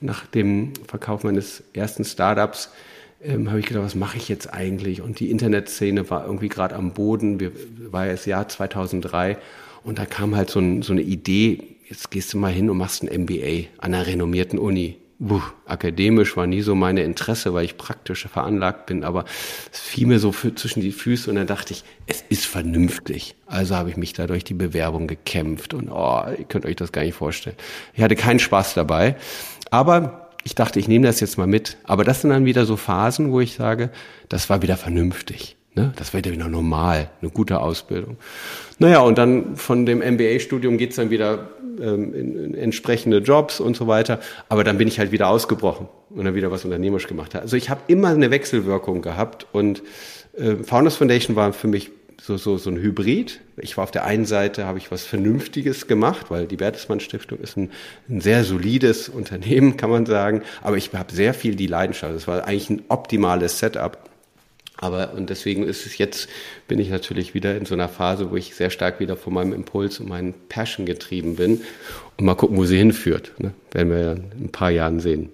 nach 0.00 0.26
dem 0.26 0.72
Verkauf 0.86 1.24
meines 1.24 1.62
ersten 1.72 2.04
Startups 2.04 2.70
ähm, 3.24 3.48
habe 3.48 3.60
ich 3.60 3.66
gedacht, 3.66 3.84
was 3.84 3.94
mache 3.94 4.18
ich 4.18 4.28
jetzt 4.28 4.52
eigentlich? 4.52 5.00
Und 5.00 5.18
die 5.18 5.30
Internetszene 5.30 6.08
war 6.10 6.26
irgendwie 6.26 6.48
gerade 6.48 6.74
am 6.74 6.92
Boden. 6.92 7.40
Wir, 7.40 7.52
war 7.90 8.06
ja 8.06 8.12
das 8.12 8.26
Jahr 8.26 8.48
2003 8.48 9.38
und 9.82 9.98
da 9.98 10.04
kam 10.06 10.36
halt 10.36 10.50
so, 10.50 10.60
ein, 10.60 10.82
so 10.82 10.92
eine 10.92 11.02
Idee, 11.02 11.76
jetzt 11.88 12.10
gehst 12.10 12.32
du 12.32 12.38
mal 12.38 12.52
hin 12.52 12.70
und 12.70 12.76
machst 12.76 13.02
ein 13.02 13.22
MBA 13.22 13.68
an 13.78 13.94
einer 13.94 14.06
renommierten 14.06 14.58
Uni. 14.58 14.96
Puh, 15.20 15.40
akademisch 15.66 16.36
war 16.36 16.46
nie 16.46 16.60
so 16.60 16.74
meine 16.74 17.02
Interesse, 17.02 17.54
weil 17.54 17.64
ich 17.64 17.76
praktisch 17.76 18.26
veranlagt 18.26 18.86
bin, 18.86 19.04
aber 19.04 19.24
es 19.72 19.78
fiel 19.78 20.06
mir 20.06 20.18
so 20.18 20.32
für, 20.32 20.54
zwischen 20.54 20.80
die 20.80 20.92
Füße 20.92 21.30
und 21.30 21.36
dann 21.36 21.46
dachte 21.46 21.72
ich, 21.72 21.84
es 22.06 22.24
ist 22.28 22.46
vernünftig. 22.46 23.36
Also 23.46 23.76
habe 23.76 23.90
ich 23.90 23.96
mich 23.96 24.12
da 24.12 24.26
durch 24.26 24.42
die 24.42 24.54
Bewerbung 24.54 25.06
gekämpft 25.06 25.72
und 25.72 25.88
oh, 25.88 26.22
ihr 26.36 26.44
könnt 26.44 26.66
euch 26.66 26.76
das 26.76 26.90
gar 26.90 27.02
nicht 27.02 27.14
vorstellen. 27.14 27.56
Ich 27.94 28.02
hatte 28.02 28.16
keinen 28.16 28.40
Spaß 28.40 28.74
dabei, 28.74 29.16
aber 29.70 30.24
ich 30.44 30.54
dachte, 30.54 30.78
ich 30.78 30.88
nehme 30.88 31.06
das 31.06 31.20
jetzt 31.20 31.38
mal 31.38 31.46
mit. 31.46 31.78
Aber 31.84 32.04
das 32.04 32.20
sind 32.20 32.30
dann 32.30 32.44
wieder 32.44 32.66
so 32.66 32.76
Phasen, 32.76 33.32
wo 33.32 33.40
ich 33.40 33.54
sage, 33.54 33.90
das 34.28 34.50
war 34.50 34.62
wieder 34.62 34.76
vernünftig. 34.76 35.56
Ne? 35.74 35.92
Das 35.96 36.14
war 36.14 36.24
wieder 36.24 36.48
normal, 36.48 37.10
eine 37.20 37.30
gute 37.30 37.60
Ausbildung. 37.60 38.16
Naja, 38.78 39.00
und 39.00 39.18
dann 39.18 39.56
von 39.56 39.86
dem 39.86 39.98
MBA-Studium 39.98 40.78
geht's 40.78 40.96
dann 40.96 41.10
wieder 41.10 41.48
ähm, 41.80 42.14
in, 42.14 42.44
in 42.44 42.54
entsprechende 42.54 43.18
Jobs 43.18 43.60
und 43.60 43.76
so 43.76 43.86
weiter. 43.86 44.20
Aber 44.48 44.64
dann 44.64 44.78
bin 44.78 44.86
ich 44.86 44.98
halt 44.98 45.10
wieder 45.10 45.28
ausgebrochen 45.28 45.88
und 46.10 46.24
dann 46.24 46.34
wieder 46.34 46.50
was 46.50 46.64
unternehmerisch 46.64 47.08
gemacht. 47.08 47.34
Also 47.34 47.56
ich 47.56 47.70
habe 47.70 47.80
immer 47.88 48.08
eine 48.08 48.30
Wechselwirkung 48.30 49.02
gehabt 49.02 49.46
und 49.52 49.82
äh, 50.36 50.56
Founders 50.56 50.96
Foundation 50.96 51.36
war 51.36 51.52
für 51.52 51.68
mich 51.68 51.90
so, 52.20 52.36
so, 52.36 52.56
so 52.56 52.70
ein 52.70 52.78
Hybrid. 52.78 53.40
Ich 53.56 53.76
war 53.76 53.84
auf 53.84 53.90
der 53.90 54.04
einen 54.04 54.24
Seite, 54.24 54.66
habe 54.66 54.78
ich 54.78 54.90
was 54.90 55.04
Vernünftiges 55.04 55.86
gemacht, 55.86 56.30
weil 56.30 56.46
die 56.46 56.56
Bertelsmann 56.56 57.00
Stiftung 57.00 57.38
ist 57.38 57.56
ein, 57.56 57.70
ein 58.08 58.20
sehr 58.20 58.44
solides 58.44 59.08
Unternehmen, 59.08 59.76
kann 59.76 59.90
man 59.90 60.06
sagen. 60.06 60.42
Aber 60.62 60.76
ich 60.76 60.92
habe 60.92 61.12
sehr 61.12 61.34
viel 61.34 61.56
die 61.56 61.66
Leidenschaft. 61.66 62.14
Es 62.14 62.26
war 62.26 62.46
eigentlich 62.46 62.70
ein 62.70 62.82
optimales 62.88 63.58
Setup. 63.58 63.98
Aber 64.78 65.14
und 65.14 65.30
deswegen 65.30 65.62
ist 65.64 65.86
es 65.86 65.98
jetzt, 65.98 66.28
bin 66.66 66.78
ich 66.78 66.90
natürlich 66.90 67.32
wieder 67.32 67.56
in 67.56 67.64
so 67.64 67.74
einer 67.74 67.88
Phase, 67.88 68.30
wo 68.30 68.36
ich 68.36 68.54
sehr 68.54 68.70
stark 68.70 69.00
wieder 69.00 69.16
von 69.16 69.32
meinem 69.32 69.52
Impuls 69.52 70.00
und 70.00 70.08
meinen 70.08 70.34
Passion 70.48 70.84
getrieben 70.84 71.36
bin. 71.36 71.62
Und 72.16 72.26
mal 72.26 72.34
gucken, 72.34 72.56
wo 72.56 72.64
sie 72.64 72.78
hinführt. 72.78 73.32
Ne? 73.38 73.52
Werden 73.72 73.90
wir 73.90 74.12
in 74.12 74.46
ein 74.46 74.52
paar 74.52 74.70
Jahren 74.70 75.00
sehen. 75.00 75.30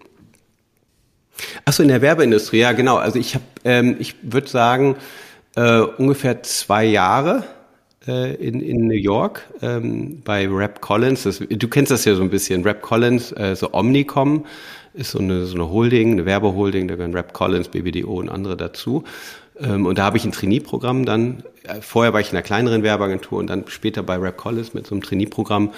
Achso, 1.64 1.83
in 1.83 1.88
der 1.88 2.03
Werbeindustrie, 2.03 2.59
ja 2.59 2.72
genau. 2.72 2.96
Also 2.96 3.18
ich 3.18 3.35
habe, 3.35 3.44
ähm, 3.64 3.96
ich 3.98 4.14
würde 4.22 4.48
sagen, 4.48 4.96
äh, 5.57 5.81
ungefähr 5.81 6.42
zwei 6.42 6.85
Jahre 6.85 7.44
äh, 8.07 8.35
in, 8.35 8.61
in 8.61 8.87
New 8.87 8.94
York 8.94 9.48
ähm, 9.62 10.20
bei 10.24 10.46
Rap 10.48 10.81
Collins. 10.81 11.24
Das, 11.24 11.38
du 11.38 11.68
kennst 11.68 11.90
das 11.90 12.05
ja 12.05 12.14
so 12.14 12.22
ein 12.22 12.31
bisschen. 12.31 12.62
Rap 12.62 12.83
Collins, 12.83 13.33
äh, 13.33 13.57
so 13.57 13.72
Omnicom 13.72 14.46
ist 14.94 15.11
so 15.12 15.18
eine, 15.18 15.46
so 15.46 15.55
eine 15.55 15.70
Holding, 15.70 16.12
eine 16.12 16.26
Werbeholding, 16.26 16.88
da 16.88 16.96
gehören 16.96 17.14
Rap 17.14 17.33
Collins, 17.33 17.68
BBDO 17.68 18.12
und 18.18 18.29
andere 18.29 18.57
dazu. 18.57 19.05
Ähm, 19.59 19.87
und 19.87 19.98
da 19.98 20.05
habe 20.05 20.16
ich 20.16 20.24
ein 20.24 20.33
Trainee-Programm 20.33 21.05
dann. 21.05 21.42
Äh, 21.64 21.81
vorher 21.81 22.12
war 22.12 22.20
ich 22.20 22.31
in 22.31 22.37
einer 22.37 22.42
kleineren 22.42 22.83
Werbeagentur 22.83 23.38
und 23.38 23.48
dann 23.48 23.64
später 23.68 24.03
bei 24.03 24.16
Rap 24.16 24.37
Collins 24.37 24.74
mit 24.74 24.87
so 24.87 24.94
einem 24.94 25.03
Trainee-Programm. 25.03 25.70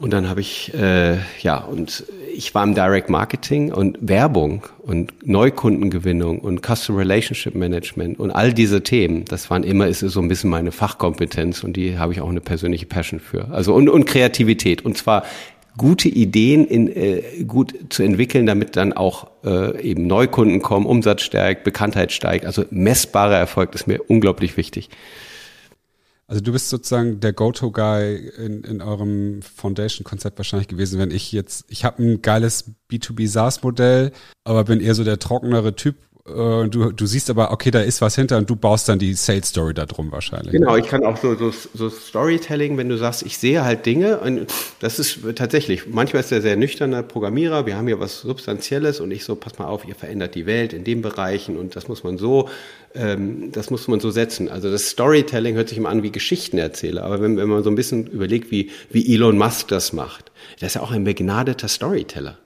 Und 0.00 0.14
dann 0.14 0.30
habe 0.30 0.40
ich, 0.40 0.72
äh, 0.72 1.18
ja, 1.42 1.58
und 1.58 2.04
ich 2.34 2.54
war 2.54 2.64
im 2.64 2.74
Direct 2.74 3.10
Marketing 3.10 3.70
und 3.70 3.98
Werbung 4.00 4.62
und 4.78 5.26
Neukundengewinnung 5.26 6.38
und 6.38 6.62
Customer 6.66 7.00
Relationship 7.00 7.54
Management 7.54 8.18
und 8.18 8.30
all 8.30 8.54
diese 8.54 8.82
Themen, 8.82 9.26
das 9.26 9.50
waren 9.50 9.62
immer, 9.62 9.88
ist 9.88 10.00
so 10.00 10.20
ein 10.20 10.28
bisschen 10.28 10.48
meine 10.48 10.72
Fachkompetenz 10.72 11.62
und 11.64 11.74
die 11.74 11.98
habe 11.98 12.14
ich 12.14 12.22
auch 12.22 12.30
eine 12.30 12.40
persönliche 12.40 12.86
Passion 12.86 13.20
für. 13.20 13.50
Also 13.50 13.74
und, 13.74 13.90
und 13.90 14.06
Kreativität. 14.06 14.86
Und 14.86 14.96
zwar 14.96 15.22
gute 15.76 16.08
Ideen 16.08 16.66
in, 16.66 16.88
äh, 16.88 17.44
gut 17.44 17.74
zu 17.90 18.02
entwickeln, 18.02 18.46
damit 18.46 18.76
dann 18.76 18.92
auch 18.92 19.28
äh, 19.44 19.80
eben 19.82 20.06
Neukunden 20.06 20.62
kommen, 20.62 20.86
Umsatz 20.86 21.22
steigt, 21.22 21.64
Bekanntheit 21.64 22.12
steigt. 22.12 22.44
Also 22.44 22.64
messbarer 22.70 23.36
Erfolg 23.36 23.74
ist 23.74 23.86
mir 23.86 24.02
unglaublich 24.08 24.56
wichtig. 24.56 24.90
Also 26.30 26.42
du 26.42 26.52
bist 26.52 26.68
sozusagen 26.68 27.18
der 27.18 27.32
Go-To-Guy 27.32 28.30
in, 28.38 28.62
in 28.62 28.82
eurem 28.82 29.42
Foundation-Konzept 29.42 30.38
wahrscheinlich 30.38 30.68
gewesen, 30.68 31.00
wenn 31.00 31.10
ich 31.10 31.32
jetzt, 31.32 31.64
ich 31.68 31.84
habe 31.84 32.00
ein 32.00 32.22
geiles 32.22 32.70
B2B 32.88 33.26
SaaS-Modell, 33.26 34.12
aber 34.44 34.62
bin 34.62 34.80
eher 34.80 34.94
so 34.94 35.02
der 35.02 35.18
trockenere 35.18 35.74
Typ 35.74 35.96
äh, 36.26 36.68
du, 36.68 36.92
du 36.92 37.06
siehst 37.06 37.30
aber, 37.30 37.50
okay, 37.50 37.70
da 37.70 37.80
ist 37.80 38.00
was 38.00 38.14
hinter 38.14 38.36
und 38.38 38.48
du 38.50 38.56
baust 38.56 38.88
dann 38.88 38.98
die 38.98 39.14
Sales 39.14 39.48
Story 39.48 39.72
da 39.72 39.86
drum 39.86 40.12
wahrscheinlich. 40.12 40.52
Genau, 40.52 40.76
ich 40.76 40.86
kann 40.86 41.04
auch 41.04 41.16
so, 41.16 41.34
so, 41.34 41.50
so 41.50 41.88
Storytelling, 41.88 42.76
wenn 42.76 42.88
du 42.88 42.98
sagst, 42.98 43.22
ich 43.22 43.38
sehe 43.38 43.64
halt 43.64 43.86
Dinge 43.86 44.18
und 44.18 44.46
das 44.80 44.98
ist 44.98 45.20
tatsächlich, 45.36 45.86
manchmal 45.88 46.20
ist 46.20 46.32
er 46.32 46.42
sehr 46.42 46.56
nüchterner 46.56 47.02
Programmierer, 47.02 47.64
wir 47.66 47.76
haben 47.76 47.86
hier 47.86 48.00
was 48.00 48.20
Substanzielles 48.20 49.00
und 49.00 49.10
ich 49.10 49.24
so, 49.24 49.34
pass 49.34 49.58
mal 49.58 49.66
auf, 49.66 49.86
ihr 49.86 49.94
verändert 49.94 50.34
die 50.34 50.46
Welt 50.46 50.72
in 50.72 50.84
den 50.84 51.00
Bereichen 51.00 51.56
und 51.56 51.74
das 51.74 51.88
muss 51.88 52.04
man 52.04 52.18
so, 52.18 52.48
ähm, 52.94 53.50
das 53.52 53.70
muss 53.70 53.88
man 53.88 54.00
so 54.00 54.10
setzen. 54.10 54.48
Also 54.48 54.70
das 54.70 54.90
Storytelling 54.90 55.54
hört 55.54 55.70
sich 55.70 55.78
immer 55.78 55.88
an 55.88 56.02
wie 56.02 56.12
Geschichten 56.12 56.58
erzähle, 56.58 57.02
aber 57.02 57.22
wenn, 57.22 57.38
wenn 57.38 57.48
man 57.48 57.62
so 57.62 57.70
ein 57.70 57.76
bisschen 57.76 58.06
überlegt, 58.06 58.50
wie, 58.50 58.70
wie 58.90 59.14
Elon 59.14 59.38
Musk 59.38 59.68
das 59.68 59.92
macht, 59.92 60.30
der 60.60 60.66
ist 60.66 60.74
ja 60.74 60.82
auch 60.82 60.90
ein 60.90 61.04
begnadeter 61.04 61.68
Storyteller. 61.68 62.36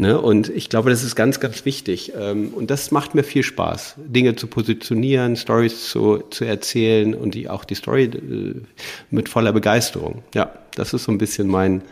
Ne? 0.00 0.20
Und 0.20 0.48
ich 0.48 0.68
glaube, 0.68 0.90
das 0.90 1.02
ist 1.02 1.16
ganz, 1.16 1.40
ganz 1.40 1.64
wichtig. 1.64 2.12
Ähm, 2.16 2.54
und 2.54 2.70
das 2.70 2.92
macht 2.92 3.16
mir 3.16 3.24
viel 3.24 3.42
Spaß, 3.42 3.96
Dinge 3.98 4.36
zu 4.36 4.46
positionieren, 4.46 5.34
Stories 5.34 5.90
zu, 5.90 6.18
zu 6.30 6.44
erzählen 6.44 7.16
und 7.16 7.34
die 7.34 7.50
auch 7.50 7.64
die 7.64 7.74
Story 7.74 8.04
äh, 8.04 8.62
mit 9.10 9.28
voller 9.28 9.52
Begeisterung. 9.52 10.22
Ja, 10.34 10.52
das 10.76 10.94
ist 10.94 11.04
so 11.04 11.12
ein 11.12 11.18
bisschen 11.18 11.48
mein, 11.48 11.82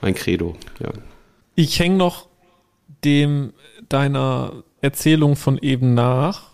mein 0.00 0.14
Credo. 0.14 0.54
Ja. 0.78 0.90
Ich 1.56 1.80
hänge 1.80 1.96
noch 1.96 2.28
dem 3.04 3.52
deiner 3.88 4.62
Erzählung 4.80 5.34
von 5.34 5.58
eben 5.58 5.94
nach 5.94 6.52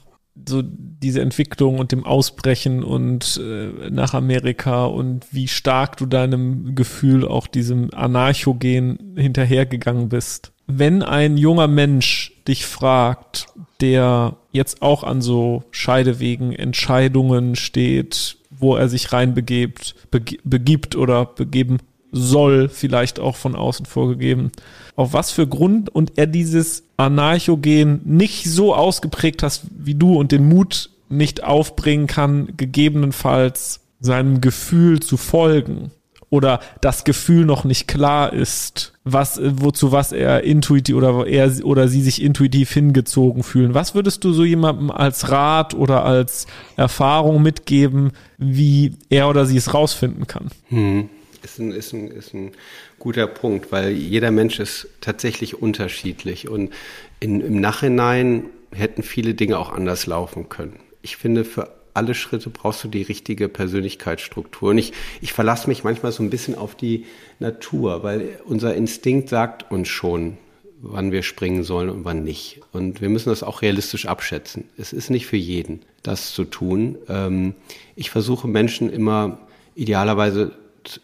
so 0.49 0.63
diese 0.65 1.21
Entwicklung 1.21 1.79
und 1.79 1.93
dem 1.93 2.05
Ausbrechen 2.05 2.83
und 2.83 3.41
äh, 3.43 3.91
nach 3.91 4.15
Amerika 4.15 4.87
und 4.87 5.27
wie 5.31 5.49
stark 5.49 5.99
du 5.99 6.07
deinem 6.07 6.75
Gefühl 6.75 7.29
auch 7.29 7.47
diesem 7.47 7.93
Anarchogen 7.95 9.15
hinterhergegangen 9.17 10.09
bist 10.09 10.54
wenn 10.67 11.03
ein 11.03 11.37
junger 11.37 11.69
Mensch 11.69 12.33
dich 12.49 12.67
fragt, 12.67 13.47
der 13.81 14.37
jetzt 14.53 14.83
auch 14.83 15.05
an 15.05 15.21
so 15.21 15.65
Scheidewegen, 15.71 16.53
Entscheidungen 16.53 17.57
steht, 17.57 18.37
wo 18.51 18.77
er 18.77 18.89
sich 18.89 19.13
reinbegibt, 19.13 19.95
begibt 20.11 20.97
oder 20.97 21.27
begeben 21.27 21.79
soll, 22.13 22.69
vielleicht 22.69 23.19
auch 23.19 23.37
von 23.37 23.57
außen 23.57 23.87
vorgegeben, 23.87 24.53
auf 24.97 25.13
was 25.13 25.33
für 25.33 25.47
Grund 25.47 25.91
und 25.91 26.13
er 26.17 26.27
dieses 26.27 26.85
Anarchogen 26.97 28.01
nicht 28.05 28.45
so 28.45 28.75
ausgeprägt 28.75 29.43
hast 29.43 29.67
wie 29.77 29.97
du 29.97 30.15
und 30.17 30.31
den 30.31 30.49
Mut 30.49 30.91
nicht 31.09 31.43
aufbringen 31.43 32.07
kann, 32.07 32.57
gegebenenfalls 32.57 33.81
seinem 34.01 34.41
Gefühl 34.41 35.01
zu 35.01 35.17
folgen 35.17 35.91
oder 36.31 36.61
das 36.81 37.05
Gefühl 37.05 37.45
noch 37.45 37.65
nicht 37.65 37.89
klar 37.89 38.33
ist, 38.33 38.94
was, 39.05 39.39
wozu 39.43 39.93
was 39.93 40.13
er 40.13 40.45
intuitiv 40.45 40.97
oder 40.97 41.27
er 41.27 41.53
oder 41.65 41.89
sie 41.89 42.03
sich 42.03 42.23
intuitiv 42.23 42.73
hingezogen 42.73 43.43
fühlen. 43.43 43.75
Was 43.75 43.95
würdest 43.95 44.25
du 44.25 44.33
so 44.33 44.45
jemandem 44.45 44.91
als 44.91 45.31
Rat 45.31 45.75
oder 45.75 46.05
als 46.05 46.47
Erfahrung 46.77 47.43
mitgeben, 47.43 48.13
wie 48.39 48.97
er 49.11 49.29
oder 49.29 49.45
sie 49.45 49.59
es 49.59 49.75
rausfinden 49.75 50.27
kann? 50.27 50.51
Hm. 50.69 51.11
Ist 51.43 51.59
ein, 51.59 51.73
ist, 51.73 51.93
ein, 51.93 52.09
ist 52.09 52.33
ein 52.33 52.53
guter 52.99 53.27
Punkt, 53.27 53.71
weil 53.71 53.91
jeder 53.93 54.31
Mensch 54.31 54.59
ist 54.59 54.89
tatsächlich 55.03 55.61
unterschiedlich 55.61 56.49
und 56.49 56.73
in, 57.21 57.43
im 57.43 57.61
Nachhinein 57.61 58.45
hätten 58.73 59.03
viele 59.03 59.35
Dinge 59.35 59.59
auch 59.59 59.71
anders 59.71 60.07
laufen 60.07 60.49
können. 60.49 60.81
Ich 61.03 61.19
finde, 61.19 61.45
für 61.45 61.69
alle 61.95 62.15
Schritte 62.15 62.51
brauchst 62.51 62.85
du 62.85 62.89
die 62.89 63.03
richtige 63.03 63.49
Persönlichkeitsstruktur. 63.49 64.71
Und 64.71 64.79
ich, 64.79 64.93
ich 65.21 65.33
verlasse 65.33 65.69
mich 65.69 65.85
manchmal 65.85 66.13
so 66.13 66.23
ein 66.23 66.31
bisschen 66.31 66.57
auf 66.57 66.75
die 66.75 67.07
Natur, 67.39 68.03
weil 68.03 68.41
unser 68.45 68.75
Instinkt 68.75 69.29
sagt 69.29 69.71
uns 69.71 69.89
schon, 69.89 70.37
wann 70.81 71.13
wir 71.13 71.23
springen 71.23 71.65
sollen 71.65 71.89
und 71.89 72.05
wann 72.05 72.25
nicht. 72.25 72.61
Und 72.73 73.01
wir 73.01 73.09
müssen 73.09 73.31
das 73.31 73.43
auch 73.43 73.63
realistisch 73.63 74.07
abschätzen. 74.07 74.65
Es 74.77 74.93
ist 74.93 75.09
nicht 75.09 75.27
für 75.27 75.37
jeden, 75.37 75.81
das 76.03 76.35
zu 76.35 76.45
tun. 76.45 76.99
Ähm, 77.09 77.55
ich 77.97 78.11
versuche 78.11 78.49
Menschen 78.49 78.91
immer 78.91 79.39
idealerweise 79.75 80.53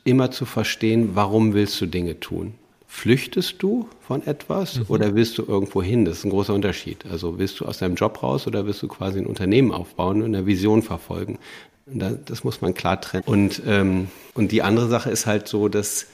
immer 0.05 0.31
zu 0.31 0.45
verstehen, 0.45 1.11
warum 1.15 1.55
willst 1.55 1.81
du 1.81 1.87
Dinge 1.87 2.21
tun? 2.21 2.55
Flüchtest 2.93 3.63
du 3.63 3.89
von 4.01 4.27
etwas 4.27 4.81
mhm. 4.81 4.85
oder 4.89 5.15
willst 5.15 5.39
du 5.39 5.45
irgendwo 5.47 5.81
hin? 5.81 6.05
Das 6.05 6.19
ist 6.19 6.25
ein 6.25 6.31
großer 6.31 6.53
Unterschied. 6.53 7.07
Also 7.09 7.39
willst 7.39 7.61
du 7.61 7.65
aus 7.65 7.79
deinem 7.79 7.95
Job 7.95 8.21
raus 8.21 8.49
oder 8.49 8.67
willst 8.67 8.83
du 8.83 8.89
quasi 8.89 9.21
ein 9.21 9.27
Unternehmen 9.27 9.71
aufbauen 9.71 10.23
und 10.23 10.35
eine 10.35 10.45
Vision 10.45 10.83
verfolgen? 10.83 11.39
Das 11.87 12.43
muss 12.43 12.61
man 12.61 12.75
klar 12.75 13.01
trennen. 13.01 13.23
Und, 13.25 13.63
ähm, 13.65 14.09
und 14.35 14.51
die 14.51 14.63
andere 14.63 14.89
Sache 14.89 15.09
ist 15.09 15.27
halt 15.27 15.47
so, 15.47 15.69
dass, 15.69 16.09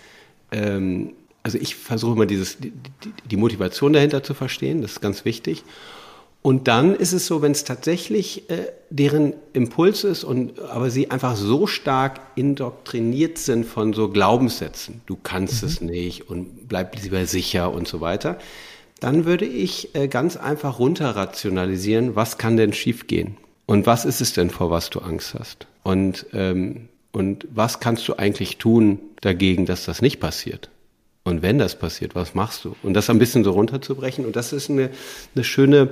ähm, 0.52 1.14
also 1.42 1.56
ich 1.56 1.76
versuche 1.76 2.12
immer 2.12 2.26
dieses, 2.26 2.58
die, 2.58 2.74
die 3.24 3.36
Motivation 3.38 3.94
dahinter 3.94 4.22
zu 4.22 4.34
verstehen, 4.34 4.82
das 4.82 4.92
ist 4.92 5.00
ganz 5.00 5.24
wichtig. 5.24 5.64
Und 6.46 6.68
dann 6.68 6.94
ist 6.94 7.12
es 7.12 7.26
so, 7.26 7.42
wenn 7.42 7.51
es 7.51 7.64
tatsächlich 7.64 8.49
äh, 8.51 8.68
deren 8.88 9.32
Impuls 9.53 10.05
ist 10.05 10.22
und 10.22 10.61
aber 10.61 10.90
sie 10.90 11.11
einfach 11.11 11.34
so 11.34 11.66
stark 11.66 12.20
indoktriniert 12.36 13.36
sind 13.38 13.66
von 13.66 13.92
so 13.92 14.11
Glaubenssätzen, 14.11 15.01
du 15.07 15.18
kannst 15.20 15.64
mhm. 15.64 15.68
es 15.68 15.80
nicht 15.80 16.30
und 16.30 16.68
bleib 16.68 17.03
lieber 17.03 17.26
sicher 17.26 17.72
und 17.72 17.88
so 17.88 18.01
weiter, 18.01 18.38
dann 19.01 19.24
würde 19.24 19.44
ich 19.44 19.97
äh, 19.97 20.07
ganz 20.07 20.36
einfach 20.36 20.78
runterrationalisieren, 20.78 22.14
was 22.14 22.38
kann 22.38 22.57
denn 22.57 22.72
schiefgehen? 22.72 23.36
Und 23.66 23.86
was 23.86 24.05
ist 24.05 24.20
es 24.20 24.32
denn, 24.32 24.51
vor 24.51 24.70
was 24.70 24.88
du 24.88 25.01
Angst 25.01 25.34
hast? 25.36 25.66
Und, 25.82 26.26
ähm, 26.32 26.88
und 27.11 27.49
was 27.53 27.80
kannst 27.80 28.07
du 28.07 28.18
eigentlich 28.18 28.59
tun 28.59 29.01
dagegen, 29.20 29.66
dass 29.66 29.84
das 29.84 30.01
nicht 30.01 30.20
passiert? 30.20 30.70
Und 31.26 31.42
wenn 31.42 31.59
das 31.59 31.76
passiert, 31.76 32.14
was 32.14 32.36
machst 32.36 32.64
du? 32.64 32.76
Und 32.84 32.94
das 32.94 33.11
ein 33.11 33.18
bisschen 33.18 33.42
so 33.42 33.51
runterzubrechen. 33.51 34.24
Und 34.24 34.36
das 34.36 34.53
ist 34.53 34.70
eine, 34.70 34.90
eine 35.34 35.42
schöne 35.42 35.88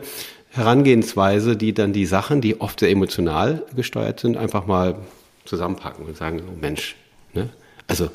Herangehensweise, 0.55 1.57
die 1.57 1.75
dann 1.75 1.93
die 1.93 2.07
Sachen, 2.07 2.41
die 2.41 2.61
oft 2.61 2.81
sehr 2.81 2.91
emotional 2.91 3.63
gesteuert 3.75 4.21
sind, 4.21 4.37
einfach 4.37 4.67
mal 4.67 4.97
zusammenpacken 5.45 6.07
und 6.07 6.17
sagen, 6.17 6.43
oh 6.49 6.57
Mensch, 6.61 6.97
ne? 7.33 7.51
Also 7.87 8.09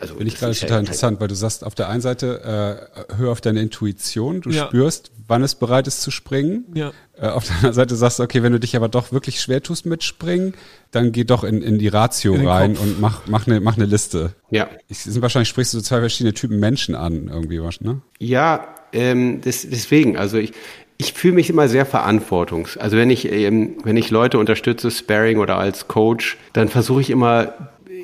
also 0.00 0.14
Finde 0.14 0.32
ich 0.32 0.38
gerade 0.38 0.54
total 0.54 0.80
interessant, 0.80 1.20
weil 1.20 1.28
du 1.28 1.34
sagst, 1.34 1.64
auf 1.64 1.74
der 1.74 1.88
einen 1.88 2.00
Seite, 2.00 2.88
äh, 3.08 3.14
hör 3.16 3.30
auf 3.30 3.40
deine 3.40 3.60
Intuition, 3.60 4.40
du 4.40 4.50
ja. 4.50 4.66
spürst, 4.66 5.12
wann 5.28 5.42
es 5.42 5.54
bereit 5.54 5.86
ist 5.86 6.02
zu 6.02 6.10
springen. 6.10 6.64
Ja. 6.74 6.92
Äh, 7.16 7.28
auf 7.28 7.46
der 7.46 7.56
anderen 7.56 7.74
Seite 7.74 7.96
sagst 7.96 8.18
du, 8.18 8.22
okay, 8.22 8.42
wenn 8.42 8.52
du 8.52 8.60
dich 8.60 8.74
aber 8.76 8.88
doch 8.88 9.12
wirklich 9.12 9.40
schwer 9.40 9.62
tust 9.62 9.86
mit 9.86 10.02
Springen, 10.02 10.54
dann 10.90 11.12
geh 11.12 11.24
doch 11.24 11.44
in, 11.44 11.62
in 11.62 11.78
die 11.78 11.88
Ratio 11.88 12.34
in 12.34 12.46
rein 12.46 12.74
Kopf. 12.74 12.82
und 12.82 13.00
mach, 13.00 13.26
mach, 13.26 13.46
eine, 13.46 13.60
mach 13.60 13.76
eine 13.76 13.86
Liste. 13.86 14.34
Ja. 14.50 14.68
Ich, 14.88 14.98
sind 14.98 15.22
wahrscheinlich 15.22 15.48
sprichst 15.48 15.74
du 15.74 15.78
so 15.78 15.84
zwei 15.84 16.00
verschiedene 16.00 16.34
Typen 16.34 16.58
Menschen 16.58 16.94
an, 16.94 17.28
irgendwie 17.28 17.62
was, 17.62 17.80
ne? 17.80 18.00
Ja, 18.18 18.74
ähm, 18.92 19.40
das, 19.42 19.66
deswegen, 19.68 20.16
also 20.16 20.38
ich, 20.38 20.52
ich 20.98 21.12
fühle 21.12 21.34
mich 21.34 21.50
immer 21.50 21.68
sehr 21.68 21.86
verantwortungs. 21.86 22.76
Also 22.76 22.96
wenn 22.96 23.10
ich 23.10 23.30
ähm, 23.30 23.76
wenn 23.84 23.96
ich 23.96 24.10
Leute 24.10 24.38
unterstütze, 24.38 24.90
Sparring 24.90 25.38
oder 25.38 25.58
als 25.58 25.88
Coach, 25.88 26.38
dann 26.52 26.68
versuche 26.68 27.00
ich 27.00 27.10
immer 27.10 27.52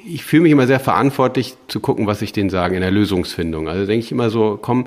ich 0.07 0.25
fühle 0.25 0.43
mich 0.45 0.53
immer 0.53 0.67
sehr 0.67 0.81
verantwortlich 0.81 1.55
zu 1.69 1.81
gucken, 1.81 2.07
was 2.07 2.23
ich 2.23 2.33
denen 2.33 2.51
sage 2.51 2.75
in 2.75 2.83
der 2.83 2.91
Lösungsfindung. 2.91 3.69
Also 3.69 3.87
denke 3.87 4.05
ich 4.05 4.13
immer 4.13 4.31
so, 4.31 4.59
komm, 4.61 4.87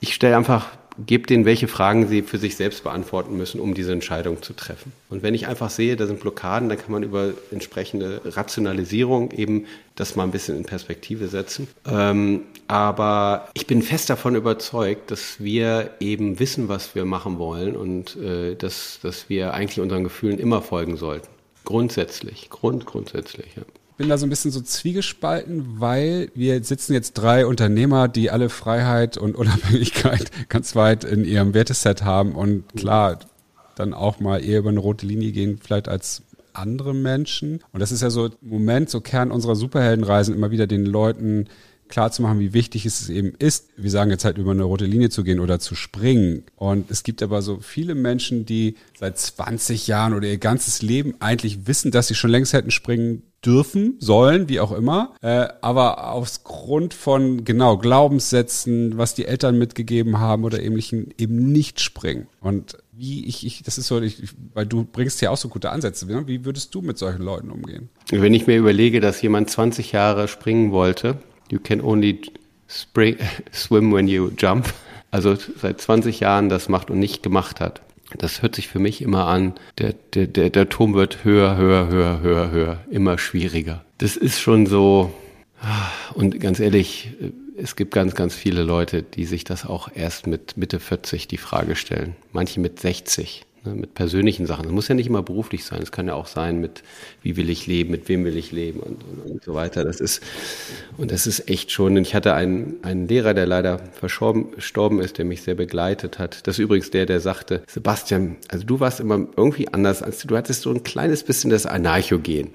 ich 0.00 0.14
stelle 0.14 0.36
einfach, 0.36 0.68
gebe 1.04 1.26
denen, 1.26 1.44
welche 1.44 1.68
Fragen 1.68 2.08
sie 2.08 2.22
für 2.22 2.38
sich 2.38 2.56
selbst 2.56 2.84
beantworten 2.84 3.36
müssen, 3.36 3.60
um 3.60 3.74
diese 3.74 3.92
Entscheidung 3.92 4.42
zu 4.42 4.52
treffen. 4.52 4.92
Und 5.10 5.22
wenn 5.22 5.34
ich 5.34 5.46
einfach 5.46 5.70
sehe, 5.70 5.96
da 5.96 6.06
sind 6.06 6.20
Blockaden, 6.20 6.68
dann 6.68 6.78
kann 6.78 6.92
man 6.92 7.02
über 7.02 7.32
entsprechende 7.50 8.20
Rationalisierung 8.24 9.30
eben 9.32 9.66
das 9.94 10.16
mal 10.16 10.24
ein 10.24 10.30
bisschen 10.30 10.56
in 10.56 10.64
Perspektive 10.64 11.28
setzen. 11.28 11.68
Ähm, 11.86 12.42
aber 12.68 13.48
ich 13.54 13.66
bin 13.66 13.82
fest 13.82 14.10
davon 14.10 14.34
überzeugt, 14.34 15.10
dass 15.10 15.40
wir 15.40 15.90
eben 16.00 16.38
wissen, 16.38 16.68
was 16.68 16.94
wir 16.94 17.04
machen 17.04 17.38
wollen 17.38 17.76
und 17.76 18.16
äh, 18.16 18.54
dass, 18.54 18.98
dass 19.02 19.28
wir 19.28 19.54
eigentlich 19.54 19.80
unseren 19.80 20.04
Gefühlen 20.04 20.38
immer 20.38 20.62
folgen 20.62 20.96
sollten. 20.96 21.28
Grundsätzlich, 21.64 22.48
grund, 22.50 22.86
grundsätzlich, 22.86 23.56
ja 23.56 23.62
bin 23.96 24.08
da 24.08 24.18
so 24.18 24.26
ein 24.26 24.30
bisschen 24.30 24.50
so 24.50 24.60
zwiegespalten, 24.60 25.80
weil 25.80 26.30
wir 26.34 26.62
sitzen 26.62 26.92
jetzt 26.92 27.14
drei 27.14 27.46
Unternehmer, 27.46 28.08
die 28.08 28.30
alle 28.30 28.48
Freiheit 28.48 29.16
und 29.16 29.36
Unabhängigkeit 29.36 30.30
ganz 30.48 30.76
weit 30.76 31.04
in 31.04 31.24
ihrem 31.24 31.54
Werteset 31.54 32.04
haben 32.04 32.34
und 32.34 32.64
klar, 32.76 33.18
dann 33.74 33.94
auch 33.94 34.20
mal 34.20 34.44
eher 34.44 34.60
über 34.60 34.70
eine 34.70 34.80
rote 34.80 35.06
Linie 35.06 35.32
gehen, 35.32 35.58
vielleicht 35.62 35.88
als 35.88 36.22
andere 36.52 36.94
Menschen. 36.94 37.60
Und 37.72 37.80
das 37.80 37.92
ist 37.92 38.02
ja 38.02 38.10
so 38.10 38.26
im 38.26 38.32
Moment, 38.40 38.90
so 38.90 39.00
Kern 39.00 39.30
unserer 39.30 39.56
Superheldenreisen, 39.56 40.34
immer 40.34 40.50
wieder 40.50 40.66
den 40.66 40.86
Leuten 40.86 41.46
klar 41.88 42.12
zu 42.12 42.22
machen, 42.22 42.40
wie 42.40 42.52
wichtig 42.52 42.86
es 42.86 43.08
eben 43.08 43.32
ist. 43.38 43.68
Wir 43.76 43.90
sagen 43.90 44.10
jetzt 44.10 44.24
halt 44.24 44.38
über 44.38 44.52
eine 44.52 44.64
rote 44.64 44.86
Linie 44.86 45.10
zu 45.10 45.24
gehen 45.24 45.40
oder 45.40 45.58
zu 45.58 45.74
springen. 45.74 46.44
Und 46.56 46.90
es 46.90 47.02
gibt 47.02 47.22
aber 47.22 47.42
so 47.42 47.58
viele 47.60 47.94
Menschen, 47.94 48.46
die 48.46 48.76
seit 48.98 49.18
20 49.18 49.86
Jahren 49.86 50.14
oder 50.14 50.28
ihr 50.28 50.38
ganzes 50.38 50.82
Leben 50.82 51.14
eigentlich 51.20 51.66
wissen, 51.66 51.90
dass 51.90 52.08
sie 52.08 52.14
schon 52.14 52.30
längst 52.30 52.52
hätten 52.52 52.70
springen 52.70 53.22
dürfen, 53.44 53.96
sollen, 54.00 54.48
wie 54.48 54.60
auch 54.60 54.72
immer, 54.72 55.14
äh, 55.22 55.46
aber 55.60 56.10
aus 56.12 56.42
Grund 56.42 56.94
von 56.94 57.44
genau 57.44 57.78
Glaubenssätzen, 57.78 58.98
was 58.98 59.14
die 59.14 59.26
Eltern 59.26 59.56
mitgegeben 59.56 60.18
haben 60.18 60.44
oder 60.44 60.60
ähnlichen, 60.60 61.14
eben 61.16 61.52
nicht 61.52 61.80
springen. 61.80 62.26
Und 62.40 62.76
wie 62.92 63.26
ich, 63.26 63.46
ich 63.46 63.62
das 63.62 63.78
ist 63.78 63.86
so, 63.86 64.00
ich, 64.00 64.22
weil 64.54 64.66
du 64.66 64.84
bringst 64.84 65.20
ja 65.20 65.30
auch 65.30 65.36
so 65.36 65.48
gute 65.48 65.70
Ansätze. 65.70 66.06
Ne? 66.06 66.26
Wie 66.26 66.44
würdest 66.44 66.74
du 66.74 66.80
mit 66.80 66.98
solchen 66.98 67.22
Leuten 67.22 67.50
umgehen? 67.50 67.88
Wenn 68.10 68.34
ich 68.34 68.46
mir 68.46 68.56
überlege, 68.56 69.00
dass 69.00 69.22
jemand 69.22 69.50
20 69.50 69.92
Jahre 69.92 70.28
springen 70.28 70.72
wollte, 70.72 71.18
you 71.50 71.58
can 71.58 71.80
only 71.80 72.20
spring, 72.68 73.16
swim 73.52 73.92
when 73.92 74.08
you 74.08 74.30
jump, 74.36 74.72
also 75.10 75.34
seit 75.34 75.80
20 75.80 76.20
Jahren 76.20 76.48
das 76.48 76.68
macht 76.68 76.90
und 76.90 76.98
nicht 76.98 77.22
gemacht 77.22 77.60
hat 77.60 77.80
das 78.18 78.42
hört 78.42 78.54
sich 78.54 78.68
für 78.68 78.78
mich 78.78 79.02
immer 79.02 79.26
an, 79.26 79.54
der, 79.78 79.94
der, 80.14 80.26
der, 80.26 80.50
der 80.50 80.68
Turm 80.68 80.94
wird 80.94 81.24
höher, 81.24 81.56
höher, 81.56 81.88
höher, 81.88 82.20
höher, 82.20 82.50
höher, 82.50 82.84
immer 82.90 83.18
schwieriger. 83.18 83.84
Das 83.98 84.16
ist 84.16 84.40
schon 84.40 84.66
so, 84.66 85.12
und 86.14 86.38
ganz 86.40 86.60
ehrlich, 86.60 87.10
es 87.56 87.74
gibt 87.74 87.94
ganz, 87.94 88.14
ganz 88.14 88.34
viele 88.34 88.62
Leute, 88.62 89.02
die 89.02 89.24
sich 89.24 89.44
das 89.44 89.64
auch 89.64 89.88
erst 89.94 90.26
mit 90.26 90.56
Mitte 90.56 90.78
40 90.78 91.26
die 91.26 91.38
Frage 91.38 91.74
stellen. 91.74 92.14
Manche 92.32 92.60
mit 92.60 92.80
60 92.80 93.45
ne, 93.66 93.74
mit 93.74 93.94
persönlichen 93.94 94.46
Sachen. 94.46 94.66
Es 94.66 94.72
muss 94.72 94.88
ja 94.88 94.94
nicht 94.94 95.06
immer 95.06 95.22
beruflich 95.22 95.64
sein, 95.64 95.82
es 95.82 95.92
kann 95.92 96.06
ja 96.06 96.14
auch 96.14 96.26
sein 96.26 96.60
mit, 96.60 96.82
wie 97.22 97.36
will 97.36 97.50
ich 97.50 97.66
leben, 97.66 97.90
mit 97.90 98.08
wem 98.08 98.24
will 98.24 98.36
ich 98.36 98.52
leben 98.52 98.80
und, 98.80 99.02
und, 99.04 99.30
und 99.30 99.44
so 99.44 99.54
weiter. 99.54 99.84
Das 99.84 100.00
ist, 100.00 100.22
und 100.96 101.10
das 101.10 101.26
ist 101.26 101.50
echt 101.50 101.70
schon, 101.70 101.96
ich 101.96 102.14
hatte 102.14 102.34
einen, 102.34 102.76
einen 102.82 103.08
Lehrer, 103.08 103.34
der 103.34 103.46
leider 103.46 103.80
verstorben 103.92 105.00
ist, 105.00 105.18
der 105.18 105.24
mich 105.24 105.42
sehr 105.42 105.54
begleitet 105.54 106.18
hat. 106.18 106.46
Das 106.46 106.56
ist 106.56 106.62
übrigens 106.62 106.90
der, 106.90 107.06
der 107.06 107.20
sagte, 107.20 107.62
Sebastian, 107.66 108.36
also 108.48 108.64
du 108.64 108.80
warst 108.80 109.00
immer 109.00 109.26
irgendwie 109.36 109.68
anders 109.68 110.02
als 110.02 110.20
du, 110.20 110.28
du 110.28 110.36
hattest 110.36 110.62
so 110.62 110.70
ein 110.70 110.82
kleines 110.82 111.24
bisschen 111.24 111.50
das 111.50 111.66
Anarchogen. 111.66 112.50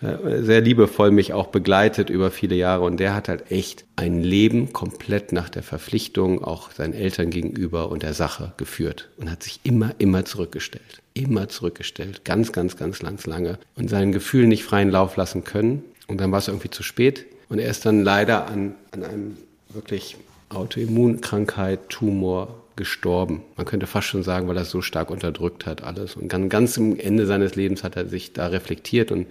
sehr 0.40 0.60
liebevoll 0.60 1.10
mich 1.10 1.32
auch 1.32 1.48
begleitet 1.48 2.10
über 2.10 2.30
viele 2.30 2.54
Jahre 2.54 2.84
und 2.84 2.98
der 2.98 3.14
hat 3.14 3.28
halt 3.28 3.50
echt 3.50 3.84
ein 3.96 4.22
Leben 4.22 4.72
komplett 4.72 5.32
nach 5.32 5.48
der 5.48 5.62
Verpflichtung 5.62 6.42
auch 6.42 6.72
seinen 6.72 6.94
Eltern 6.94 7.30
gegenüber 7.30 7.90
und 7.90 8.02
der 8.02 8.14
Sache 8.14 8.52
geführt 8.56 9.08
und 9.18 9.30
hat 9.30 9.42
sich 9.42 9.60
immer, 9.62 9.94
immer 9.98 10.03
zurückgestellt. 10.24 11.02
Immer 11.14 11.48
zurückgestellt. 11.48 12.24
Ganz, 12.24 12.52
ganz, 12.52 12.76
ganz, 12.76 12.98
ganz 12.98 13.26
lange. 13.26 13.58
Und 13.76 13.88
seinen 13.88 14.12
Gefühlen 14.12 14.48
nicht 14.48 14.64
freien 14.64 14.90
Lauf 14.90 15.16
lassen 15.16 15.44
können. 15.44 15.82
Und 16.06 16.20
dann 16.20 16.32
war 16.32 16.38
es 16.38 16.48
irgendwie 16.48 16.70
zu 16.70 16.82
spät. 16.82 17.26
Und 17.48 17.58
er 17.58 17.70
ist 17.70 17.86
dann 17.86 18.02
leider 18.02 18.46
an, 18.46 18.74
an 18.90 19.04
einem 19.04 19.36
wirklich 19.68 20.16
Autoimmunkrankheit, 20.48 21.88
Tumor 21.88 22.62
gestorben. 22.76 23.42
Man 23.56 23.66
könnte 23.66 23.86
fast 23.86 24.08
schon 24.08 24.22
sagen, 24.22 24.48
weil 24.48 24.56
er 24.56 24.64
so 24.64 24.82
stark 24.82 25.10
unterdrückt 25.10 25.66
hat 25.66 25.82
alles. 25.82 26.16
Und 26.16 26.28
ganz, 26.28 26.50
ganz 26.50 26.78
am 26.78 26.98
Ende 26.98 27.26
seines 27.26 27.54
Lebens 27.54 27.84
hat 27.84 27.96
er 27.96 28.08
sich 28.08 28.32
da 28.32 28.48
reflektiert 28.48 29.12
und 29.12 29.26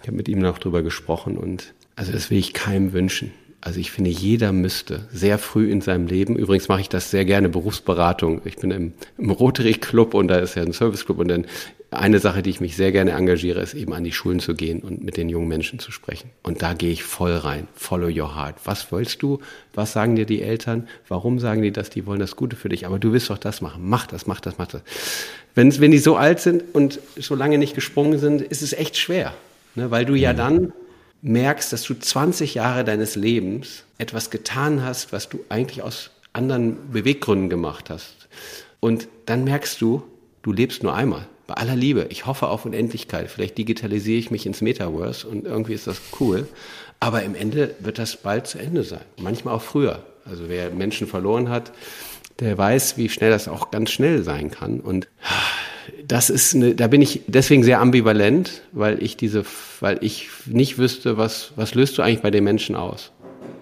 ich 0.00 0.08
habe 0.08 0.16
mit 0.16 0.28
ihm 0.28 0.38
noch 0.38 0.58
drüber 0.58 0.82
gesprochen. 0.82 1.36
Und 1.36 1.74
also 1.96 2.12
das 2.12 2.30
will 2.30 2.38
ich 2.38 2.54
keinem 2.54 2.92
wünschen. 2.92 3.32
Also 3.60 3.80
ich 3.80 3.90
finde, 3.90 4.10
jeder 4.10 4.52
müsste 4.52 5.08
sehr 5.12 5.36
früh 5.36 5.70
in 5.70 5.80
seinem 5.80 6.06
Leben, 6.06 6.36
übrigens 6.36 6.68
mache 6.68 6.80
ich 6.80 6.88
das 6.88 7.10
sehr 7.10 7.24
gerne, 7.24 7.48
Berufsberatung. 7.48 8.40
Ich 8.44 8.56
bin 8.56 8.70
im, 8.70 8.92
im 9.18 9.30
Rotary 9.30 9.74
Club 9.74 10.14
und 10.14 10.28
da 10.28 10.36
ist 10.36 10.54
ja 10.54 10.62
ein 10.62 10.72
Service 10.72 11.04
Club 11.04 11.18
und 11.18 11.28
dann 11.28 11.46
eine 11.90 12.18
Sache, 12.18 12.42
die 12.42 12.50
ich 12.50 12.60
mich 12.60 12.76
sehr 12.76 12.92
gerne 12.92 13.12
engagiere, 13.12 13.60
ist 13.60 13.74
eben 13.74 13.94
an 13.94 14.04
die 14.04 14.12
Schulen 14.12 14.40
zu 14.40 14.54
gehen 14.54 14.80
und 14.80 15.02
mit 15.02 15.16
den 15.16 15.28
jungen 15.28 15.48
Menschen 15.48 15.78
zu 15.78 15.90
sprechen. 15.90 16.30
Und 16.42 16.62
da 16.62 16.74
gehe 16.74 16.92
ich 16.92 17.02
voll 17.02 17.32
rein. 17.32 17.66
Follow 17.74 18.08
your 18.08 18.36
heart. 18.36 18.56
Was 18.64 18.92
willst 18.92 19.22
du? 19.22 19.40
Was 19.72 19.92
sagen 19.92 20.14
dir 20.14 20.26
die 20.26 20.42
Eltern? 20.42 20.86
Warum 21.08 21.38
sagen 21.38 21.62
die 21.62 21.72
das? 21.72 21.88
Die 21.88 22.04
wollen 22.04 22.20
das 22.20 22.36
Gute 22.36 22.56
für 22.56 22.68
dich. 22.68 22.86
Aber 22.86 22.98
du 22.98 23.12
willst 23.12 23.30
doch 23.30 23.38
das 23.38 23.62
machen. 23.62 23.88
Mach 23.88 24.06
das, 24.06 24.26
mach 24.26 24.40
das, 24.40 24.58
mach 24.58 24.66
das. 24.66 24.82
Wenn, 25.54 25.78
wenn 25.80 25.90
die 25.90 25.98
so 25.98 26.16
alt 26.16 26.40
sind 26.40 26.62
und 26.74 27.00
so 27.16 27.34
lange 27.34 27.56
nicht 27.56 27.74
gesprungen 27.74 28.18
sind, 28.18 28.42
ist 28.42 28.60
es 28.60 28.74
echt 28.74 28.98
schwer. 28.98 29.32
Ne? 29.74 29.90
Weil 29.90 30.04
du 30.04 30.14
ja 30.14 30.34
mhm. 30.34 30.36
dann 30.36 30.72
merkst, 31.22 31.72
dass 31.72 31.82
du 31.82 31.94
20 31.94 32.54
Jahre 32.54 32.84
deines 32.84 33.16
Lebens 33.16 33.84
etwas 33.98 34.30
getan 34.30 34.84
hast, 34.84 35.12
was 35.12 35.28
du 35.28 35.40
eigentlich 35.48 35.82
aus 35.82 36.10
anderen 36.32 36.90
Beweggründen 36.92 37.50
gemacht 37.50 37.90
hast. 37.90 38.28
Und 38.80 39.08
dann 39.26 39.44
merkst 39.44 39.80
du, 39.80 40.04
du 40.42 40.52
lebst 40.52 40.82
nur 40.82 40.94
einmal. 40.94 41.26
Bei 41.46 41.54
aller 41.54 41.76
Liebe. 41.76 42.06
Ich 42.10 42.26
hoffe 42.26 42.48
auf 42.48 42.66
Unendlichkeit. 42.66 43.30
Vielleicht 43.30 43.56
digitalisiere 43.56 44.18
ich 44.18 44.30
mich 44.30 44.44
ins 44.44 44.60
Metaverse 44.60 45.26
und 45.26 45.46
irgendwie 45.46 45.72
ist 45.72 45.86
das 45.86 46.00
cool. 46.20 46.46
Aber 47.00 47.22
im 47.22 47.34
Ende 47.34 47.74
wird 47.80 47.98
das 47.98 48.16
bald 48.16 48.46
zu 48.46 48.58
Ende 48.58 48.82
sein. 48.82 49.00
Manchmal 49.18 49.54
auch 49.54 49.62
früher. 49.62 50.04
Also 50.26 50.48
wer 50.48 50.70
Menschen 50.70 51.06
verloren 51.06 51.48
hat, 51.48 51.72
der 52.38 52.58
weiß, 52.58 52.98
wie 52.98 53.08
schnell 53.08 53.30
das 53.30 53.48
auch 53.48 53.70
ganz 53.70 53.90
schnell 53.90 54.22
sein 54.22 54.50
kann. 54.50 54.80
Und 54.80 55.08
das 56.06 56.30
ist 56.30 56.54
eine, 56.54 56.74
da 56.74 56.86
bin 56.86 57.02
ich 57.02 57.22
deswegen 57.26 57.62
sehr 57.62 57.80
ambivalent, 57.80 58.62
weil 58.72 59.02
ich 59.02 59.16
diese, 59.16 59.44
weil 59.80 59.98
ich 60.02 60.28
nicht 60.46 60.78
wüsste, 60.78 61.16
was, 61.16 61.52
was 61.56 61.74
löst 61.74 61.98
du 61.98 62.02
eigentlich 62.02 62.22
bei 62.22 62.30
den 62.30 62.44
Menschen 62.44 62.76
aus? 62.76 63.12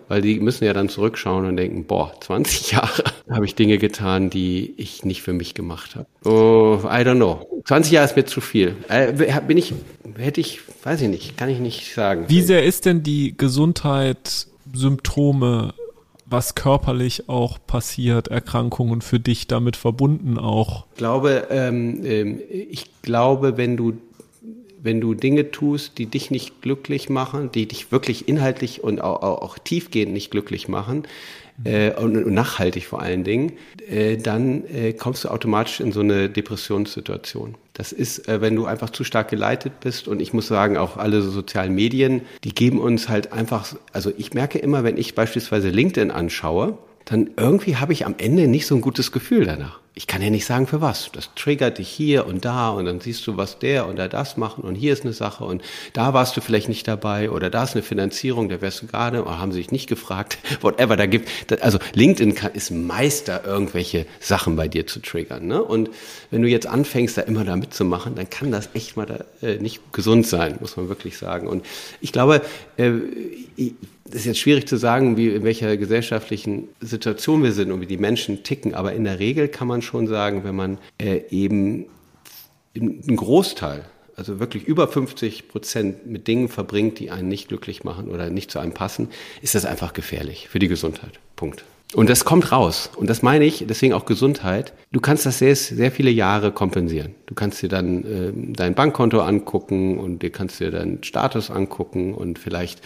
Weil 0.09 0.22
die 0.22 0.39
müssen 0.39 0.64
ja 0.64 0.72
dann 0.72 0.89
zurückschauen 0.89 1.47
und 1.47 1.57
denken, 1.57 1.85
boah, 1.85 2.12
20 2.20 2.70
Jahre 2.72 3.05
habe 3.29 3.45
ich 3.45 3.55
Dinge 3.55 3.79
getan, 3.79 4.31
die 4.31 4.74
ich 4.77 5.05
nicht 5.05 5.22
für 5.22 5.33
mich 5.33 5.55
gemacht 5.55 5.97
habe. 5.97 6.07
Oh, 6.24 6.79
I 6.85 7.03
don't 7.03 7.16
know. 7.16 7.47
20 7.64 7.93
Jahre 7.93 8.07
ist 8.07 8.16
mir 8.16 8.24
zu 8.24 8.41
viel. 8.41 8.77
Äh, 8.89 9.12
bin 9.41 9.59
ich, 9.59 9.74
hätte 10.16 10.41
ich, 10.41 10.61
weiß 10.85 11.01
ich 11.01 11.09
nicht, 11.09 11.37
kann 11.37 11.49
ich 11.49 11.59
nicht 11.59 11.93
sagen. 11.93 12.27
Wie 12.29 12.43
sehr 12.43 12.64
ist 12.64 12.87
denn 12.87 13.03
die 13.03 13.37
Gesundheit 13.37 14.47
Symptome 14.72 15.74
was 16.27 16.55
körperlich 16.55 17.29
auch 17.29 17.59
passiert, 17.66 18.29
Erkrankungen 18.29 19.01
für 19.01 19.20
dich 19.20 19.47
damit 19.47 19.77
verbunden 19.77 20.39
auch? 20.39 20.87
Ich 20.93 20.99
glaube, 20.99 21.47
ähm, 21.51 22.05
ähm, 22.05 22.41
ich 22.49 22.87
glaube, 23.03 23.57
wenn 23.57 23.77
du 23.77 23.95
wenn 24.83 25.01
du 25.01 25.14
Dinge 25.14 25.51
tust, 25.51 25.99
die 25.99 26.07
dich 26.07 26.31
nicht 26.31 26.62
glücklich 26.62 27.09
machen, 27.09 27.51
die 27.51 27.66
dich 27.66 27.91
wirklich 27.91 28.29
inhaltlich 28.29 28.85
und 28.85 29.01
auch, 29.01 29.20
auch, 29.20 29.43
auch 29.43 29.59
tiefgehend 29.59 30.12
nicht 30.12 30.31
glücklich 30.31 30.68
machen, 30.68 31.09
äh, 31.64 31.92
und, 31.92 32.16
und, 32.16 32.34
nachhaltig 32.34 32.86
vor 32.86 33.00
allen 33.00 33.24
Dingen, 33.24 33.52
äh, 33.88 34.16
dann 34.16 34.64
äh, 34.66 34.92
kommst 34.92 35.24
du 35.24 35.28
automatisch 35.28 35.80
in 35.80 35.92
so 35.92 36.00
eine 36.00 36.28
Depressionssituation. 36.28 37.54
Das 37.72 37.92
ist, 37.92 38.28
äh, 38.28 38.40
wenn 38.40 38.57
du 38.57 38.66
einfach 38.66 38.90
zu 38.90 39.04
stark 39.04 39.28
geleitet 39.28 39.80
bist 39.80 40.09
und 40.09 40.20
ich 40.20 40.32
muss 40.32 40.46
sagen, 40.46 40.76
auch 40.76 40.96
alle 40.96 41.22
so 41.22 41.30
sozialen 41.30 41.74
Medien, 41.74 42.22
die 42.44 42.54
geben 42.54 42.80
uns 42.80 43.09
halt 43.09 43.32
einfach, 43.32 43.74
also 43.92 44.12
ich 44.16 44.34
merke 44.34 44.59
immer, 44.59 44.84
wenn 44.84 44.98
ich 44.98 45.14
beispielsweise 45.14 45.70
LinkedIn 45.70 46.11
anschaue, 46.11 46.78
dann 47.04 47.30
irgendwie 47.36 47.76
habe 47.76 47.92
ich 47.92 48.04
am 48.04 48.16
Ende 48.18 48.48
nicht 48.48 48.66
so 48.66 48.74
ein 48.74 48.80
gutes 48.80 49.12
Gefühl 49.12 49.44
danach 49.44 49.80
ich 49.99 50.07
kann 50.07 50.20
ja 50.20 50.28
nicht 50.28 50.44
sagen 50.44 50.66
für 50.66 50.82
was. 50.82 51.11
Das 51.12 51.30
triggert 51.34 51.78
dich 51.78 51.88
hier 51.88 52.26
und 52.26 52.44
da 52.44 52.68
und 52.68 52.84
dann 52.84 53.01
siehst 53.01 53.26
du, 53.26 53.38
was 53.38 53.59
der 53.59 53.88
oder 53.88 54.09
das 54.09 54.36
machen 54.36 54.62
und 54.62 54.74
hier 54.74 54.92
ist 54.92 55.05
eine 55.05 55.14
Sache 55.14 55.44
und 55.44 55.62
da 55.94 56.12
warst 56.12 56.36
du 56.36 56.42
vielleicht 56.42 56.68
nicht 56.68 56.86
dabei 56.86 57.30
oder 57.30 57.49
da 57.49 57.64
ist 57.64 57.72
eine 57.72 57.82
Finanzierung, 57.82 58.51
da 58.51 58.61
wärst 58.61 58.82
du 58.82 58.88
gerade 58.88 59.22
oder 59.22 59.38
haben 59.38 59.53
sie 59.53 59.59
sich 59.59 59.70
nicht 59.70 59.88
gefragt, 59.88 60.36
whatever, 60.61 60.99
da 60.99 61.07
gibt, 61.07 61.30
also 61.62 61.78
LinkedIn 61.94 62.34
kann, 62.34 62.53
ist 62.53 62.70
Meister, 62.70 63.42
irgendwelche 63.47 64.05
Sachen 64.20 64.55
bei 64.55 64.68
dir 64.68 64.86
zu 64.86 65.01
triggern. 65.01 65.47
Ne? 65.47 65.62
Und 65.62 65.88
wenn 66.30 66.42
du 66.42 66.49
jetzt 66.49 66.66
anfängst, 66.66 67.16
da 67.16 67.22
immer 67.22 67.44
da 67.44 67.57
mitzumachen, 67.57 68.16
dann 68.16 68.28
kann 68.28 68.53
das 68.53 68.68
echt 68.74 68.99
mal 68.99 69.07
da, 69.07 69.24
äh, 69.40 69.57
nicht 69.57 69.94
gesund 69.94 70.26
sein, 70.26 70.59
muss 70.61 70.76
man 70.76 70.90
wirklich 70.90 71.16
sagen. 71.16 71.47
Und 71.47 71.64
ich 72.03 72.12
glaube, 72.12 72.42
äh, 72.76 72.90
das 74.11 74.20
ist 74.20 74.26
jetzt 74.26 74.38
schwierig 74.38 74.68
zu 74.68 74.76
sagen, 74.76 75.16
wie 75.16 75.30
in 75.30 75.42
welcher 75.42 75.76
gesellschaftlichen 75.76 76.68
Situation 76.80 77.42
wir 77.42 77.53
sind 77.53 77.72
und 77.72 77.80
wie 77.80 77.86
die 77.86 77.97
Menschen 77.97 78.44
ticken, 78.44 78.74
aber 78.74 78.92
in 78.92 79.05
der 79.05 79.18
Regel 79.18 79.49
kann 79.49 79.66
man 79.66 79.82
schon 79.87 80.07
sagen, 80.07 80.45
wenn 80.45 80.55
man 80.55 80.78
äh, 80.99 81.22
eben 81.30 81.87
einen 82.76 83.16
Großteil, 83.16 83.84
also 84.16 84.39
wirklich 84.39 84.64
über 84.64 84.89
50 84.89 85.49
Prozent 85.49 86.07
mit 86.07 86.26
Dingen 86.26 86.49
verbringt, 86.49 86.99
die 86.99 87.11
einen 87.11 87.28
nicht 87.28 87.49
glücklich 87.49 87.84
machen 87.84 88.09
oder 88.09 88.30
nicht 88.30 88.51
zu 88.51 88.59
einem 88.59 88.72
passen, 88.72 89.09
ist 89.43 89.55
das 89.55 89.64
einfach 89.64 89.93
gefährlich 89.93 90.49
für 90.49 90.59
die 90.59 90.68
Gesundheit. 90.68 91.20
Punkt. 91.37 91.64
Und 91.95 92.11
das 92.11 92.24
kommt 92.24 92.51
raus. 92.51 92.91
Und 92.97 93.09
das 93.09 93.22
meine 93.22 93.45
ich, 93.45 93.64
deswegen 93.68 93.95
auch 93.95 94.07
Gesundheit. 94.07 94.72
Du 94.91 95.01
kannst 95.01 95.24
das 95.24 95.39
sehr, 95.39 95.55
sehr 95.55 95.93
viele 95.93 96.11
Jahre 96.11 96.51
kompensieren. 96.51 97.14
Du 97.26 97.34
kannst 97.34 97.62
dir 97.62 97.68
dann 97.68 98.05
äh, 98.05 98.32
dein 98.34 98.74
Bankkonto 98.74 99.20
angucken 99.20 99.99
und 99.99 100.20
dir 100.20 100.30
kannst 100.30 100.59
dir 100.59 100.72
deinen 100.72 101.05
Status 101.05 101.49
angucken 101.49 102.12
und 102.12 102.41
vielleicht 102.41 102.80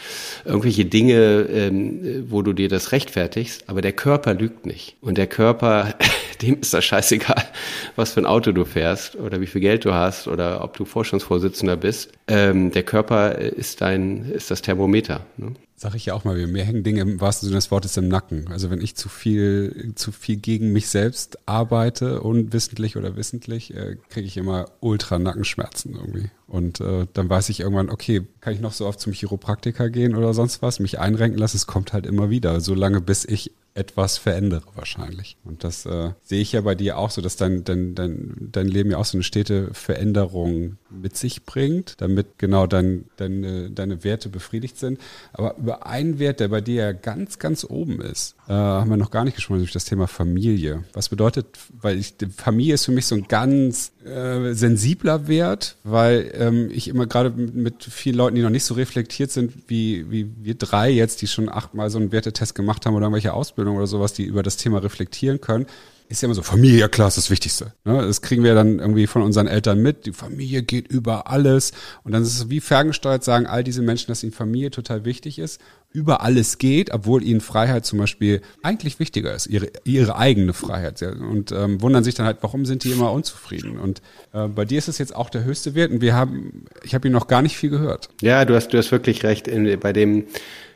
irgendwelche 0.45 0.85
Dinge, 0.85 1.47
ähm, 1.51 2.27
wo 2.29 2.43
du 2.43 2.53
dir 2.53 2.69
das 2.69 2.93
rechtfertigst. 2.93 3.71
Aber 3.71 3.81
der 3.81 3.93
Körper 3.93 4.35
lügt 4.35 4.67
nicht. 4.67 4.97
Und 5.01 5.17
der 5.17 5.27
Körper, 5.27 5.95
dem 6.43 6.61
ist 6.61 6.75
das 6.75 6.85
scheißegal, 6.85 7.45
was 7.97 8.13
für 8.13 8.21
ein 8.21 8.27
Auto 8.27 8.53
du 8.53 8.65
fährst 8.65 9.17
oder 9.17 9.41
wie 9.41 9.47
viel 9.47 9.61
Geld 9.61 9.85
du 9.85 9.95
hast 9.95 10.29
oder 10.29 10.63
ob 10.65 10.77
du 10.77 10.85
Vorstandsvorsitzender 10.85 11.77
bist. 11.77 12.13
Ähm, 12.29 12.71
der 12.71 12.83
Körper 12.83 13.37
ist 13.37 13.81
dein, 13.81 14.31
ist 14.31 14.51
das 14.51 14.63
Thermometer. 14.63 15.21
Ne? 15.37 15.55
Sag 15.83 15.95
ich 15.95 16.05
ja 16.05 16.13
auch 16.13 16.25
mal, 16.25 16.47
mir 16.47 16.63
hängen 16.63 16.85
Dinge 16.85 17.01
im 17.01 17.23
wahrsten 17.23 17.49
Sinne 17.49 17.57
des 17.57 17.71
Wortes 17.71 17.97
im 17.97 18.07
Nacken. 18.07 18.49
Also 18.49 18.69
wenn 18.69 18.83
ich 18.83 18.97
zu 18.97 19.09
viel, 19.09 19.93
zu 19.95 20.13
viel 20.13 20.37
gegen 20.37 20.73
mich 20.73 20.89
selbst 20.91 21.39
arbeite, 21.49 22.21
unwissentlich 22.21 22.99
oder 22.99 23.17
wissentlich, 23.17 23.75
äh, 23.75 23.97
kriege 24.11 24.27
ich 24.27 24.37
immer 24.37 24.67
ultra 24.81 25.19
Nackenschmerzen 25.19 25.95
irgendwie. 25.95 26.29
Und 26.47 26.83
äh, 26.83 27.07
dann 27.15 27.31
weiß 27.31 27.49
ich 27.49 27.61
irgendwann, 27.61 27.89
okay, 27.89 28.27
kann 28.43 28.53
ich 28.53 28.61
noch 28.61 28.75
so 28.75 28.87
oft 28.87 29.01
zum 29.01 29.15
Chiropraktiker 29.15 29.89
gehen 29.89 30.15
oder 30.15 30.35
sonst 30.35 30.61
was, 30.61 30.81
mich 30.81 30.99
einrenken 30.99 31.39
lassen, 31.39 31.57
es 31.57 31.67
kommt 31.67 31.95
halt 31.95 32.05
immer 32.05 32.29
wieder, 32.29 32.61
solange 32.61 33.01
bis 33.01 33.25
ich 33.25 33.51
etwas 33.75 34.19
verändere 34.19 34.65
wahrscheinlich. 34.75 35.37
Und 35.45 35.63
das 35.63 35.87
äh, 35.87 36.11
sehe 36.23 36.41
ich 36.41 36.53
ja 36.53 36.61
bei 36.63 36.75
dir 36.75 36.99
auch 36.99 37.11
so, 37.11 37.23
dass 37.23 37.37
dein, 37.37 37.63
dein, 37.65 37.95
dein, 37.95 38.49
dein 38.53 38.67
Leben 38.67 38.91
ja 38.91 38.99
auch 38.99 39.05
so 39.05 39.17
eine 39.17 39.23
stete 39.23 39.73
Veränderung 39.73 40.77
mit 40.91 41.17
sich 41.17 41.45
bringt, 41.45 42.01
damit 42.01 42.39
genau 42.39 42.67
dein, 42.67 43.05
deine, 43.17 43.71
deine 43.71 44.03
Werte 44.03 44.29
befriedigt 44.29 44.77
sind. 44.77 44.99
Aber 45.33 45.55
über 45.71 45.87
einen 45.87 46.19
Wert, 46.19 46.41
der 46.41 46.49
bei 46.49 46.61
dir 46.61 46.83
ja 46.83 46.93
ganz, 46.93 47.39
ganz 47.39 47.65
oben 47.65 48.01
ist, 48.01 48.35
äh, 48.49 48.53
haben 48.53 48.91
wir 48.91 48.97
noch 48.97 49.13
gar 49.13 49.25
nicht 49.25 49.37
gesprochen, 49.37 49.59
nämlich 49.59 49.73
das 49.73 49.85
Thema 49.85 50.09
Familie. 50.09 50.83
Was 50.95 51.09
bedeutet, 51.09 51.47
weil 51.81 51.97
ich, 51.97 52.15
Familie 52.37 52.75
ist 52.75 52.87
für 52.87 52.93
mich 52.93 53.07
so 53.07 53.15
ein 53.15 53.29
ganz 53.29 53.93
äh, 54.05 54.53
sensibler 54.53 55.29
Wert, 55.29 55.77
weil 55.85 56.33
ähm, 56.35 56.71
ich 56.73 56.89
immer 56.89 57.07
gerade 57.07 57.31
mit 57.31 57.85
vielen 57.85 58.17
Leuten, 58.17 58.35
die 58.35 58.43
noch 58.43 58.51
nicht 58.51 58.65
so 58.65 58.75
reflektiert 58.75 59.31
sind, 59.31 59.53
wie, 59.69 60.11
wie 60.11 60.29
wir 60.43 60.55
drei 60.55 60.91
jetzt, 60.91 61.23
die 61.23 61.29
schon 61.29 61.49
achtmal 61.49 61.89
so 61.89 61.99
einen 61.99 62.11
Wertetest 62.11 62.57
gemacht 62.57 62.85
haben 62.85 62.95
oder 62.95 63.05
irgendwelche 63.05 63.33
Ausbildungen 63.33 63.79
oder 63.79 63.87
sowas, 63.87 64.13
die 64.13 64.25
über 64.25 64.43
das 64.43 64.57
Thema 64.57 64.79
reflektieren 64.79 65.41
können, 65.41 65.67
ist 66.11 66.23
ja 66.23 66.27
immer 66.27 66.35
so, 66.35 66.43
Familie, 66.43 66.81
ja 66.81 66.89
klar, 66.89 67.07
ist 67.07 67.17
das 67.17 67.31
Wichtigste. 67.31 67.73
Ne? 67.85 68.05
Das 68.05 68.21
kriegen 68.21 68.43
wir 68.43 68.57
dann 68.57 68.81
irgendwie 68.81 69.07
von 69.07 69.23
unseren 69.23 69.47
Eltern 69.47 69.81
mit. 69.81 70.07
Die 70.07 70.13
Familie 70.13 70.65
geht 70.65 70.89
über 70.89 71.31
alles. 71.31 71.71
Und 72.03 72.11
dann 72.11 72.23
ist 72.23 72.35
es 72.37 72.51
wie 72.51 72.59
ferngesteuert, 72.59 73.23
sagen 73.23 73.47
all 73.47 73.63
diese 73.63 73.81
Menschen, 73.81 74.09
dass 74.09 74.25
ihnen 74.25 74.33
Familie 74.33 74.73
total 74.73 75.05
wichtig 75.05 75.39
ist, 75.39 75.61
über 75.93 76.21
alles 76.23 76.59
geht, 76.59 76.93
obwohl 76.93 77.23
ihnen 77.23 77.41
Freiheit 77.41 77.87
zum 77.87 78.01
Beispiel 78.01 78.43
eigentlich 78.65 78.99
wichtiger 78.99 79.33
ist, 79.33 79.47
ihre, 79.47 79.71
ihre 79.85 80.17
eigene 80.17 80.53
Freiheit. 80.53 81.01
Und 81.01 81.53
ähm, 81.53 81.81
wundern 81.81 82.03
sich 82.03 82.17
dann 82.17 82.27
halt, 82.27 82.39
warum 82.41 82.67
sind 82.67 82.83
die 82.83 82.91
immer 82.91 83.13
unzufrieden? 83.13 83.79
Und 83.79 84.03
äh, 84.33 84.49
bei 84.49 84.65
dir 84.65 84.79
ist 84.79 84.89
es 84.89 84.99
jetzt 84.99 85.15
auch 85.15 85.31
der 85.31 85.45
höchste 85.45 85.77
Wert. 85.77 85.93
Und 85.93 86.01
wir 86.01 86.15
haben, 86.15 86.65
ich 86.83 86.93
habe 86.97 87.07
ihn 87.07 87.13
noch 87.13 87.29
gar 87.29 87.41
nicht 87.41 87.57
viel 87.57 87.71
gehört. 87.71 88.09
Ja, 88.21 88.45
du 88.45 88.57
hast, 88.57 88.73
du 88.73 88.79
hast 88.79 88.91
wirklich 88.91 89.23
recht. 89.23 89.47
In, 89.47 89.79
bei 89.79 89.93
dem 89.93 90.27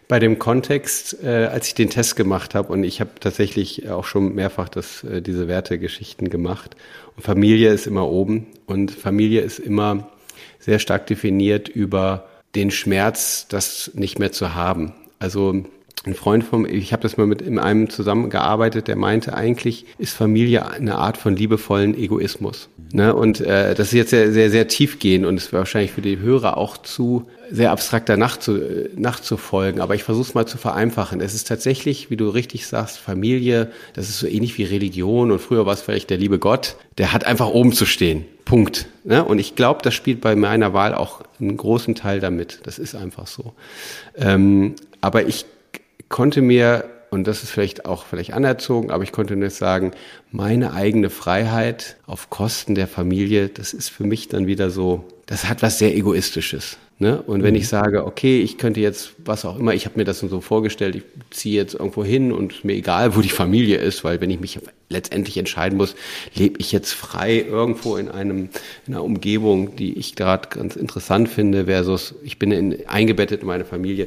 bei 0.08 0.18
dem 0.18 0.38
Kontext, 0.38 1.22
äh, 1.22 1.46
als 1.46 1.68
ich 1.68 1.74
den 1.74 1.90
Test 1.90 2.16
gemacht 2.16 2.54
habe, 2.54 2.72
und 2.72 2.84
ich 2.84 3.00
habe 3.00 3.10
tatsächlich 3.20 3.88
auch 3.88 4.04
schon 4.04 4.34
mehrfach 4.34 4.68
das, 4.68 5.04
äh, 5.04 5.22
diese 5.22 5.48
Wertegeschichten 5.48 6.28
gemacht. 6.30 6.76
Und 7.16 7.22
Familie 7.22 7.72
ist 7.72 7.86
immer 7.86 8.08
oben 8.08 8.46
und 8.66 8.90
Familie 8.90 9.40
ist 9.40 9.58
immer 9.58 10.08
sehr 10.58 10.78
stark 10.78 11.06
definiert 11.06 11.68
über 11.68 12.26
den 12.54 12.70
Schmerz, 12.70 13.46
das 13.48 13.90
nicht 13.94 14.18
mehr 14.18 14.32
zu 14.32 14.54
haben. 14.54 14.92
Also 15.18 15.64
ein 16.06 16.14
Freund 16.14 16.44
von 16.44 16.68
ich 16.68 16.92
habe 16.92 17.02
das 17.02 17.16
mal 17.16 17.26
mit 17.26 17.42
in 17.42 17.58
einem 17.58 17.88
zusammengearbeitet, 17.88 18.88
der 18.88 18.96
meinte, 18.96 19.34
eigentlich 19.34 19.86
ist 19.98 20.14
Familie 20.14 20.70
eine 20.70 20.96
Art 20.96 21.16
von 21.16 21.34
liebevollen 21.36 21.96
Egoismus. 21.96 22.68
Ne? 22.92 23.14
Und 23.14 23.40
äh, 23.40 23.74
das 23.74 23.88
ist 23.88 23.94
jetzt 23.94 24.10
sehr, 24.10 24.32
sehr, 24.32 24.50
sehr 24.50 24.68
tief 24.68 24.98
gehen 24.98 25.24
und 25.24 25.36
es 25.36 25.52
wäre 25.52 25.60
wahrscheinlich 25.60 25.92
für 25.92 26.02
die 26.02 26.18
Hörer 26.18 26.56
auch 26.56 26.76
zu 26.76 27.26
sehr 27.50 27.70
abstrakter 27.70 28.16
nachzu, 28.16 28.58
nachzufolgen. 28.96 29.80
Aber 29.80 29.94
ich 29.94 30.04
versuche 30.04 30.28
es 30.28 30.34
mal 30.34 30.46
zu 30.46 30.58
vereinfachen. 30.58 31.20
Es 31.20 31.34
ist 31.34 31.48
tatsächlich, 31.48 32.10
wie 32.10 32.16
du 32.16 32.28
richtig 32.28 32.66
sagst, 32.66 32.98
Familie, 32.98 33.70
das 33.94 34.08
ist 34.08 34.18
so 34.18 34.26
ähnlich 34.26 34.56
wie 34.58 34.64
Religion 34.64 35.30
und 35.30 35.40
früher 35.40 35.66
war 35.66 35.72
es 35.72 35.82
vielleicht 35.82 36.10
der 36.10 36.18
liebe 36.18 36.38
Gott, 36.38 36.76
der 36.98 37.12
hat 37.12 37.24
einfach 37.26 37.48
oben 37.48 37.72
zu 37.72 37.86
stehen. 37.86 38.24
Punkt. 38.44 38.86
Ne? 39.04 39.24
Und 39.24 39.38
ich 39.38 39.56
glaube, 39.56 39.80
das 39.82 39.94
spielt 39.94 40.20
bei 40.20 40.36
meiner 40.36 40.72
Wahl 40.74 40.94
auch 40.94 41.22
einen 41.40 41.56
großen 41.56 41.94
Teil 41.94 42.20
damit. 42.20 42.60
Das 42.64 42.78
ist 42.78 42.94
einfach 42.94 43.26
so. 43.26 43.54
Ähm, 44.16 44.74
aber 45.00 45.26
ich 45.26 45.46
konnte 46.14 46.42
mir, 46.42 46.84
und 47.10 47.26
das 47.26 47.42
ist 47.42 47.50
vielleicht 47.50 47.86
auch 47.86 48.06
vielleicht 48.06 48.34
anerzogen, 48.34 48.92
aber 48.92 49.02
ich 49.02 49.10
konnte 49.10 49.34
nur 49.34 49.50
sagen, 49.50 49.90
meine 50.30 50.72
eigene 50.72 51.10
Freiheit 51.10 51.96
auf 52.06 52.30
Kosten 52.30 52.76
der 52.76 52.86
Familie, 52.86 53.48
das 53.48 53.72
ist 53.72 53.88
für 53.88 54.04
mich 54.04 54.28
dann 54.28 54.46
wieder 54.46 54.70
so, 54.70 55.02
das 55.26 55.48
hat 55.48 55.60
was 55.60 55.80
sehr 55.80 55.96
Egoistisches. 55.96 56.76
Ne? 57.00 57.20
Und 57.20 57.42
wenn 57.42 57.54
mhm. 57.54 57.60
ich 57.62 57.66
sage, 57.66 58.06
okay, 58.06 58.42
ich 58.42 58.58
könnte 58.58 58.78
jetzt, 58.78 59.14
was 59.24 59.44
auch 59.44 59.58
immer, 59.58 59.74
ich 59.74 59.86
habe 59.86 59.98
mir 59.98 60.04
das 60.04 60.20
so 60.20 60.40
vorgestellt, 60.40 60.94
ich 60.94 61.02
ziehe 61.30 61.56
jetzt 61.56 61.74
irgendwo 61.74 62.04
hin 62.04 62.30
und 62.30 62.64
mir 62.64 62.74
egal, 62.74 63.16
wo 63.16 63.20
die 63.20 63.28
Familie 63.28 63.78
ist, 63.78 64.04
weil 64.04 64.20
wenn 64.20 64.30
ich 64.30 64.38
mich 64.38 64.60
letztendlich 64.88 65.36
entscheiden 65.36 65.76
muss, 65.76 65.96
lebe 66.36 66.60
ich 66.60 66.70
jetzt 66.70 66.92
frei 66.92 67.40
irgendwo 67.40 67.96
in 67.96 68.08
einem 68.08 68.50
in 68.86 68.94
einer 68.94 69.02
Umgebung, 69.02 69.74
die 69.74 69.98
ich 69.98 70.14
gerade 70.14 70.48
ganz 70.48 70.76
interessant 70.76 71.28
finde, 71.28 71.64
versus 71.64 72.14
ich 72.22 72.38
bin 72.38 72.52
in, 72.52 72.86
eingebettet 72.86 73.40
in 73.40 73.48
meine 73.48 73.64
Familie. 73.64 74.06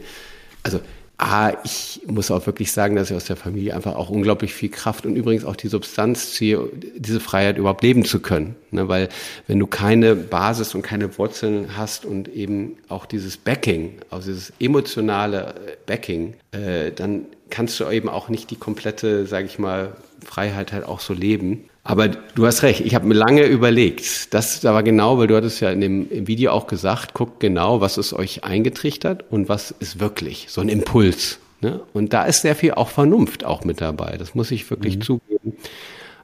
Also 0.64 0.80
Ah, 1.20 1.54
ich 1.64 2.02
muss 2.06 2.30
auch 2.30 2.46
wirklich 2.46 2.72
sagen, 2.72 2.96
dass 2.96 3.10
ich 3.10 3.18
aus 3.18 3.26
der 3.26 3.38
Familie 3.38 3.74
einfach 3.76 3.96
auch 3.96 4.12
unglaublich 4.12 4.54
viel 4.54 4.70
Kraft 4.70 5.04
und 5.04 5.16
übrigens 5.16 5.46
auch 5.46 5.56
die 5.56 5.68
Substanz 5.68 6.34
ziehe, 6.34 6.70
diese 6.96 7.20
Freiheit 7.20 7.58
überhaupt 7.58 7.82
leben 7.82 8.06
zu 8.06 8.20
können. 8.20 8.56
Ne? 8.70 8.88
Weil 8.88 9.10
wenn 9.48 9.58
du 9.58 9.66
keine 9.66 10.16
Basis 10.16 10.76
und 10.76 10.84
keine 10.84 11.18
Wurzeln 11.18 11.76
hast 11.76 12.06
und 12.06 12.28
eben 12.28 12.78
auch 12.88 13.08
dieses 13.08 13.36
Backing, 13.36 13.94
also 14.12 14.28
dieses 14.28 14.54
emotionale 14.60 15.56
Backing, 15.88 16.36
äh, 16.52 16.92
dann 16.92 17.26
kannst 17.50 17.80
du 17.80 17.90
eben 17.90 18.10
auch 18.10 18.30
nicht 18.30 18.52
die 18.52 18.56
komplette, 18.56 19.26
sage 19.26 19.48
ich 19.48 19.58
mal, 19.58 19.96
Freiheit 20.24 20.72
halt 20.72 20.86
auch 20.86 21.00
so 21.00 21.14
leben. 21.14 21.64
Aber 21.88 22.10
du 22.10 22.46
hast 22.46 22.64
recht, 22.64 22.82
ich 22.82 22.96
habe 22.96 23.08
mir 23.08 23.14
lange 23.14 23.46
überlegt. 23.46 24.34
Das 24.34 24.62
war 24.66 24.84
genau, 24.84 25.20
weil 25.20 25.28
du 25.28 25.38
hattest 25.38 25.62
ja 25.62 25.72
in 25.72 25.80
dem 25.80 26.12
im 26.12 26.28
Video 26.28 26.52
auch 26.52 26.68
gesagt, 26.68 27.14
guckt 27.14 27.40
genau, 27.40 27.80
was 27.80 27.98
ist 27.98 28.12
euch 28.12 28.44
eingetrichtert 28.44 29.24
und 29.30 29.48
was 29.48 29.72
ist 29.72 30.02
wirklich 30.02 30.48
so 30.50 30.60
ein 30.60 30.68
Impuls. 30.68 31.40
Ne? 31.62 31.80
Und 31.94 32.12
da 32.12 32.26
ist 32.26 32.42
sehr 32.42 32.56
viel 32.56 32.74
auch 32.74 32.90
Vernunft 32.90 33.46
auch 33.46 33.64
mit 33.64 33.80
dabei. 33.80 34.18
Das 34.18 34.36
muss 34.36 34.52
ich 34.52 34.70
wirklich 34.70 34.98
mhm. 34.98 35.02
zugeben. 35.02 35.54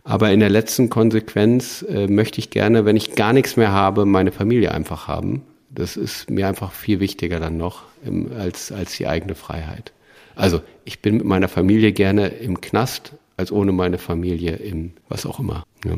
Aber 0.03 0.33
in 0.33 0.41
der 0.41 0.49
letzten 0.49 0.89
Konsequenz 0.89 1.81
äh, 1.87 2.07
möchte 2.07 2.39
ich 2.39 2.49
gerne, 2.49 2.83
wenn 2.83 2.97
ich 2.97 3.15
gar 3.15 3.31
nichts 3.31 3.55
mehr 3.55 3.71
habe, 3.71 4.05
meine 4.05 4.33
Familie 4.33 4.73
einfach 4.73 5.07
haben. 5.07 5.43
Das 5.69 5.95
ist 5.95 6.29
mir 6.29 6.49
einfach 6.49 6.73
viel 6.73 6.99
wichtiger 6.99 7.39
dann 7.39 7.55
noch 7.55 7.83
im, 8.05 8.33
als, 8.37 8.73
als 8.73 8.97
die 8.97 9.07
eigene 9.07 9.33
Freiheit. 9.33 9.93
Also 10.35 10.59
ich 10.83 11.01
bin 11.01 11.15
mit 11.15 11.25
meiner 11.25 11.47
Familie 11.47 11.93
gerne 11.93 12.27
im 12.27 12.59
Knast, 12.59 13.13
als 13.37 13.51
ohne 13.51 13.71
meine 13.71 13.97
Familie 13.97 14.55
im 14.57 14.91
was 15.09 15.25
auch 15.25 15.39
immer. 15.39 15.63
Ja. 15.85 15.97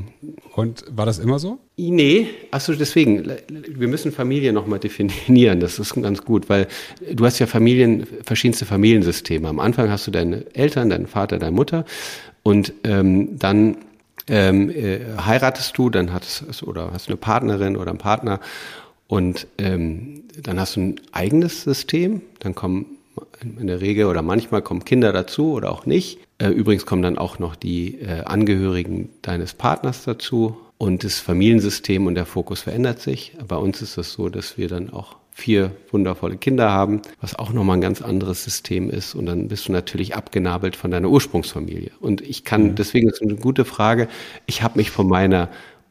Und 0.56 0.86
war 0.90 1.06
das 1.06 1.20
immer 1.20 1.38
so? 1.40 1.60
Nee, 1.78 2.28
achso, 2.52 2.74
deswegen, 2.74 3.30
wir 3.50 3.88
müssen 3.88 4.12
Familie 4.12 4.54
nochmal 4.54 4.80
definieren, 4.80 5.60
das 5.60 5.80
ist 5.80 5.94
ganz 5.96 6.24
gut, 6.24 6.50
weil 6.50 6.68
du 7.12 7.26
hast 7.26 7.40
ja 7.40 7.48
Familien, 7.48 8.08
verschiedenste 8.24 8.66
Familiensysteme. 8.66 9.48
Am 9.48 9.60
Anfang 9.60 9.90
hast 9.90 10.08
du 10.08 10.12
deine 10.12 10.46
Eltern, 10.54 10.90
deinen 10.90 11.08
Vater, 11.08 11.38
deine 11.38 11.52
Mutter 11.52 11.86
und 12.44 12.74
ähm, 12.84 13.38
dann 13.38 13.78
ähm, 14.28 14.70
äh, 14.70 15.00
heiratest 15.20 15.78
du, 15.78 15.90
dann 15.90 16.14
hast 16.14 16.64
oder 16.64 16.92
hast 16.94 17.08
du 17.08 17.12
eine 17.12 17.18
Partnerin 17.18 17.76
oder 17.76 17.92
einen 17.92 18.00
Partner 18.00 18.40
und 19.08 19.48
ähm, 19.58 20.24
dann 20.42 20.60
hast 20.60 20.78
du 20.78 20.82
ein 20.82 21.02
eigenes 21.12 21.64
System, 21.64 22.22
dann 22.40 22.56
kommen 22.56 22.95
in 23.42 23.68
der 23.68 23.82
Regel 23.82 24.06
oder 24.06 24.22
manchmal 24.22 24.62
kommen 24.62 24.86
Kinder 24.86 25.12
dazu 25.14 25.54
oder 25.54 25.72
auch 25.72 25.86
nicht. 25.86 26.20
Äh, 26.38 26.50
übrigens 26.50 26.86
kommen 26.86 27.02
dann 27.02 27.18
auch 27.18 27.40
noch 27.40 27.56
die 27.56 28.00
äh, 28.02 28.22
Angehörigen 28.26 29.10
deines 29.22 29.54
Partners 29.54 30.04
dazu 30.04 30.58
und 30.78 31.04
das 31.04 31.20
Familiensystem 31.20 32.06
und 32.06 32.16
der 32.16 32.26
Fokus 32.26 32.62
verändert 32.62 33.00
sich. 33.00 33.34
Bei 33.48 33.56
uns 33.56 33.82
ist 33.82 33.98
es 33.98 34.14
so, 34.14 34.30
dass 34.30 34.58
wir 34.58 34.68
dann 34.68 34.90
auch 34.90 35.18
vier 35.32 35.72
wundervolle 35.92 36.38
Kinder 36.38 36.72
haben, 36.72 37.02
was 37.20 37.36
auch 37.36 37.52
nochmal 37.52 37.78
ein 37.78 37.82
ganz 37.82 38.02
anderes 38.02 38.44
System 38.44 38.90
ist. 38.90 39.16
Und 39.16 39.26
dann 39.26 39.50
bist 39.50 39.68
du 39.68 39.74
natürlich 39.74 40.16
abgenabelt 40.16 40.78
von 40.78 40.92
deiner 40.92 41.10
Ursprungsfamilie. 41.10 41.92
Und 42.00 42.22
ich 42.22 42.46
kann, 42.46 42.64
mhm. 42.64 42.76
deswegen 42.76 43.10
ist 43.10 43.22
es 43.22 43.22
eine 43.22 43.36
gute 43.36 43.66
Frage, 43.66 44.08
ich 44.46 44.64
habe 44.64 44.78
mich 44.78 44.92
von 44.92 45.08
meiner 45.08 45.50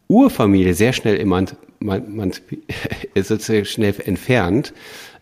Urfamilie 0.08 0.74
sehr 0.74 0.92
schnell 0.92 1.18
emanzipiert 1.18 1.64
man, 1.84 2.16
man 2.16 2.32
sehr 3.14 3.64
schnell 3.64 3.94
entfernt, 4.04 4.72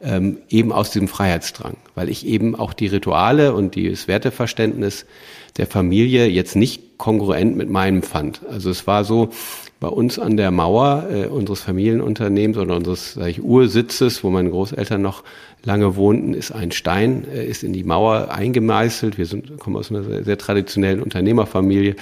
ähm, 0.03 0.39
eben 0.49 0.73
aus 0.73 0.91
diesem 0.91 1.09
Freiheitsdrang, 1.09 1.77
weil 1.95 2.09
ich 2.09 2.27
eben 2.27 2.55
auch 2.55 2.73
die 2.73 2.87
Rituale 2.87 3.55
und 3.55 3.77
das 3.77 4.09
Werteverständnis 4.09 5.07
der 5.57 5.67
Familie 5.67 6.27
jetzt 6.27 6.57
nicht 6.57 6.99
kongruent 6.99 7.57
mit 7.57 7.69
meinem 7.69 8.03
fand. 8.03 8.41
Also 8.49 8.71
es 8.71 8.87
war 8.87 9.05
so, 9.05 9.31
bei 9.83 9.89
uns 9.89 10.21
an 10.21 10.37
der 10.37 10.53
Mauer 10.53 11.09
äh, 11.11 11.27
unseres 11.27 11.61
Familienunternehmens 11.61 12.57
oder 12.57 12.77
unseres 12.77 13.15
sag 13.15 13.27
ich, 13.27 13.43
Ursitzes, 13.43 14.23
wo 14.23 14.31
meine 14.31 14.49
Großeltern 14.49 15.03
noch 15.03 15.25
lange 15.65 15.97
wohnten, 15.97 16.35
ist 16.35 16.53
ein 16.53 16.71
Stein, 16.71 17.27
äh, 17.29 17.45
ist 17.45 17.65
in 17.65 17.73
die 17.73 17.83
Mauer 17.83 18.31
eingemeißelt. 18.31 19.19
Wir 19.19 19.27
sind, 19.27 19.59
kommen 19.59 19.75
aus 19.75 19.91
einer 19.91 20.05
sehr, 20.05 20.23
sehr 20.23 20.39
traditionellen 20.39 21.03
Unternehmerfamilie. 21.03 21.97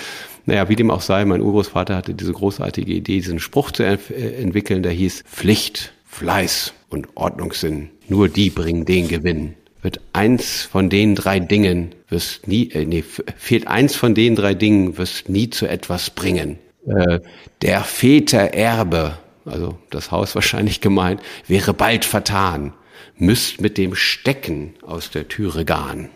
Naja, 0.44 0.68
wie 0.68 0.76
dem 0.76 0.90
auch 0.90 1.00
sei, 1.00 1.24
mein 1.24 1.40
Urgroßvater 1.40 1.96
hatte 1.96 2.12
diese 2.12 2.34
großartige 2.34 2.92
Idee, 2.92 3.14
diesen 3.14 3.40
Spruch 3.40 3.70
zu 3.70 3.82
äh, 3.82 3.96
entwickeln, 4.42 4.82
der 4.82 4.92
hieß 4.92 5.24
Pflicht, 5.26 5.94
Fleiß 6.10 6.74
und 6.90 7.08
Ordnungssinn. 7.14 7.90
Nur 8.08 8.28
die 8.28 8.50
bringen 8.50 8.84
den 8.84 9.08
Gewinn. 9.08 9.54
Wird 9.80 10.00
eins 10.12 10.62
von 10.62 10.90
den 10.90 11.14
drei 11.14 11.40
Dingen, 11.40 11.94
wirst 12.08 12.46
nie, 12.46 12.70
äh, 12.72 12.84
nee, 12.84 13.02
fehlt 13.02 13.66
eins 13.66 13.96
von 13.96 14.14
den 14.14 14.36
drei 14.36 14.52
Dingen, 14.52 14.98
wirst 14.98 15.30
nie 15.30 15.48
zu 15.48 15.66
etwas 15.66 16.10
bringen. 16.10 16.58
Äh, 16.86 17.20
der 17.62 17.82
Väter 17.82 18.52
Erbe, 18.52 19.16
also 19.46 19.78
das 19.88 20.10
Haus 20.10 20.34
wahrscheinlich 20.34 20.82
gemeint, 20.82 21.22
wäre 21.46 21.72
bald 21.72 22.04
vertan, 22.04 22.74
müsst 23.16 23.60
mit 23.60 23.78
dem 23.78 23.94
Stecken 23.94 24.74
aus 24.82 25.10
der 25.10 25.28
Türe 25.28 25.64
gahn. 25.64 26.10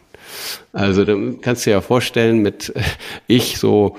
Also 0.72 1.04
da 1.04 1.14
kannst 1.40 1.64
du 1.64 1.70
dir 1.70 1.76
ja 1.76 1.80
vorstellen, 1.80 2.38
mit 2.38 2.74
äh, 2.74 2.82
ich 3.26 3.58
so 3.58 3.96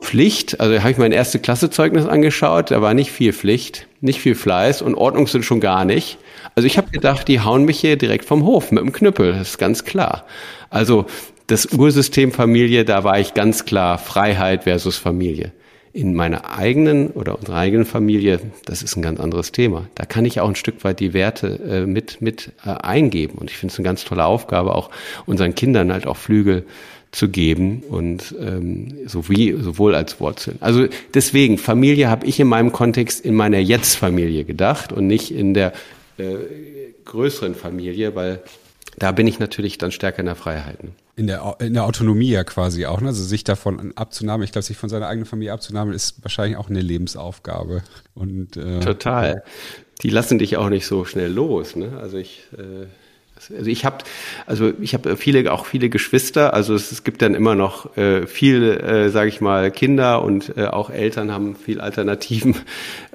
Pflicht, 0.00 0.60
also 0.60 0.78
habe 0.78 0.90
ich 0.90 0.98
mein 0.98 1.12
erste 1.12 1.38
Klassezeugnis 1.38 2.06
angeschaut, 2.06 2.70
da 2.70 2.80
war 2.80 2.94
nicht 2.94 3.10
viel 3.10 3.32
Pflicht, 3.32 3.88
nicht 4.00 4.20
viel 4.20 4.34
Fleiß 4.34 4.80
und 4.82 4.94
Ordnung 4.94 5.26
sind 5.26 5.44
schon 5.44 5.60
gar 5.60 5.84
nicht. 5.84 6.18
Also 6.54 6.66
ich 6.66 6.78
habe 6.78 6.90
gedacht, 6.90 7.26
die 7.28 7.40
hauen 7.40 7.64
mich 7.64 7.80
hier 7.80 7.96
direkt 7.96 8.24
vom 8.24 8.44
Hof 8.44 8.70
mit 8.70 8.82
dem 8.82 8.92
Knüppel, 8.92 9.32
das 9.32 9.50
ist 9.50 9.58
ganz 9.58 9.84
klar. 9.84 10.24
Also 10.70 11.06
das 11.48 11.66
Ursystem 11.72 12.30
Familie, 12.30 12.84
da 12.84 13.04
war 13.04 13.18
ich 13.18 13.34
ganz 13.34 13.64
klar 13.64 13.98
Freiheit 13.98 14.64
versus 14.64 14.96
Familie 14.96 15.52
in 15.92 16.14
meiner 16.14 16.56
eigenen 16.56 17.10
oder 17.10 17.36
unserer 17.36 17.56
eigenen 17.56 17.84
Familie, 17.84 18.40
das 18.66 18.82
ist 18.82 18.96
ein 18.96 19.02
ganz 19.02 19.18
anderes 19.18 19.50
Thema. 19.50 19.88
Da 19.96 20.04
kann 20.04 20.24
ich 20.24 20.40
auch 20.40 20.48
ein 20.48 20.54
Stück 20.54 20.84
weit 20.84 21.00
die 21.00 21.12
Werte 21.12 21.58
äh, 21.68 21.86
mit, 21.86 22.20
mit 22.20 22.52
äh, 22.64 22.70
eingeben. 22.70 23.38
Und 23.38 23.50
ich 23.50 23.56
finde 23.56 23.72
es 23.72 23.78
eine 23.78 23.84
ganz 23.84 24.04
tolle 24.04 24.24
Aufgabe, 24.24 24.74
auch 24.74 24.90
unseren 25.26 25.56
Kindern 25.56 25.92
halt 25.92 26.06
auch 26.06 26.16
Flügel 26.16 26.64
zu 27.10 27.28
geben 27.28 27.82
und 27.88 28.34
ähm, 28.38 29.06
sowie, 29.06 29.56
sowohl 29.60 29.94
als 29.94 30.20
Wurzeln. 30.20 30.58
Also 30.60 30.86
deswegen, 31.14 31.58
Familie 31.58 32.10
habe 32.10 32.26
ich 32.26 32.38
in 32.38 32.48
meinem 32.48 32.72
Kontext 32.72 33.24
in 33.24 33.34
meiner 33.34 33.58
Jetzt-Familie 33.58 34.44
gedacht 34.44 34.92
und 34.92 35.06
nicht 35.06 35.30
in 35.30 35.54
der 35.54 35.72
äh, 36.18 36.36
größeren 37.04 37.54
Familie, 37.54 38.14
weil 38.14 38.42
da 38.98 39.12
bin 39.12 39.26
ich 39.26 39.38
natürlich 39.38 39.78
dann 39.78 39.92
stärker 39.92 40.20
in 40.20 40.26
der 40.26 40.34
Freiheit. 40.36 40.82
Ne? 40.82 40.90
in 41.18 41.26
der, 41.26 41.56
in 41.58 41.74
der 41.74 41.84
Autonomie 41.84 42.30
ja 42.30 42.44
quasi 42.44 42.86
auch, 42.86 43.00
ne? 43.00 43.08
also 43.08 43.24
sich 43.24 43.42
davon 43.42 43.92
abzunahmen, 43.96 44.44
ich 44.44 44.52
glaube, 44.52 44.64
sich 44.64 44.76
von 44.76 44.88
seiner 44.88 45.08
eigenen 45.08 45.26
Familie 45.26 45.52
abzunahmen, 45.52 45.92
ist 45.92 46.22
wahrscheinlich 46.22 46.56
auch 46.56 46.70
eine 46.70 46.80
Lebensaufgabe. 46.80 47.82
Und, 48.14 48.56
äh, 48.56 48.78
Total. 48.78 49.42
Die 50.02 50.10
lassen 50.10 50.38
dich 50.38 50.56
auch 50.56 50.68
nicht 50.68 50.86
so 50.86 51.04
schnell 51.04 51.32
los. 51.32 51.74
Ne? 51.74 51.98
Also 52.00 52.18
ich, 52.18 52.44
äh, 52.56 52.86
also 53.56 53.70
ich 53.70 53.84
habe, 53.84 53.98
also 54.46 54.72
ich 54.80 54.94
habe 54.94 55.16
viele, 55.16 55.52
auch 55.52 55.66
viele 55.66 55.88
Geschwister. 55.88 56.54
Also 56.54 56.74
es, 56.74 56.92
es 56.92 57.04
gibt 57.04 57.22
dann 57.22 57.34
immer 57.34 57.54
noch 57.54 57.96
äh, 57.96 58.26
viel, 58.26 58.62
äh, 58.64 59.10
sage 59.10 59.28
ich 59.28 59.40
mal, 59.40 59.70
Kinder 59.70 60.22
und 60.22 60.56
äh, 60.56 60.66
auch 60.66 60.90
Eltern 60.90 61.32
haben 61.32 61.56
viel 61.56 61.80
Alternativen. 61.80 62.56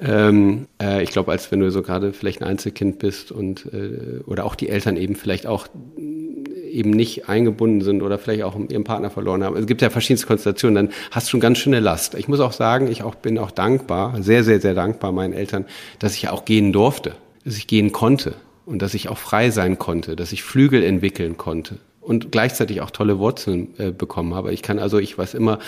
Ähm, 0.02 0.66
äh, 0.82 1.02
ich 1.02 1.10
glaube, 1.10 1.30
als 1.30 1.50
wenn 1.50 1.60
du 1.60 1.70
so 1.70 1.82
gerade 1.82 2.12
vielleicht 2.12 2.42
ein 2.42 2.48
Einzelkind 2.48 2.98
bist 2.98 3.32
und 3.32 3.66
äh, 3.72 4.20
oder 4.26 4.44
auch 4.44 4.54
die 4.54 4.68
Eltern 4.68 4.96
eben 4.96 5.14
vielleicht 5.14 5.46
auch 5.46 5.68
eben 5.96 6.90
nicht 6.90 7.28
eingebunden 7.28 7.80
sind 7.80 8.02
oder 8.02 8.18
vielleicht 8.18 8.42
auch 8.42 8.58
ihren 8.68 8.84
Partner 8.84 9.10
verloren 9.10 9.44
haben. 9.44 9.56
Es 9.56 9.66
gibt 9.66 9.80
ja 9.80 9.90
verschiedenste 9.90 10.26
Konstellationen, 10.26 10.74
dann 10.74 10.94
hast 11.10 11.28
du 11.28 11.30
schon 11.32 11.40
ganz 11.40 11.58
schöne 11.58 11.80
Last. 11.80 12.14
Ich 12.16 12.28
muss 12.28 12.40
auch 12.40 12.52
sagen, 12.52 12.88
ich 12.90 13.02
auch 13.02 13.14
bin 13.14 13.38
auch 13.38 13.52
dankbar, 13.52 14.20
sehr, 14.20 14.44
sehr, 14.44 14.60
sehr 14.60 14.74
dankbar 14.74 15.12
meinen 15.12 15.32
Eltern, 15.32 15.64
dass 16.00 16.14
ich 16.16 16.28
auch 16.28 16.44
gehen 16.44 16.72
durfte, 16.72 17.14
dass 17.44 17.56
ich 17.56 17.66
gehen 17.66 17.92
konnte 17.92 18.34
und 18.66 18.80
dass 18.80 18.94
ich 18.94 19.08
auch 19.08 19.18
frei 19.18 19.50
sein 19.50 19.78
konnte, 19.78 20.16
dass 20.16 20.32
ich 20.32 20.42
Flügel 20.42 20.82
entwickeln 20.82 21.36
konnte 21.36 21.78
und 22.00 22.32
gleichzeitig 22.32 22.80
auch 22.80 22.90
tolle 22.90 23.18
Wurzeln 23.18 23.68
äh, 23.78 23.90
bekommen 23.90 24.34
habe. 24.34 24.52
Ich 24.52 24.62
kann 24.62 24.78
also, 24.78 24.98
ich 24.98 25.16
weiß 25.16 25.34
immer, 25.34 25.58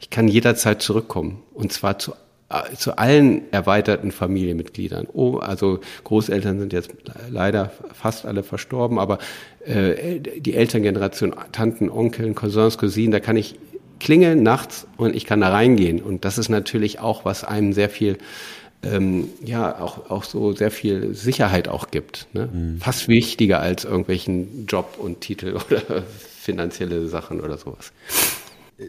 ich 0.00 0.10
kann 0.10 0.28
jederzeit 0.28 0.82
zurückkommen 0.82 1.42
und 1.54 1.72
zwar 1.72 1.98
zu 1.98 2.12
äh, 2.48 2.76
zu 2.76 2.96
allen 2.96 3.52
erweiterten 3.52 4.12
Familienmitgliedern. 4.12 5.08
Oh, 5.12 5.38
also 5.38 5.80
Großeltern 6.04 6.60
sind 6.60 6.72
jetzt 6.72 6.94
leider 7.28 7.72
fast 7.92 8.24
alle 8.24 8.44
verstorben, 8.44 9.00
aber 9.00 9.18
äh, 9.64 10.20
die 10.20 10.54
Elterngeneration, 10.54 11.34
Tanten, 11.50 11.90
Onkeln, 11.90 12.36
Cousins, 12.36 12.78
Cousinen, 12.78 13.10
da 13.10 13.18
kann 13.18 13.36
ich 13.36 13.58
klingeln 13.98 14.44
nachts 14.44 14.86
und 14.96 15.16
ich 15.16 15.24
kann 15.24 15.40
da 15.40 15.48
reingehen. 15.48 16.00
Und 16.00 16.24
das 16.24 16.38
ist 16.38 16.48
natürlich 16.48 17.00
auch, 17.00 17.24
was 17.24 17.42
einem 17.42 17.72
sehr 17.72 17.90
viel 17.90 18.16
ähm, 18.92 19.28
ja 19.44 19.80
auch, 19.80 20.10
auch 20.10 20.24
so 20.24 20.52
sehr 20.52 20.70
viel 20.70 21.14
Sicherheit 21.14 21.68
auch 21.68 21.90
gibt. 21.90 22.26
Ne? 22.32 22.48
Mhm. 22.52 22.80
Fast 22.80 23.08
wichtiger 23.08 23.60
als 23.60 23.84
irgendwelchen 23.84 24.66
Job 24.66 24.96
und 24.98 25.20
Titel 25.20 25.56
oder 25.70 26.02
finanzielle 26.02 27.08
Sachen 27.08 27.40
oder 27.40 27.56
sowas. 27.58 27.92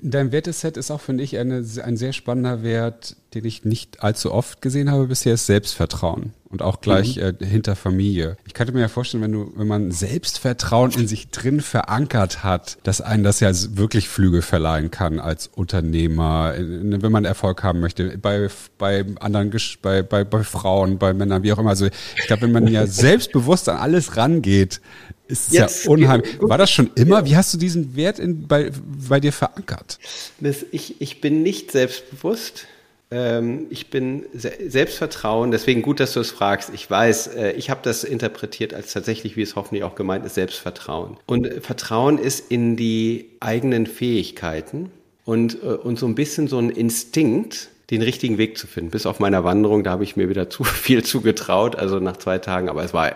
Dein 0.02 0.34
Werteset 0.34 0.76
ist 0.76 0.92
auch, 0.92 1.00
finde 1.00 1.24
ich, 1.24 1.38
eine, 1.38 1.64
ein 1.84 1.96
sehr 1.96 2.12
spannender 2.12 2.62
Wert, 2.62 3.16
den 3.34 3.46
ich 3.46 3.64
nicht 3.64 4.04
allzu 4.04 4.34
oft 4.34 4.62
gesehen 4.62 4.92
habe 4.92 5.08
bisher, 5.08 5.36
ist 5.36 5.46
Selbstvertrauen. 5.46 6.34
Und 6.50 6.62
auch 6.62 6.82
gleich 6.82 7.18
mhm. 7.18 7.38
äh, 7.40 7.46
hinter 7.46 7.76
Familie. 7.76 8.38
Ich 8.46 8.54
könnte 8.54 8.74
mir 8.74 8.82
ja 8.82 8.88
vorstellen, 8.90 9.24
wenn 9.24 9.32
du, 9.32 9.52
wenn 9.56 9.68
man 9.68 9.92
Selbstvertrauen 9.92 10.92
in 10.92 11.08
sich 11.08 11.30
drin 11.30 11.62
verankert 11.62 12.44
hat, 12.44 12.78
dass 12.84 13.00
einen 13.00 13.24
das 13.24 13.40
ja 13.40 13.52
wirklich 13.78 14.10
Flüge 14.10 14.42
verleihen 14.42 14.92
kann 14.92 15.20
als 15.20 15.48
Unternehmer, 15.48 16.54
wenn 16.58 17.12
man 17.12 17.26
Erfolg 17.26 17.64
haben 17.64 17.80
möchte, 17.80 18.18
bei, 18.18 18.50
bei 18.78 19.06
anderen, 19.20 19.52
bei, 19.82 20.04
bei, 20.04 20.24
bei 20.24 20.44
Frauen, 20.44 20.98
bei 20.98 21.14
Männern, 21.14 21.44
wie 21.44 21.54
auch 21.54 21.60
immer. 21.60 21.72
Also 21.72 21.86
ich 21.86 22.28
glaube, 22.28 22.44
wenn 22.44 22.54
man 22.54 22.68
ja 22.68 22.88
selbstbewusst 22.88 23.70
an 23.70 23.78
alles 23.78 24.18
rangeht, 24.18 24.82
ist 25.28 25.52
Jetzt, 25.52 25.86
ja 25.86 25.92
unheimlich. 25.92 26.38
War 26.40 26.58
das 26.58 26.72
schon 26.72 26.90
immer? 26.96 27.26
Wie 27.26 27.36
hast 27.36 27.54
du 27.54 27.58
diesen 27.58 27.96
Wert 27.96 28.20
in, 28.20 28.48
bei, 28.48 28.72
bei 29.10 29.20
dir 29.20 29.34
verankert? 29.34 30.00
Das, 30.40 30.66
ich, 30.72 31.02
ich 31.02 31.22
bin 31.22 31.44
nicht 31.44 31.72
selbstbewusst. 31.72 32.66
Ähm, 33.10 33.68
ich 33.70 33.90
bin 33.90 34.26
se 34.34 34.52
Selbstvertrauen, 34.68 35.52
deswegen 35.52 35.82
gut, 35.82 36.00
dass 36.00 36.14
du 36.14 36.20
es 36.20 36.32
fragst. 36.32 36.72
Ich 36.74 36.90
weiß, 36.90 37.28
äh, 37.28 37.52
ich 37.54 37.70
habe 37.70 37.80
das 37.84 38.04
interpretiert 38.04 38.74
als 38.74 38.92
tatsächlich, 38.92 39.38
wie 39.38 39.42
es 39.42 39.56
hoffentlich 39.56 39.84
auch 39.84 39.96
gemeint 39.96 40.26
ist, 40.26 40.36
Selbstvertrauen. 40.36 41.18
Und 41.26 41.48
Vertrauen 41.62 42.18
ist 42.18 42.52
in 42.52 42.76
die 42.76 43.30
eigenen 43.40 43.86
Fähigkeiten 43.86 44.92
und, 45.24 45.64
äh, 45.64 45.68
und 45.68 45.98
so 45.98 46.06
ein 46.06 46.16
bisschen 46.16 46.48
so 46.48 46.58
ein 46.58 46.70
Instinkt, 46.70 47.70
den 47.90 48.02
richtigen 48.02 48.38
Weg 48.38 48.58
zu 48.58 48.68
finden. 48.68 48.92
Bis 48.92 49.06
auf 49.06 49.20
meiner 49.20 49.44
Wanderung, 49.44 49.84
da 49.84 49.92
habe 49.92 50.04
ich 50.04 50.18
mir 50.18 50.30
wieder 50.30 50.50
zu 50.50 50.64
viel 50.64 51.04
zugetraut, 51.04 51.76
also 51.76 52.00
nach 52.00 52.18
zwei 52.18 52.38
Tagen. 52.38 52.70
Aber 52.70 52.84
es 52.84 52.94
war, 52.94 53.14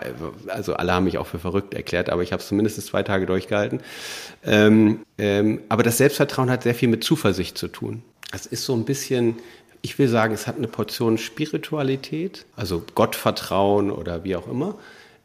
also 0.48 0.74
alle 0.74 0.92
haben 0.92 1.04
mich 1.04 1.18
auch 1.18 1.26
für 1.26 1.38
verrückt 1.38 1.74
erklärt, 1.74 2.08
aber 2.10 2.22
ich 2.22 2.32
habe 2.32 2.40
es 2.40 2.48
zumindest 2.48 2.84
zwei 2.86 3.02
Tage 3.02 3.26
durchgehalten. 3.26 3.80
Ähm, 4.44 5.00
ähm, 5.18 5.60
aber 5.68 5.82
das 5.82 5.98
Selbstvertrauen 5.98 6.50
hat 6.50 6.62
sehr 6.62 6.74
viel 6.74 6.88
mit 6.88 7.04
Zuversicht 7.04 7.58
zu 7.58 7.68
tun. 7.68 8.02
Es 8.34 8.46
ist 8.46 8.64
so 8.64 8.74
ein 8.74 8.86
bisschen, 8.86 9.36
ich 9.82 9.98
will 9.98 10.08
sagen, 10.08 10.32
es 10.32 10.46
hat 10.46 10.56
eine 10.56 10.68
Portion 10.68 11.18
Spiritualität, 11.18 12.46
also 12.56 12.82
Gottvertrauen 12.94 13.90
oder 13.90 14.24
wie 14.24 14.36
auch 14.36 14.48
immer. 14.48 14.76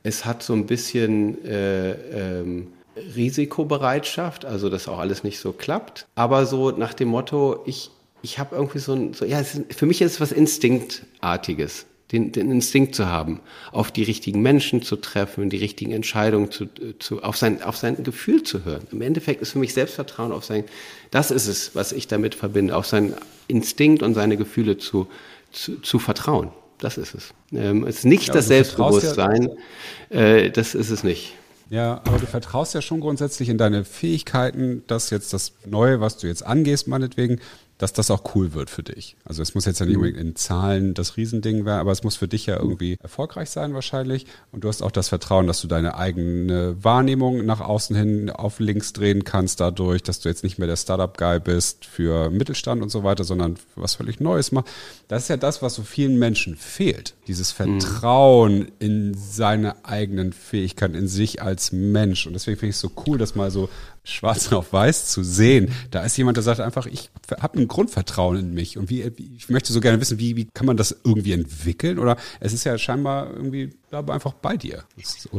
Es 0.04 0.26
hat 0.26 0.44
so 0.44 0.54
ein 0.54 0.66
bisschen 0.66 1.44
äh, 1.46 1.92
ähm, 1.92 2.68
Risikobereitschaft, 3.16 4.44
also 4.44 4.70
dass 4.70 4.88
auch 4.88 5.00
alles 5.00 5.24
nicht 5.24 5.40
so 5.40 5.54
klappt. 5.54 6.06
Aber 6.16 6.46
so 6.46 6.72
nach 6.72 6.94
dem 6.94 7.08
Motto, 7.10 7.64
ich 7.66 7.92
ich 8.22 8.40
habe 8.40 8.56
irgendwie 8.56 8.80
so 8.80 8.94
ein, 8.94 9.14
so, 9.14 9.26
ja, 9.26 9.40
ist, 9.40 9.62
für 9.70 9.86
mich 9.86 10.02
ist 10.02 10.14
es 10.14 10.22
was 10.22 10.32
Instinktartiges, 10.32 11.86
den, 12.12 12.32
den 12.32 12.52
Instinkt 12.52 12.96
zu 12.96 13.08
haben, 13.08 13.42
auf 13.72 13.92
die 13.92 14.04
richtigen 14.04 14.42
Menschen 14.42 14.82
zu 14.82 14.96
treffen, 14.96 15.50
die 15.50 15.58
richtigen 15.58 15.92
Entscheidungen 15.92 16.52
zu, 16.52 16.68
zu 17.00 17.22
auf 17.22 17.38
sein, 17.38 17.62
auf 17.62 17.78
sein 17.78 18.04
Gefühl 18.04 18.44
zu 18.44 18.66
hören. 18.66 18.88
Im 18.92 19.02
Endeffekt 19.02 19.42
ist 19.42 19.52
für 19.52 19.60
mich 19.60 19.74
Selbstvertrauen 19.74 20.32
auf 20.32 20.46
sein, 20.46 20.64
das 21.12 21.32
ist 21.32 21.48
es, 21.48 21.76
was 21.76 21.92
ich 21.92 22.08
damit 22.08 22.36
verbinde, 22.36 22.76
auf 22.76 22.88
seinen 22.88 23.14
Instinkt 23.48 24.04
und 24.04 24.14
seine 24.14 24.38
Gefühle 24.38 24.78
zu, 24.78 25.08
zu, 25.52 25.80
zu 25.82 26.00
vertrauen. 26.00 26.52
Das 26.80 26.98
ist 26.98 27.16
es. 27.16 27.34
Ähm, 27.52 27.86
es 27.86 28.00
ist 28.00 28.06
nicht 28.06 28.28
ja, 28.28 28.34
das 28.36 28.48
Selbstbewusstsein, 28.48 29.50
ja, 30.10 30.20
äh, 30.20 30.52
das 30.52 30.76
ist 30.76 30.92
es 30.92 31.04
nicht. 31.04 31.34
Ja, 31.70 32.02
aber 32.06 32.18
du 32.18 32.26
vertraust 32.26 32.74
ja 32.74 32.82
schon 32.82 33.02
grundsätzlich 33.02 33.50
in 33.50 33.58
deine 33.58 33.84
Fähigkeiten, 33.84 34.84
dass 34.88 35.10
jetzt 35.10 35.34
das 35.34 35.52
Neue, 35.66 36.00
was 36.00 36.18
du 36.18 36.28
jetzt 36.28 36.46
angehst, 36.46 36.88
meinetwegen, 36.88 37.42
dass 37.78 37.94
das 37.94 38.10
auch 38.10 38.36
cool 38.36 38.54
wird 38.54 38.70
für 38.70 38.84
dich. 38.84 39.16
Also 39.24 39.42
es 39.42 39.54
muss 39.54 39.66
jetzt 39.66 39.80
ja 39.80 39.86
nicht 39.86 39.96
mhm. 39.96 40.04
unbedingt 40.04 40.28
in 40.28 40.36
Zahlen 40.36 40.94
das 40.94 41.16
Riesending 41.16 41.66
werden, 41.66 41.80
aber 41.80 41.92
es 41.92 42.04
muss 42.04 42.16
für 42.16 42.28
dich 42.28 42.48
ja 42.48 42.58
irgendwie 42.58 42.98
erfolgreich 43.02 43.50
sein 43.50 43.74
wahrscheinlich. 43.74 44.26
Und 44.52 44.64
du 44.64 44.68
hast 44.68 44.82
auch 44.82 44.92
das 44.92 45.10
Vertrauen, 45.10 45.46
dass 45.46 45.62
du 45.62 45.68
deine 45.68 45.96
eigene 45.96 46.84
Wahrnehmung 46.84 47.46
nach 47.46 47.62
außen 47.62 47.96
hin 47.96 48.30
auf 48.32 48.60
links 48.60 48.94
drehen 48.94 49.24
kannst 49.24 49.60
dadurch, 49.60 50.02
dass 50.02 50.20
du 50.20 50.30
jetzt 50.30 50.44
nicht 50.44 50.58
mehr 50.58 50.68
der 50.68 50.76
Startup-Guy 50.76 51.40
bist 51.40 51.86
für 51.86 52.32
Mittelstand 52.32 52.82
und 52.82 52.90
so 52.90 53.04
weiter, 53.04 53.24
sondern 53.24 53.58
was 53.76 53.96
völlig 53.96 54.20
Neues 54.20 54.52
machst. 54.52 54.72
Das 55.08 55.24
ist 55.24 55.30
ja 55.30 55.38
das, 55.38 55.62
was 55.62 55.76
so 55.76 55.84
vielen 55.84 56.18
Menschen 56.18 56.56
fehlt. 56.56 57.14
Dieses 57.28 57.58
mhm. 57.60 57.80
Vertrauen 57.80 58.60
mhm. 58.60 58.72
in 58.80 59.14
seine 59.14 59.86
eigenen 59.86 60.34
Fähigkeiten, 60.34 60.96
in 60.96 61.08
sich 61.08 61.44
als 61.44 61.72
Mensch. 61.72 62.26
Und 62.26 62.34
deswegen 62.34 62.58
finde 62.58 62.72
ich 62.72 62.76
es 62.76 62.82
so 62.82 62.92
cool, 63.06 63.20
das 63.20 63.36
mal 63.36 63.52
so 63.52 63.70
schwarz 64.08 64.52
auf 64.54 64.74
weiß 64.74 65.08
zu 65.08 65.24
sehen. 65.24 65.72
Da 65.92 66.04
ist 66.04 66.18
jemand, 66.18 66.38
der 66.38 66.44
sagt 66.44 66.60
einfach, 66.60 66.86
ich 66.86 67.10
habe 67.40 67.60
ein 67.60 67.68
Grundvertrauen 67.68 68.38
in 68.38 68.54
mich 68.54 68.78
und 68.78 68.90
wie, 68.90 69.02
ich 69.38 69.50
möchte 69.50 69.74
so 69.74 69.82
gerne 69.82 70.00
wissen, 70.00 70.20
wie, 70.20 70.36
wie 70.36 70.46
kann 70.54 70.66
man 70.66 70.78
das 70.78 70.96
irgendwie 71.04 71.34
entwickeln? 71.34 72.00
Oder 72.00 72.18
es 72.40 72.54
ist 72.54 72.64
ja 72.64 72.78
scheinbar 72.78 73.32
irgendwie 73.34 73.74
glaube 73.90 74.14
einfach 74.14 74.34
bei 74.34 74.58
dir. 74.58 74.84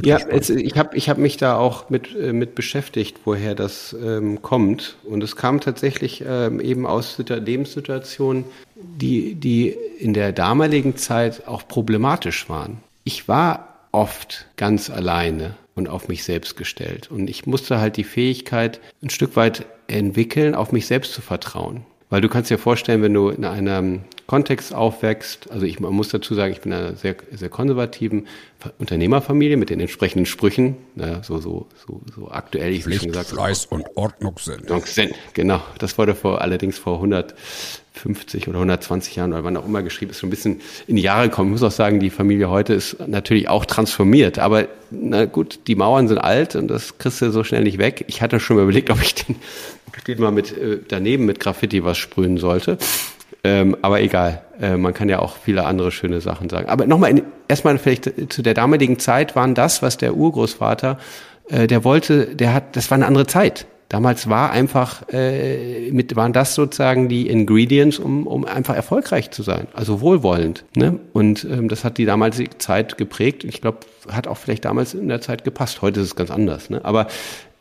Ja, 0.03 0.19
es, 0.29 0.51
ich 0.51 0.77
habe 0.79 0.97
ich 0.97 1.09
hab 1.09 1.19
mich 1.19 1.37
da 1.37 1.57
auch 1.57 1.91
mit, 1.91 2.15
äh, 2.15 2.33
mit 2.33 2.55
beschäftigt, 2.55 3.19
woher 3.25 3.55
das 3.55 3.95
ähm, 4.03 4.43
kommt. 4.43 4.97
Und 5.05 5.23
es 5.23 5.37
kam 5.37 5.61
tatsächlich 5.61 6.25
ähm, 6.27 6.61
eben 6.61 6.87
aus 6.87 7.19
Lebenssituationen, 7.19 8.45
die, 8.75 9.35
die 9.35 9.69
in 9.99 10.15
der 10.15 10.33
damaligen 10.33 10.97
Zeit 10.97 11.47
auch 11.47 11.67
problematisch 11.69 12.49
waren. 12.49 12.79
Ich 13.05 13.29
war 13.29 13.68
oft 13.93 14.47
ganz 14.57 14.91
alleine 14.91 15.57
und 15.75 15.89
auf 15.89 16.09
mich 16.09 16.25
selbst 16.25 16.57
gestellt. 16.57 17.11
Und 17.11 17.31
ich 17.31 17.47
musste 17.47 17.81
halt 17.81 17.97
die 17.97 18.05
Fähigkeit 18.05 18.81
ein 19.03 19.11
Stück 19.11 19.37
weit 19.37 19.67
entwickeln, 19.87 20.55
auf 20.55 20.73
mich 20.73 20.87
selbst 20.87 21.13
zu 21.13 21.23
vertrauen. 21.23 21.85
Weil 22.11 22.21
du 22.21 22.29
kannst 22.29 22.51
dir 22.51 22.59
vorstellen, 22.59 23.03
wenn 23.03 23.15
du 23.15 23.29
in 23.29 23.45
einem 23.45 24.03
Kontext 24.29 24.75
aufwächst, 24.75 25.51
also 25.51 25.65
ich 25.65 25.81
man 25.81 25.95
muss 25.95 26.11
dazu 26.11 26.35
sagen, 26.35 26.53
ich 26.53 26.61
bin 26.61 26.71
in 26.71 26.79
einer 26.79 26.97
sehr, 26.97 27.17
sehr 27.33 27.49
konservativen 27.49 28.27
Unternehmerfamilie 28.79 29.57
mit 29.57 29.71
den 29.71 29.81
entsprechenden 29.81 30.27
Sprüchen, 30.27 30.77
naja, 30.97 31.23
so, 31.23 31.39
so, 31.39 31.67
so, 31.87 32.03
so 32.15 32.31
aktuell, 32.31 32.73
ich 32.73 32.85
Pflicht, 32.85 33.01
schon 33.01 33.13
gesagt 33.13 33.31
Fleiß 33.31 33.65
und 33.67 33.87
Ordnung 33.95 34.35
sind. 34.39 34.71
Ordnung 34.71 34.85
sind, 34.85 35.15
genau. 35.33 35.63
Das 35.79 35.97
wurde 35.97 36.15
vor, 36.15 36.43
allerdings 36.43 36.77
vor 36.77 36.97
150 36.97 38.49
oder 38.49 38.59
120 38.59 39.17
Jahren 39.17 39.33
oder 39.33 39.45
wann 39.45 39.57
auch 39.57 39.65
immer 39.65 39.83
geschrieben, 39.83 40.11
ist 40.11 40.21
schon 40.21 40.27
ein 40.27 40.31
bisschen 40.31 40.61
in 40.87 40.97
die 40.97 41.03
Jahre 41.03 41.31
gekommen. 41.31 41.49
Ich 41.49 41.63
muss 41.63 41.63
auch 41.63 41.75
sagen, 41.75 41.99
die 41.99 42.11
Familie 42.11 42.51
heute 42.51 42.75
ist 42.75 42.99
natürlich 43.09 43.49
auch 43.49 43.65
transformiert, 43.65 44.39
aber 44.39 44.69
na 44.91 45.25
gut, 45.25 45.61
die 45.69 45.75
Mauern 45.75 46.07
sind 46.07 46.19
alt 46.19 46.55
und 46.55 46.69
das 46.69 46.99
kriegst 46.99 47.23
du 47.23 47.31
so 47.31 47.45
schnell 47.45 47.65
nicht 47.65 47.79
weg. 47.79 48.05
Ich 48.09 48.21
hatte 48.21 48.41
schon 48.41 48.57
mal 48.57 48.65
überlegt, 48.65 48.91
ob 48.91 49.01
ich 49.01 49.15
den, 49.15 49.37
ob 49.87 49.97
ich 49.97 50.05
den 50.05 50.21
mal 50.21 50.33
mit, 50.33 50.55
äh, 50.55 50.81
daneben 50.87 51.25
mit 51.25 51.41
Graffiti 51.41 51.83
was 51.83 51.97
sprühen 51.97 52.37
sollte. 52.37 52.77
Ähm, 53.45 53.77
aber 53.83 54.01
egal, 54.01 54.43
äh, 54.61 54.77
man 54.77 54.95
kann 54.95 55.09
ja 55.09 55.21
auch 55.21 55.37
viele 55.37 55.65
andere 55.65 55.93
schöne 55.93 56.21
Sachen 56.21 56.49
sagen. 56.49 56.69
Aber 56.69 56.87
nochmal, 56.87 57.23
erstmal 57.47 57.79
vielleicht 57.79 58.33
zu 58.33 58.43
der 58.43 58.55
damaligen 58.55 58.99
Zeit 58.99 59.37
waren 59.37 59.55
das, 59.55 59.83
was 59.83 59.97
der 59.97 60.15
Urgroßvater, 60.15 60.99
äh, 61.49 61.67
der 61.67 61.85
wollte, 61.85 62.35
der 62.35 62.53
hat, 62.53 62.77
das 62.77 62.91
war 62.91 62.97
eine 62.97 63.07
andere 63.07 63.27
Zeit. 63.27 63.67
Damals 63.89 64.29
war 64.29 64.51
einfach, 64.51 65.09
äh, 65.11 65.91
mit, 65.93 66.15
waren 66.15 66.35
das 66.35 66.55
sozusagen 66.55 67.09
die 67.09 67.27
Ingredients, 67.29 67.99
um, 67.99 68.27
um 68.27 68.45
einfach 68.45 68.75
erfolgreich 68.75 69.31
zu 69.31 69.43
sein, 69.43 69.67
also 69.73 70.03
wohlwollend. 70.03 70.65
Ne? 70.77 70.99
Und 71.15 71.45
ähm, 71.45 71.69
das 71.71 71.85
hat 71.85 71.97
die 71.97 72.05
damalige 72.05 72.59
Zeit 72.59 72.99
geprägt. 72.99 73.45
Ich 73.45 73.63
glaube, 73.63 73.79
hat 74.11 74.27
auch 74.27 74.37
vielleicht 74.37 74.67
damals 74.67 74.93
in 74.93 75.09
der 75.09 75.23
Zeit 75.23 75.43
gepasst. 75.43 75.81
Heute 75.81 76.01
ist 76.01 76.09
es 76.09 76.17
ganz 76.17 76.31
anders. 76.31 76.69
Ne? 76.69 76.85
Aber 76.85 77.07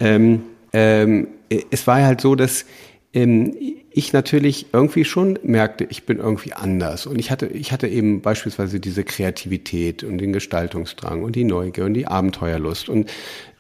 ähm, 0.02 0.44
ähm, 0.74 1.30
es 1.72 1.88
war 1.88 2.02
halt 2.02 2.20
so, 2.20 2.36
dass 2.36 2.66
ich 3.14 4.14
natürlich 4.14 4.68
irgendwie 4.74 5.06
schon 5.06 5.40
merkte, 5.42 5.88
ich 5.90 6.04
bin 6.04 6.20
irgendwie 6.20 6.54
anders. 6.54 7.08
Und 7.08 7.18
ich 7.18 7.32
hatte, 7.32 7.48
ich 7.48 7.72
hatte 7.72 7.88
eben 7.88 8.22
beispielsweise 8.22 8.80
diese 8.80 9.04
Kreativität 9.04 10.04
und 10.04 10.20
den 10.20 10.34
Gestaltungsdrang 10.34 11.24
und 11.24 11.36
die 11.36 11.44
Neugier 11.44 11.86
und 11.86 11.96
die 11.96 12.06
Abenteuerlust. 12.06 12.90
Und 12.90 13.10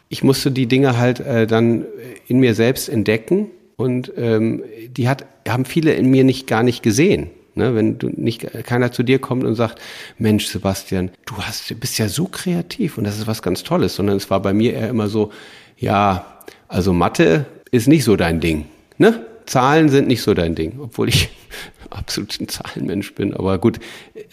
ich 0.09 0.23
musste 0.23 0.51
die 0.51 0.67
Dinge 0.67 0.97
halt 0.97 1.19
äh, 1.21 1.47
dann 1.47 1.85
in 2.27 2.39
mir 2.39 2.53
selbst 2.53 2.87
entdecken. 2.87 3.49
Und 3.77 4.11
ähm, 4.17 4.63
die 4.89 5.07
hat, 5.07 5.25
haben 5.47 5.65
viele 5.65 5.93
in 5.93 6.09
mir 6.09 6.23
nicht 6.23 6.45
gar 6.45 6.63
nicht 6.63 6.83
gesehen. 6.83 7.29
Ne, 7.55 7.73
wenn 7.73 7.97
du 7.97 8.09
nicht 8.09 8.41
keiner 8.65 8.91
zu 8.91 9.01
dir 9.01 9.17
kommt 9.17 9.43
und 9.43 9.55
sagt, 9.55 9.81
Mensch, 10.19 10.45
Sebastian, 10.45 11.09
du 11.25 11.37
hast, 11.37 11.79
bist 11.79 11.97
ja 11.97 12.07
so 12.07 12.25
kreativ 12.25 12.99
und 12.99 13.03
das 13.03 13.17
ist 13.17 13.25
was 13.25 13.41
ganz 13.41 13.63
Tolles, 13.63 13.95
sondern 13.95 14.17
es 14.17 14.29
war 14.29 14.43
bei 14.43 14.53
mir 14.53 14.73
eher 14.73 14.89
immer 14.89 15.07
so, 15.07 15.31
ja, 15.75 16.37
also 16.67 16.93
Mathe 16.93 17.47
ist 17.71 17.87
nicht 17.87 18.03
so 18.03 18.15
dein 18.15 18.41
Ding, 18.41 18.65
ne? 18.99 19.25
Zahlen 19.47 19.89
sind 19.89 20.07
nicht 20.07 20.21
so 20.21 20.33
dein 20.33 20.55
Ding, 20.55 20.79
obwohl 20.81 21.09
ich 21.09 21.29
absolut 21.89 22.39
ein 22.39 22.47
Zahlenmensch 22.47 23.15
bin, 23.15 23.33
aber 23.33 23.57
gut, 23.57 23.79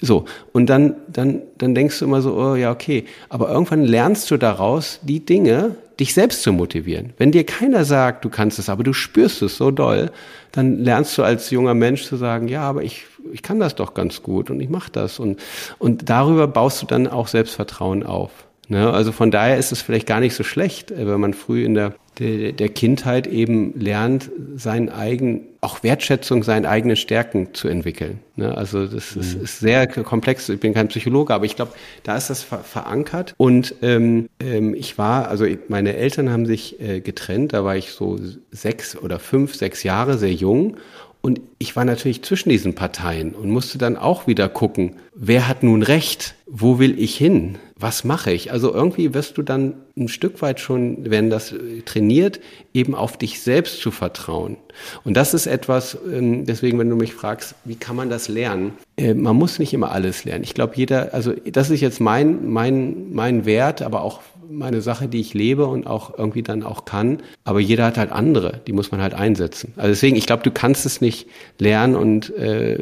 so. 0.01 0.27
Und 0.53 0.67
dann, 0.67 0.97
dann, 1.09 1.43
dann 1.57 1.75
denkst 1.75 1.99
du 1.99 2.05
immer 2.05 2.21
so, 2.21 2.35
oh 2.35 2.57
ja, 2.57 2.71
okay. 2.71 3.05
Aber 3.29 3.49
irgendwann 3.49 3.85
lernst 3.85 4.31
du 4.31 4.37
daraus 4.37 5.01
die 5.03 5.25
Dinge, 5.25 5.77
dich 6.01 6.15
selbst 6.15 6.43
zu 6.43 6.53
motivieren. 6.53 7.12
Wenn 7.19 7.31
dir 7.31 7.45
keiner 7.45 7.85
sagt, 7.85 8.25
du 8.25 8.29
kannst 8.29 8.59
es, 8.59 8.69
aber 8.69 8.83
du 8.83 8.93
spürst 8.93 9.43
es 9.43 9.57
so 9.57 9.71
doll, 9.71 10.11
dann 10.53 10.79
lernst 10.79 11.17
du 11.17 11.23
als 11.23 11.51
junger 11.51 11.75
Mensch 11.75 12.05
zu 12.05 12.17
sagen, 12.17 12.49
ja, 12.49 12.62
aber 12.62 12.83
ich, 12.83 13.05
ich 13.33 13.43
kann 13.43 13.61
das 13.61 13.77
doch 13.77 13.95
ganz 13.95 14.23
gut 14.23 14.51
und 14.51 14.61
ich 14.61 14.69
mache 14.69 14.91
das. 14.91 15.19
Und, 15.19 15.41
und 15.79 16.09
darüber 16.11 16.49
baust 16.49 16.83
du 16.83 16.87
dann 16.87 17.07
auch 17.07 17.29
Selbstvertrauen 17.29 18.03
auf. 18.03 18.31
Ne? 18.69 18.93
Also 18.93 19.12
von 19.12 19.31
daher 19.31 19.59
ist 19.59 19.73
es 19.73 19.83
vielleicht 19.83 20.07
gar 20.07 20.21
nicht 20.21 20.35
so 20.35 20.43
schlecht, 20.43 20.91
äh, 20.91 21.07
wenn 21.07 21.21
man 21.21 21.35
früh 21.35 21.65
in 21.65 21.75
der, 21.75 21.95
der, 22.19 22.53
der 22.53 22.69
Kindheit 22.69 23.27
eben 23.27 23.79
lernt, 23.79 24.31
seinen 24.57 24.89
eigenen, 24.89 25.43
auch 25.61 25.83
Wertschätzung 25.83 26.43
seinen 26.43 26.67
eigenen 26.67 26.97
Stärken 26.97 27.55
zu 27.55 27.69
entwickeln. 27.69 28.21
Ne? 28.37 28.57
Also 28.57 28.87
das 28.87 29.15
mhm. 29.15 29.21
ist, 29.21 29.35
ist, 29.35 29.59
sehr 29.61 29.87
komplex. 29.87 30.49
Ich 30.49 30.61
bin 30.61 30.75
kein 30.75 30.89
Psychologe, 30.89 31.35
aber 31.35 31.45
ich 31.45 31.57
glaube, 31.57 31.73
da 32.03 32.17
ist 32.17 32.31
das 32.31 32.43
ver 32.43 32.59
verankert. 32.59 33.35
Und 33.37 33.75
ähm, 33.83 34.29
ähm, 34.41 34.75
ich 34.75 34.97
war, 34.99 35.29
also 35.29 35.47
meine 35.69 35.97
Eltern 35.97 36.31
haben 36.31 36.47
sich 36.47 36.81
äh, 36.81 37.01
getrennt, 37.01 37.53
da 37.53 37.65
war 37.65 37.77
ich 37.77 37.91
so 37.91 38.19
sechs 38.51 38.97
oder 38.97 39.19
fünf, 39.19 39.55
sechs 39.55 39.83
Jahre, 39.83 40.19
sehr 40.19 40.33
jung. 40.33 40.77
Und 41.25 41.41
ich 41.59 41.75
war 41.75 41.87
natürlich 41.87 42.22
zwischen 42.22 42.51
diesen 42.51 42.75
Parteien 42.75 43.35
und 43.35 43.49
musste 43.49 43.79
dann 43.79 43.97
auch 43.97 44.27
wieder 44.27 44.47
gucken, 44.51 44.97
wer 45.14 45.49
hat 45.49 45.62
nun 45.62 45.83
recht? 45.83 46.35
Wo 46.45 46.79
will 46.79 47.01
ich 47.01 47.16
hin? 47.16 47.57
Was 47.79 48.05
mache 48.05 48.31
ich? 48.31 48.53
Also 48.53 48.75
irgendwie 48.75 49.14
wirst 49.14 49.39
du 49.39 49.43
dann 49.43 49.72
ein 49.97 50.09
Stück 50.09 50.43
weit 50.43 50.61
schon, 50.61 51.11
wenn 51.11 51.31
das 51.31 51.55
trainiert, 51.87 52.41
eben 52.75 52.95
auf 52.95 53.16
dich 53.16 53.41
selbst 53.41 53.81
zu 53.81 53.91
vertrauen. 53.91 54.59
Und 55.03 55.16
das 55.16 55.33
ist 55.33 55.47
etwas, 55.47 55.97
ähm, 56.12 56.45
deswegen, 56.45 56.79
wenn 56.79 56.91
du 56.91 56.97
mich 56.97 57.14
fragst, 57.14 57.55
wie 57.64 57.77
kann 57.77 57.97
man 57.97 58.11
das 58.11 58.29
lernen? 58.29 58.75
Äh, 58.97 59.15
man 59.15 59.37
muss 59.37 59.59
nicht 59.59 59.73
immer 59.73 59.91
alles 59.91 60.25
lernen. 60.25 60.45
Ich 60.45 60.55
glaube, 60.55 60.75
jeder, 60.77 61.15
also 61.15 61.33
das 61.33 61.71
ist 61.71 61.81
jetzt 61.81 62.01
mein, 62.01 62.51
mein, 62.51 63.13
mein 63.13 63.45
Wert, 63.45 63.83
aber 63.83 64.03
auch 64.03 64.21
meine 64.49 64.83
Sache, 64.83 65.09
die 65.09 65.21
ich 65.21 65.35
lebe 65.35 65.67
und 65.67 65.87
auch 65.87 66.17
irgendwie 66.17 66.43
dann 66.43 66.63
auch 66.63 66.85
kann. 66.85 67.19
Aber 67.45 67.61
jeder 67.61 67.87
hat 67.87 67.99
halt 67.99 68.13
andere, 68.13 68.61
die 68.67 68.73
muss 68.73 68.93
man 68.93 69.01
halt 69.01 69.15
einsetzen. 69.15 69.73
Also 69.77 69.89
deswegen, 69.89 70.17
ich 70.17 70.27
glaube, 70.27 70.43
du 70.43 70.51
kannst 70.51 70.87
es 70.87 71.01
nicht 71.01 71.27
lernen 71.59 71.97
und 71.97 72.35
äh, 72.37 72.79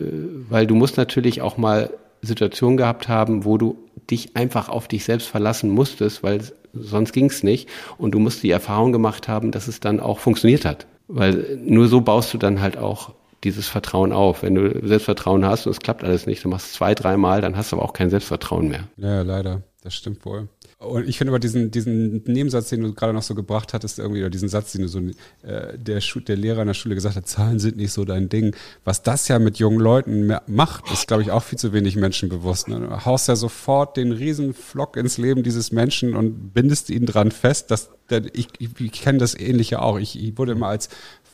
weil 0.49 0.67
du 0.67 0.75
musst 0.75 0.97
natürlich 0.97 1.41
auch 1.41 1.57
mal 1.57 1.91
Situationen 2.21 2.77
gehabt 2.77 3.09
haben, 3.09 3.45
wo 3.45 3.59
du 3.59 3.77
dich 4.11 4.37
einfach 4.37 4.69
auf 4.69 4.89
dich 4.89 5.05
selbst 5.05 5.29
verlassen 5.29 5.71
musstest, 5.71 6.23
weil 6.23 6.41
sonst 6.73 7.13
ging 7.13 7.27
es 7.27 7.43
nicht. 7.43 7.69
Und 7.99 8.13
du 8.13 8.19
musst 8.19 8.43
die 8.43 8.51
Erfahrung 8.51 8.93
gemacht 8.93 9.29
haben, 9.29 9.51
dass 9.51 9.69
es 9.69 9.81
dann 9.81 10.01
auch 10.01 10.19
funktioniert 10.19 10.65
hat. 10.65 10.87
Weil 11.09 11.59
nur 11.65 11.89
so 11.89 12.01
baust 12.01 12.33
du 12.33 12.39
dann 12.39 12.61
halt 12.61 12.77
auch 12.79 13.13
dieses 13.45 13.69
Vertrauen 13.69 14.13
auf. 14.13 14.43
Wenn 14.43 14.55
du 14.55 14.87
Selbstvertrauen 14.87 15.45
hast 15.45 15.67
und 15.67 15.73
es 15.73 15.81
klappt 15.81 16.05
alles 16.05 16.27
nicht, 16.27 16.45
du 16.45 16.49
machst 16.49 16.67
es 16.67 16.73
zwei, 16.75 16.95
dreimal, 16.95 17.41
dann 17.41 17.57
hast 17.57 17.73
du 17.73 17.77
aber 17.77 17.85
auch 17.85 17.93
kein 17.93 18.11
Selbstvertrauen 18.11 18.69
mehr. 18.69 18.89
Ja, 18.97 19.23
leider. 19.23 19.63
Das 19.83 19.95
stimmt 19.95 20.25
wohl. 20.25 20.49
Und 20.79 21.09
ich 21.09 21.19
finde 21.19 21.31
aber 21.31 21.39
diesen, 21.39 21.71
diesen 21.71 22.23
Nebensatz, 22.25 22.69
den 22.69 22.83
du 22.83 22.93
gerade 22.93 23.13
noch 23.13 23.23
so 23.23 23.35
gebracht 23.35 23.73
hattest, 23.73 23.99
irgendwie, 23.99 24.21
oder 24.21 24.31
diesen 24.31 24.49
Satz, 24.49 24.73
den 24.73 24.83
du 24.83 24.89
so, 24.89 24.99
äh, 24.99 25.79
der, 25.79 26.01
der 26.01 26.37
Lehrer 26.37 26.63
in 26.63 26.69
der 26.69 26.75
Schule 26.75 26.95
gesagt 26.95 27.15
hat, 27.15 27.29
Zahlen 27.29 27.61
sind 27.61 27.77
nicht 27.77 27.93
so 27.93 28.05
dein 28.05 28.29
Ding. 28.29 28.55
Was 28.85 29.03
das 29.03 29.29
ja 29.29 29.39
mit 29.39 29.59
jungen 29.59 29.79
Leuten 29.79 30.33
macht, 30.47 30.91
ist, 30.93 31.07
glaube 31.07 31.23
ich, 31.23 31.31
auch 31.31 31.43
viel 31.43 31.59
zu 31.59 31.73
wenig 31.73 31.97
Menschen 31.97 32.29
bewusst. 32.29 32.69
Ne? 32.69 32.81
Du 32.81 33.05
haust 33.05 33.29
ja 33.29 33.37
sofort 33.37 33.97
den 33.97 34.13
riesen 34.13 34.55
Flock 34.55 34.97
ins 34.97 35.19
Leben 35.19 35.43
dieses 35.43 35.71
Menschen 35.71 36.17
und 36.17 36.53
bindest 36.53 36.91
ihn 36.91 37.07
dran 37.07 37.31
fest, 37.31 37.71
dass, 37.71 37.91
ich, 38.33 38.49
ich, 38.59 38.81
ich 38.81 38.93
kenne 38.93 39.19
das 39.19 39.39
Ähnliche 39.39 39.83
auch. 39.83 39.99
Ich, 39.99 40.21
ich 40.21 40.37
wurde 40.37 40.53
immer 40.53 40.67
als 40.67 40.89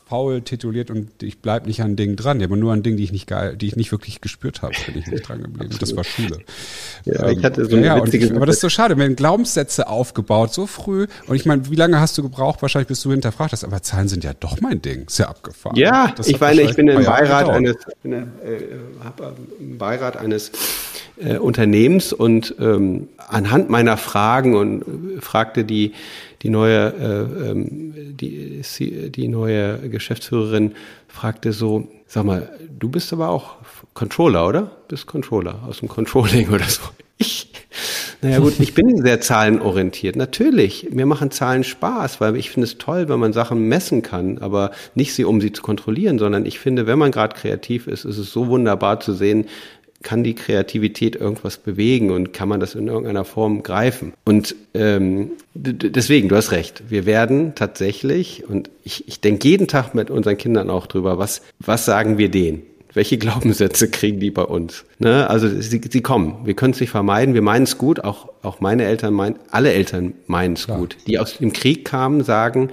faul 0.08 0.40
tituliert 0.42 0.90
und 0.90 1.22
ich 1.22 1.38
bleib 1.38 1.66
nicht 1.66 1.82
an 1.82 1.96
Dingen 1.96 2.16
dran. 2.16 2.42
aber 2.42 2.56
nur 2.56 2.72
an 2.72 2.82
Dingen, 2.82 2.96
die 2.96 3.04
ich 3.04 3.12
nicht 3.12 3.26
geil, 3.26 3.56
die 3.56 3.66
ich 3.66 3.76
nicht 3.76 3.92
wirklich 3.92 4.20
gespürt 4.20 4.62
habe, 4.62 4.72
bin 4.86 4.98
ich 4.98 5.06
nicht 5.06 5.28
dran 5.28 5.42
geblieben. 5.42 5.74
Das 5.80 5.94
war 5.94 6.04
Schule. 6.04 6.38
Ja, 7.04 7.28
ähm, 7.28 7.38
ich 7.38 7.44
hatte 7.44 7.66
so 7.66 7.76
ja, 7.76 8.02
ich, 8.04 8.34
aber 8.34 8.46
das 8.46 8.56
ist 8.56 8.62
so 8.62 8.68
schade. 8.68 8.96
Wir 8.96 9.04
haben 9.04 9.16
Glaubenssätze 9.16 9.88
aufgebaut, 9.88 10.54
so 10.54 10.66
früh. 10.66 11.06
Und 11.26 11.36
ich 11.36 11.44
meine, 11.44 11.70
wie 11.70 11.74
lange 11.74 12.00
hast 12.00 12.16
du 12.16 12.22
gebraucht, 12.22 12.62
wahrscheinlich, 12.62 12.88
bis 12.88 13.02
du 13.02 13.10
hinterfragt 13.10 13.52
hast? 13.52 13.64
Aber 13.64 13.82
Zahlen 13.82 14.08
sind 14.08 14.24
ja 14.24 14.32
doch 14.38 14.60
mein 14.60 14.80
Ding. 14.80 15.04
Sehr 15.08 15.28
abgefahren. 15.28 15.76
Ja, 15.76 16.12
das 16.16 16.28
ich 16.28 16.40
meine, 16.40 16.62
ich 16.62 16.74
bin 16.74 16.88
im 16.88 17.04
Beirat 17.04 17.48
eines, 17.50 17.76
bin, 18.02 18.12
äh, 18.12 18.24
im 19.60 19.78
Beirat 19.78 20.16
eines 20.16 20.52
äh, 21.18 21.36
Unternehmens 21.36 22.12
und 22.12 22.54
ähm, 22.58 23.08
anhand 23.28 23.70
meiner 23.70 23.96
Fragen 23.96 24.54
und 24.54 24.82
äh, 24.82 25.20
fragte 25.20 25.64
die 25.64 25.92
die 26.42 26.50
neue, 26.50 26.92
äh, 26.94 27.50
ähm, 27.50 28.16
die, 28.16 28.62
die 29.10 29.28
neue 29.28 29.88
Geschäftsführerin 29.88 30.72
fragte 31.08 31.52
so, 31.52 31.88
sag 32.06 32.24
mal, 32.24 32.50
du 32.78 32.88
bist 32.88 33.12
aber 33.12 33.28
auch 33.28 33.56
Controller, 33.94 34.46
oder? 34.46 34.70
Bist 34.88 35.06
Controller 35.06 35.60
aus 35.66 35.80
dem 35.80 35.88
Controlling 35.88 36.48
oder 36.52 36.68
so. 36.68 36.82
Ich, 37.16 37.50
naja 38.22 38.38
gut, 38.38 38.60
ich 38.60 38.74
bin 38.74 39.02
sehr 39.02 39.20
zahlenorientiert. 39.20 40.14
Natürlich, 40.14 40.88
mir 40.90 41.06
machen 41.06 41.32
Zahlen 41.32 41.64
Spaß, 41.64 42.20
weil 42.20 42.36
ich 42.36 42.50
finde 42.50 42.66
es 42.66 42.78
toll, 42.78 43.08
wenn 43.08 43.18
man 43.18 43.32
Sachen 43.32 43.68
messen 43.68 44.02
kann, 44.02 44.38
aber 44.38 44.70
nicht 44.94 45.14
sie, 45.14 45.24
um 45.24 45.40
sie 45.40 45.52
zu 45.52 45.62
kontrollieren, 45.62 46.18
sondern 46.18 46.46
ich 46.46 46.60
finde, 46.60 46.86
wenn 46.86 46.98
man 46.98 47.10
gerade 47.10 47.34
kreativ 47.34 47.88
ist, 47.88 48.04
ist 48.04 48.18
es 48.18 48.32
so 48.32 48.46
wunderbar 48.48 49.00
zu 49.00 49.14
sehen, 49.14 49.46
kann 50.02 50.22
die 50.22 50.34
Kreativität 50.34 51.16
irgendwas 51.16 51.58
bewegen 51.58 52.10
und 52.10 52.32
kann 52.32 52.48
man 52.48 52.60
das 52.60 52.74
in 52.74 52.86
irgendeiner 52.86 53.24
Form 53.24 53.62
greifen? 53.62 54.12
Und 54.24 54.54
ähm, 54.74 55.32
deswegen, 55.54 56.28
du 56.28 56.36
hast 56.36 56.52
recht, 56.52 56.84
wir 56.88 57.04
werden 57.04 57.54
tatsächlich, 57.54 58.48
und 58.48 58.70
ich, 58.84 59.08
ich 59.08 59.20
denke 59.20 59.48
jeden 59.48 59.66
Tag 59.66 59.94
mit 59.94 60.10
unseren 60.10 60.36
Kindern 60.36 60.70
auch 60.70 60.86
drüber, 60.86 61.18
was, 61.18 61.42
was 61.58 61.84
sagen 61.84 62.16
wir 62.18 62.30
denen? 62.30 62.62
Welche 62.94 63.18
Glaubenssätze 63.18 63.90
kriegen 63.90 64.20
die 64.20 64.30
bei 64.30 64.44
uns? 64.44 64.84
Ne? 64.98 65.28
Also 65.28 65.48
sie, 65.48 65.80
sie 65.90 66.00
kommen. 66.00 66.38
Wir 66.44 66.54
können 66.54 66.74
es 66.74 66.80
nicht 66.80 66.90
vermeiden. 66.90 67.34
Wir 67.34 67.42
meinen 67.42 67.64
es 67.64 67.76
gut. 67.76 68.02
Auch, 68.04 68.28
auch 68.42 68.60
meine 68.60 68.84
Eltern 68.84 69.14
meinen, 69.14 69.36
alle 69.50 69.72
Eltern 69.72 70.14
meinen 70.26 70.54
es 70.54 70.68
gut. 70.68 70.96
Die 71.06 71.18
aus 71.18 71.38
dem 71.38 71.52
Krieg 71.52 71.84
kamen, 71.84 72.22
sagen, 72.22 72.70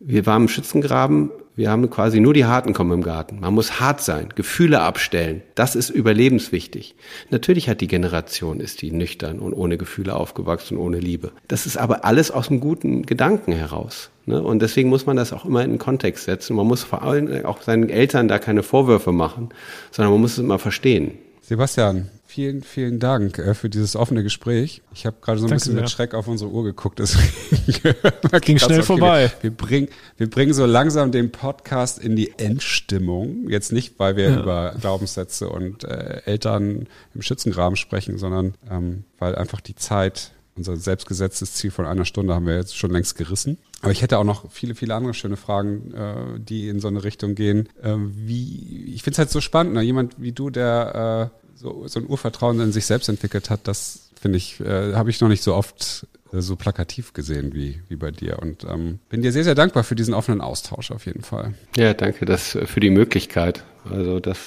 wir 0.00 0.26
waren 0.26 0.42
im 0.42 0.48
Schützengraben, 0.48 1.30
wir 1.54 1.70
haben 1.70 1.90
quasi 1.90 2.18
nur 2.18 2.32
die 2.32 2.46
Harten 2.46 2.72
kommen 2.72 2.92
im 2.92 3.02
Garten. 3.02 3.40
Man 3.40 3.52
muss 3.52 3.78
hart 3.78 4.00
sein, 4.00 4.30
Gefühle 4.34 4.80
abstellen. 4.80 5.42
Das 5.54 5.76
ist 5.76 5.90
überlebenswichtig. 5.90 6.94
Natürlich 7.30 7.68
hat 7.68 7.80
die 7.82 7.88
Generation, 7.88 8.58
ist 8.58 8.80
die 8.80 8.90
nüchtern 8.90 9.38
und 9.38 9.52
ohne 9.52 9.76
Gefühle 9.76 10.14
aufgewachsen 10.14 10.78
und 10.78 10.84
ohne 10.84 10.98
Liebe. 10.98 11.32
Das 11.48 11.66
ist 11.66 11.76
aber 11.76 12.04
alles 12.06 12.30
aus 12.30 12.48
einem 12.48 12.60
guten 12.60 13.04
Gedanken 13.04 13.52
heraus. 13.52 14.10
Ne? 14.24 14.42
Und 14.42 14.62
deswegen 14.62 14.88
muss 14.88 15.04
man 15.04 15.16
das 15.16 15.32
auch 15.32 15.44
immer 15.44 15.62
in 15.62 15.72
den 15.72 15.78
Kontext 15.78 16.24
setzen. 16.24 16.56
Man 16.56 16.66
muss 16.66 16.84
vor 16.84 17.02
allem 17.02 17.44
auch 17.44 17.60
seinen 17.60 17.90
Eltern 17.90 18.28
da 18.28 18.38
keine 18.38 18.62
Vorwürfe 18.62 19.12
machen, 19.12 19.50
sondern 19.90 20.12
man 20.12 20.22
muss 20.22 20.32
es 20.32 20.38
immer 20.38 20.58
verstehen. 20.58 21.18
Sebastian, 21.42 22.08
vielen, 22.32 22.62
vielen 22.62 22.98
Dank 22.98 23.38
äh, 23.38 23.52
für 23.52 23.68
dieses 23.68 23.94
offene 23.94 24.22
Gespräch. 24.22 24.80
Ich 24.94 25.04
habe 25.04 25.16
gerade 25.20 25.38
so 25.38 25.44
ein 25.44 25.50
Danke 25.50 25.60
bisschen 25.60 25.74
sehr. 25.74 25.82
mit 25.82 25.90
Schreck 25.90 26.14
auf 26.14 26.28
unsere 26.28 26.50
Uhr 26.50 26.64
geguckt. 26.64 26.98
Das 26.98 27.18
ging 28.40 28.58
schnell 28.58 28.78
okay. 28.78 28.82
vorbei. 28.82 29.32
Wir, 29.42 29.50
wir, 29.50 29.56
bringen, 29.56 29.88
wir 30.16 30.30
bringen 30.30 30.54
so 30.54 30.64
langsam 30.64 31.12
den 31.12 31.30
Podcast 31.30 31.98
in 31.98 32.16
die 32.16 32.32
Endstimmung. 32.38 33.50
Jetzt 33.50 33.70
nicht, 33.70 33.98
weil 33.98 34.16
wir 34.16 34.30
ja. 34.30 34.40
über 34.40 34.74
Glaubenssätze 34.80 35.50
und 35.50 35.84
äh, 35.84 36.22
Eltern 36.24 36.88
im 37.14 37.20
Schützengraben 37.20 37.76
sprechen, 37.76 38.16
sondern 38.16 38.54
ähm, 38.70 39.04
weil 39.18 39.34
einfach 39.34 39.60
die 39.60 39.74
Zeit, 39.74 40.32
unser 40.56 40.78
selbstgesetztes 40.78 41.52
Ziel 41.52 41.70
von 41.70 41.84
einer 41.84 42.06
Stunde 42.06 42.34
haben 42.34 42.46
wir 42.46 42.56
jetzt 42.56 42.78
schon 42.78 42.92
längst 42.92 43.18
gerissen. 43.18 43.58
Aber 43.82 43.92
ich 43.92 44.00
hätte 44.00 44.18
auch 44.18 44.24
noch 44.24 44.50
viele, 44.50 44.74
viele 44.74 44.94
andere 44.94 45.12
schöne 45.12 45.36
Fragen, 45.36 45.92
äh, 45.92 46.40
die 46.40 46.68
in 46.68 46.80
so 46.80 46.88
eine 46.88 47.04
Richtung 47.04 47.34
gehen. 47.34 47.68
Äh, 47.82 47.96
wie, 47.98 48.92
ich 48.94 49.02
finde 49.02 49.14
es 49.16 49.18
halt 49.18 49.30
so 49.30 49.42
spannend, 49.42 49.74
ne? 49.74 49.82
jemand 49.82 50.14
wie 50.18 50.32
du, 50.32 50.48
der 50.48 51.30
äh, 51.34 51.41
so, 51.62 51.86
so 51.86 52.00
ein 52.00 52.08
Urvertrauen 52.08 52.60
in 52.60 52.72
sich 52.72 52.86
selbst 52.86 53.08
entwickelt 53.08 53.50
hat, 53.50 53.60
das 53.64 54.10
finde 54.20 54.38
ich, 54.38 54.60
äh, 54.60 54.94
habe 54.94 55.10
ich 55.10 55.20
noch 55.20 55.28
nicht 55.28 55.42
so 55.42 55.54
oft 55.54 56.06
äh, 56.32 56.40
so 56.40 56.56
plakativ 56.56 57.12
gesehen 57.12 57.54
wie, 57.54 57.80
wie 57.88 57.96
bei 57.96 58.10
dir. 58.10 58.38
Und 58.40 58.64
ähm, 58.64 58.98
bin 59.08 59.22
dir 59.22 59.32
sehr, 59.32 59.44
sehr 59.44 59.54
dankbar 59.54 59.84
für 59.84 59.94
diesen 59.94 60.14
offenen 60.14 60.40
Austausch 60.40 60.90
auf 60.90 61.06
jeden 61.06 61.22
Fall. 61.22 61.54
Ja, 61.76 61.94
danke 61.94 62.24
das 62.24 62.58
für 62.64 62.80
die 62.80 62.90
Möglichkeit. 62.90 63.64
Also 63.90 64.20
das, 64.20 64.38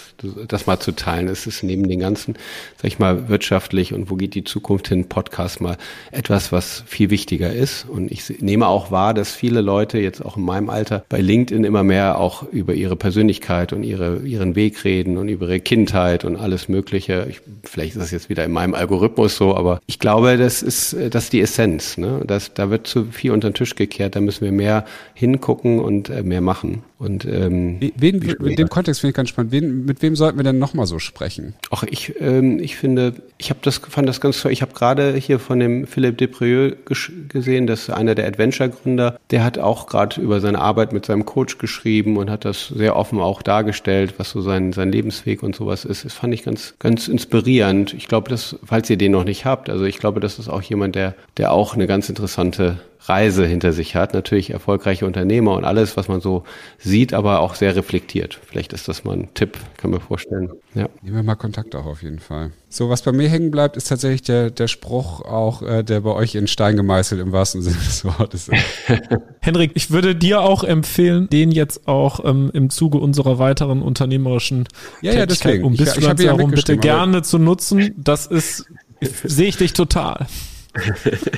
das 0.48 0.66
mal 0.66 0.80
zu 0.80 0.94
teilen, 0.94 1.28
es 1.28 1.46
ist 1.46 1.64
neben 1.64 1.88
den 1.88 2.00
ganzen, 2.00 2.36
sag 2.78 2.86
ich 2.86 3.00
mal, 3.00 3.28
wirtschaftlich 3.28 3.94
und 3.94 4.10
wo 4.10 4.16
geht 4.16 4.36
die 4.36 4.44
Zukunft 4.44 4.88
hin, 4.88 5.10
Podcast 5.10 5.62
mal 5.62 5.78
etwas, 6.12 6.52
was 6.52 6.84
viel 6.86 7.10
wichtiger 7.10 7.52
ist. 7.52 7.86
Und 7.88 8.12
ich 8.12 8.42
nehme 8.42 8.68
auch 8.68 8.92
wahr, 8.92 9.14
dass 9.14 9.34
viele 9.34 9.62
Leute 9.62 9.98
jetzt 10.00 10.24
auch 10.24 10.38
in 10.38 10.44
meinem 10.44 10.70
Alter 10.70 11.04
bei 11.10 11.20
LinkedIn 11.20 11.64
immer 11.64 11.84
mehr 11.84 12.18
auch 12.18 12.44
über 12.44 12.74
ihre 12.74 12.96
Persönlichkeit 12.96 13.74
und 13.74 13.84
ihre, 13.84 14.20
ihren 14.20 14.56
Weg 14.56 14.84
reden 14.84 15.18
und 15.18 15.28
über 15.28 15.48
ihre 15.48 15.60
Kindheit 15.60 16.24
und 16.24 16.38
alles 16.38 16.70
Mögliche. 16.70 17.28
Ich, 17.30 17.42
vielleicht 17.64 17.96
ist 17.96 18.02
das 18.02 18.12
jetzt 18.12 18.30
wieder 18.30 18.46
in 18.46 18.52
meinem 18.52 18.74
Algorithmus 18.74 19.36
so, 19.36 19.56
aber 19.56 19.80
ich 19.86 20.00
glaube, 20.00 20.38
das 20.38 20.64
ist, 20.64 20.96
das 21.12 21.26
ist 21.26 21.34
die 21.34 21.42
Essenz. 21.42 21.98
Ne? 21.98 22.22
Das, 22.26 22.54
da 22.54 22.70
wird 22.70 22.88
zu 22.88 23.06
viel 23.06 23.32
unter 23.32 23.50
den 23.50 23.54
Tisch 23.54 23.76
gekehrt, 23.76 24.16
da 24.16 24.22
müssen 24.22 24.46
wir 24.46 24.52
mehr 24.52 24.86
hingucken 25.14 25.80
und 25.80 26.10
äh, 26.10 26.24
mehr 26.24 26.42
machen. 26.42 26.84
Und 26.98 27.26
ähm, 27.26 27.80
wen, 27.98 28.22
in 28.22 28.56
dem 28.56 28.70
Kontext 28.70 29.02
finde 29.02 29.12
ich 29.12 29.16
ganz 29.16 29.30
spannend. 29.30 29.52
Wen, 29.52 29.86
mit 29.86 30.02
wem 30.02 30.16
sollten 30.16 30.38
wir 30.38 30.44
denn 30.44 30.60
nochmal 30.60 30.86
so 30.86 30.98
sprechen? 30.98 31.54
Ach, 31.70 31.84
ich, 31.84 32.16
ähm, 32.22 32.60
ich 32.60 32.78
finde, 32.78 33.16
ich 33.38 33.50
habe 33.50 33.60
das, 33.64 33.78
fand 33.78 34.08
das 34.08 34.22
ganz 34.22 34.42
toll. 34.42 34.54
Ich 34.54 34.62
habe 34.62 34.74
gerade 34.74 35.14
hier 35.16 35.40
von 35.40 35.60
dem 35.60 35.88
Philippe 35.88 36.16
Deprieux 36.16 36.78
gesehen, 37.28 37.68
das 37.68 37.82
ist 37.82 37.90
einer 37.90 38.16
der 38.16 38.28
Adventure-Gründer. 38.28 39.20
Der 39.32 39.44
hat 39.44 39.60
auch 39.60 39.88
gerade 39.88 40.22
über 40.22 40.40
seine 40.40 40.60
Arbeit 40.60 40.94
mit 40.94 41.06
seinem 41.06 41.26
Coach 41.26 41.58
geschrieben 41.58 42.16
und 42.16 42.30
hat 42.30 42.46
das 42.46 42.70
sehr 42.70 42.96
offen 42.96 43.20
auch 43.20 43.42
dargestellt, 43.42 44.14
was 44.18 44.30
so 44.30 44.40
sein, 44.42 44.72
sein 44.72 44.92
Lebensweg 44.92 45.44
und 45.44 45.54
sowas 45.54 45.84
ist. 45.84 46.06
Das 46.06 46.14
fand 46.14 46.34
ich 46.34 46.44
ganz, 46.44 46.76
ganz 46.80 47.10
inspirierend. 47.10 47.94
Ich 47.94 48.08
glaube, 48.08 48.30
dass, 48.30 48.58
falls 48.64 48.90
ihr 48.90 48.98
den 48.98 49.12
noch 49.12 49.26
nicht 49.26 49.44
habt, 49.44 49.70
also 49.70 49.84
ich 49.84 49.98
glaube, 49.98 50.22
das 50.22 50.40
ist 50.40 50.48
auch 50.48 50.62
jemand, 50.62 50.96
der, 50.96 51.16
der 51.36 51.52
auch 51.52 51.76
eine 51.76 51.88
ganz 51.88 52.08
interessante 52.08 52.80
Reise 53.10 53.46
hinter 53.46 53.74
sich 53.74 53.96
hat. 53.96 54.14
Natürlich 54.14 54.50
erfolgreiche 54.50 55.06
Unternehmer 55.06 55.54
und 55.54 55.66
alles, 55.66 55.98
was 55.98 56.08
man 56.08 56.22
so 56.22 56.44
sieht, 56.78 57.14
aber 57.14 57.40
auch 57.40 57.56
sehr 57.56 57.76
reflektiert. 57.76 58.40
Vielleicht 58.46 58.74
ist 58.74 58.88
das 58.88 59.04
mal 59.04 59.14
ein 59.14 59.34
Tipp, 59.34 59.58
kann 59.78 59.92
mir 59.92 60.00
vorstellen. 60.00 60.52
Ja. 60.74 60.90
Nehmen 61.02 61.16
wir 61.16 61.24
mal 61.24 61.36
Kontakt 61.36 61.76
auch 61.76 61.86
auf 61.86 62.04
jeden 62.04 62.20
Fall. 62.20 62.52
So, 62.70 62.90
was 62.90 63.02
bei 63.04 63.12
mir 63.12 63.30
hängen 63.30 63.52
bleibt, 63.52 63.78
ist 63.78 63.88
tatsächlich 63.88 64.24
der, 64.24 64.50
der 64.50 64.68
Spruch 64.68 65.22
auch, 65.22 65.62
äh, 65.62 65.84
der 65.84 66.02
bei 66.02 66.12
euch 66.12 66.36
in 66.36 66.48
Stein 66.48 66.76
gemeißelt 66.76 67.22
im 67.22 67.32
wahrsten 67.32 67.62
Sinne 67.62 67.78
des 67.78 68.04
Wortes 68.04 68.50
ist. 68.50 68.64
Henrik, 69.40 69.72
ich 69.76 69.92
würde 69.92 70.16
dir 70.16 70.42
auch 70.42 70.64
empfehlen, 70.64 71.30
den 71.30 71.52
jetzt 71.52 71.88
auch 71.88 72.26
ähm, 72.26 72.52
im 72.54 72.70
Zuge 72.70 72.98
unserer 72.98 73.40
weiteren 73.40 73.82
unternehmerischen 73.82 74.68
ja, 75.02 75.14
ja, 75.14 75.26
deswegen. 75.26 75.64
um 75.64 75.78
bis 75.78 75.96
ich, 75.96 76.08
ich 76.08 76.26
herum 76.26 76.52
bitte 76.52 76.78
gerne 76.78 77.22
zu 77.22 77.40
nutzen. 77.40 77.94
Das 77.98 78.26
ist, 78.26 78.66
sehe 79.24 79.48
ich 79.48 79.58
dich 79.58 79.74
total. 79.74 80.28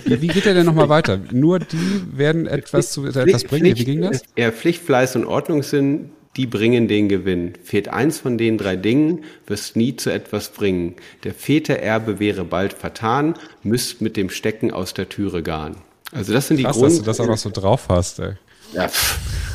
Wie, 0.05 0.21
wie 0.21 0.27
geht 0.27 0.45
er 0.45 0.53
denn 0.53 0.65
nochmal 0.65 0.89
weiter? 0.89 1.19
Nur 1.31 1.59
die 1.59 2.01
werden 2.11 2.47
etwas 2.47 2.91
zu 2.91 3.05
etwas 3.05 3.43
bringen? 3.43 3.65
Pflicht, 3.65 3.79
wie 3.79 3.85
ging 3.85 4.01
das? 4.01 4.23
Ja, 4.38 4.51
Pflicht, 4.51 4.81
Fleiß 4.83 5.15
und 5.15 5.25
Ordnungssinn, 5.25 6.09
die 6.35 6.45
bringen 6.45 6.88
den 6.88 7.09
Gewinn. 7.09 7.53
Fehlt 7.63 7.88
eins 7.88 8.19
von 8.19 8.38
den 8.38 8.57
drei 8.57 8.75
Dingen, 8.75 9.23
wirst 9.45 9.75
nie 9.75 9.95
zu 9.95 10.11
etwas 10.11 10.49
bringen. 10.49 10.95
Der 11.23 11.33
Vätererbe 11.33 12.19
wäre 12.19 12.45
bald 12.45 12.73
vertan, 12.73 13.35
müsst 13.63 14.01
mit 14.01 14.17
dem 14.17 14.29
Stecken 14.29 14.71
aus 14.71 14.93
der 14.93 15.09
Türe 15.09 15.43
garen. 15.43 15.77
Also 16.11 16.33
das 16.33 16.47
sind 16.47 16.61
Krass, 16.61 16.75
die 16.75 16.79
Grund. 16.79 16.91
dass 16.91 16.99
du 16.99 17.05
das 17.05 17.19
auch 17.19 17.27
noch 17.27 17.38
so 17.38 17.49
drauf 17.49 17.85
hast, 17.89 18.19
ey. 18.19 18.33
Ja, 18.73 18.89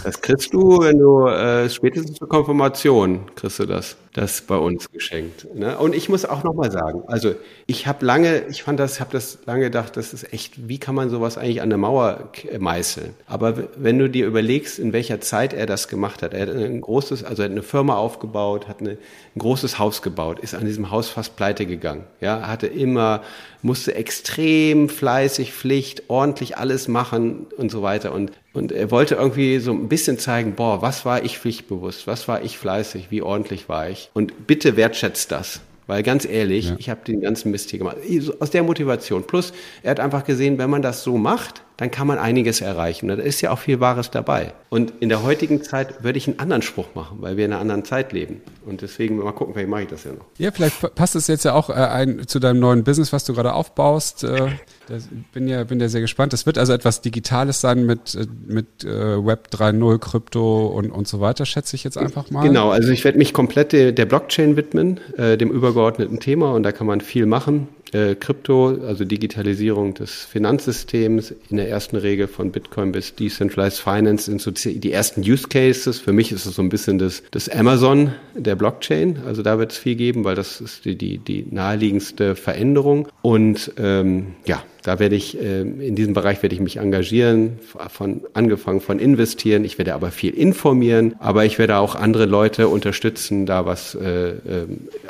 das 0.05 0.20
kriegst 0.20 0.53
du, 0.55 0.80
wenn 0.80 0.99
du 0.99 1.26
äh, 1.26 1.68
spätestens 1.68 2.18
zur 2.18 2.28
Konfirmation 2.28 3.30
kriegst 3.35 3.59
du 3.59 3.66
das, 3.66 3.97
das 4.13 4.43
bei 4.43 4.57
uns 4.57 4.91
geschenkt. 4.91 5.47
Ne? 5.55 5.79
Und 5.79 5.95
ich 5.95 6.11
muss 6.11 6.27
auch 6.27 6.45
nochmal 6.45 6.71
sagen, 6.71 7.03
also 7.07 7.35
ich 7.67 7.87
habe 7.87 8.05
lange, 8.05 8.47
ich 8.51 8.63
fand 8.63 8.79
das, 8.79 9.01
habe 9.01 9.11
das 9.13 9.39
lange 9.47 9.65
gedacht, 9.65 9.97
das 9.97 10.13
ist 10.13 10.33
echt, 10.35 10.69
wie 10.69 10.79
kann 10.79 10.95
man 10.95 11.09
sowas 11.09 11.39
eigentlich 11.39 11.63
an 11.63 11.71
der 11.71 11.79
Mauer 11.79 12.31
meißeln? 12.59 13.15
Aber 13.27 13.69
wenn 13.77 13.99
du 13.99 14.11
dir 14.11 14.27
überlegst, 14.27 14.79
in 14.79 14.93
welcher 14.93 15.21
Zeit 15.23 15.55
er 15.55 15.65
das 15.65 15.89
gemacht 15.89 16.23
hat, 16.23 16.35
er 16.35 16.43
hat 16.43 16.51
ein 16.51 16.83
großes, 16.83 17.25
also 17.25 17.43
er 17.43 17.47
hat 17.47 17.53
eine 17.53 17.63
Firma 17.63 17.97
aufgebaut, 17.97 18.69
hat 18.69 18.81
eine, 18.81 18.91
ein 18.91 19.39
großes 19.39 19.79
Haus 19.79 20.03
gebaut, 20.03 20.41
ist 20.41 20.55
an 20.55 20.67
diesem 20.67 20.91
Haus 20.91 21.09
fast 21.09 21.37
pleite 21.37 21.65
gegangen. 21.65 22.05
Ja, 22.21 22.47
hatte 22.49 22.67
immer, 22.67 23.23
musste 23.63 23.95
extrem 23.95 24.91
fleißig, 24.91 25.55
Pflicht, 25.55 26.05
ordentlich 26.09 26.59
alles 26.59 26.87
machen 26.87 27.47
und 27.57 27.71
so 27.71 27.83
weiter. 27.83 28.13
Und, 28.13 28.33
und 28.53 28.73
er 28.73 28.91
wollte 28.91 29.15
irgendwie 29.15 29.59
so 29.59 29.73
ein 29.73 29.89
bisschen 29.89 30.19
zeigen, 30.19 30.55
boah, 30.55 30.83
was 30.83 31.07
war 31.07 31.25
ich 31.25 31.39
pflichtbewusst, 31.39 32.07
was 32.07 32.29
war 32.29 32.43
ich 32.43 32.59
fleißig, 32.59 33.11
wie 33.11 33.23
ordentlich 33.23 33.69
war 33.69 33.89
ich. 33.89 34.02
Und 34.13 34.47
bitte 34.47 34.77
wertschätzt 34.77 35.31
das. 35.33 35.61
Weil 35.87 36.03
ganz 36.03 36.25
ehrlich, 36.25 36.69
ja. 36.71 36.77
ich 36.79 36.89
habe 36.89 37.01
den 37.05 37.21
ganzen 37.21 37.51
Mist 37.51 37.71
hier 37.71 37.79
gemacht. 37.79 37.97
Aus 38.41 38.51
der 38.51 38.63
Motivation. 38.63 39.27
Plus, 39.27 39.53
er 39.83 39.91
hat 39.91 40.01
einfach 40.01 40.25
gesehen, 40.25 40.59
wenn 40.59 40.71
man 40.71 40.83
das 40.83 41.03
so 41.03 41.19
macht, 41.19 41.63
dann 41.83 41.91
kann 41.91 42.07
man 42.07 42.18
einiges 42.18 42.61
erreichen. 42.61 43.09
Da 43.09 43.14
ist 43.14 43.41
ja 43.41 43.51
auch 43.51 43.59
viel 43.59 43.80
Wahres 43.80 44.12
dabei. 44.12 44.53
Und 44.70 44.93
in 45.01 45.09
der 45.09 45.24
heutigen 45.24 45.64
Zeit 45.64 46.05
würde 46.05 46.16
ich 46.16 46.28
einen 46.28 46.39
anderen 46.39 46.62
Spruch 46.62 46.87
machen, 46.95 47.18
weil 47.20 47.37
wir 47.37 47.45
in 47.45 47.51
einer 47.51 47.61
anderen 47.61 47.85
Zeit 47.85 48.12
leben. 48.12 48.41
Und 48.64 48.83
deswegen 48.83 49.16
mal 49.16 49.33
gucken, 49.33 49.53
vielleicht 49.53 49.68
mache 49.68 49.83
ich 49.83 49.89
das 49.89 50.05
ja 50.05 50.12
noch. 50.12 50.26
Ja, 50.39 50.53
vielleicht 50.53 50.95
passt 50.95 51.16
es 51.16 51.26
jetzt 51.26 51.45
ja 51.45 51.55
auch 51.55 51.70
äh, 51.70 51.72
ein, 51.72 52.28
zu 52.28 52.39
deinem 52.39 52.61
neuen 52.61 52.85
Business, 52.85 53.12
was 53.12 53.24
du 53.24 53.35
gerade 53.35 53.53
aufbaust. 53.53 54.22
Äh, 54.22 54.51
bin 55.33 55.49
ja 55.49 55.64
bin 55.64 55.80
ja 55.80 55.89
sehr 55.89 56.03
gespannt. 56.03 56.33
Es 56.35 56.47
wird 56.47 56.57
also 56.57 56.72
etwas 56.72 57.01
Digitales 57.01 57.61
sein 57.61 57.85
mit 57.85 58.14
äh, 58.14 58.26
mit 58.47 58.85
äh, 58.85 59.26
Web 59.26 59.49
3.0, 59.51 59.99
Krypto 59.99 60.68
und 60.68 60.93
und 60.93 61.09
so 61.09 61.20
weiter. 61.20 61.47
Schätze 61.47 61.74
ich 61.74 61.83
jetzt 61.83 61.99
einfach 61.99 62.30
mal. 62.30 62.47
Genau, 62.47 62.70
also 62.70 62.93
ich 62.93 63.03
werde 63.03 63.18
mich 63.18 63.33
komplett 63.33 63.72
der, 63.72 63.91
der 63.91 64.07
Blockchain 64.07 64.57
widmen, 64.57 65.01
äh, 65.16 65.37
dem 65.37 65.51
übergeordneten 65.51 66.20
Thema 66.20 66.53
und 66.53 66.62
da 66.62 66.70
kann 66.70 66.87
man 66.87 67.01
viel 67.01 67.26
machen 67.26 67.66
äh, 67.93 68.14
Krypto, 68.14 68.78
also 68.86 69.05
Digitalisierung 69.05 69.95
des 69.95 70.24
Finanzsystems, 70.24 71.34
in 71.51 71.57
der 71.57 71.68
ersten 71.68 71.97
Regel 71.97 72.26
von 72.26 72.51
Bitcoin 72.51 72.93
bis 72.93 73.14
Decentralized 73.14 73.80
Finance 73.80 74.24
sind 74.24 74.40
so 74.40 74.51
die 74.51 74.93
ersten 74.93 75.20
Use 75.20 75.49
Cases. 75.49 75.99
Für 75.99 76.12
mich 76.12 76.32
ist 76.32 76.47
es 76.47 76.55
so 76.55 76.62
ein 76.62 76.68
bisschen 76.68 76.99
das, 76.99 77.22
das 77.30 77.49
Amazon 77.49 78.12
der 78.34 78.57
Blockchain. 78.57 79.18
Also 79.26 79.43
da 79.43 79.59
wird 79.59 79.72
es 79.72 79.78
viel 79.78 79.95
geben, 79.95 80.24
weil 80.24 80.34
das 80.34 80.61
ist 80.61 80.84
die, 80.84 80.97
die, 80.97 81.18
die 81.18 81.47
naheliegendste 81.51 82.34
Veränderung. 82.34 83.09
Und 83.22 83.72
ähm, 83.76 84.34
ja, 84.47 84.62
da 84.83 84.99
werde 84.99 85.14
ich, 85.14 85.41
äh, 85.41 85.61
in 85.61 85.95
diesem 85.95 86.12
Bereich 86.12 86.43
werde 86.43 86.55
ich 86.55 86.61
mich 86.61 86.78
engagieren, 86.78 87.59
von 87.89 88.22
angefangen 88.35 88.80
von 88.80 88.99
investieren. 88.99 89.64
Ich 89.64 89.78
werde 89.78 89.95
aber 89.95 90.11
viel 90.11 90.35
informieren, 90.35 91.14
aber 91.20 91.45
ich 91.45 91.59
werde 91.59 91.76
auch 91.76 91.95
andere 91.95 92.26
Leute 92.26 92.68
unterstützen, 92.68 93.47
da 93.47 93.64
was 93.64 93.95
äh, 93.95 94.30
äh, 94.30 94.35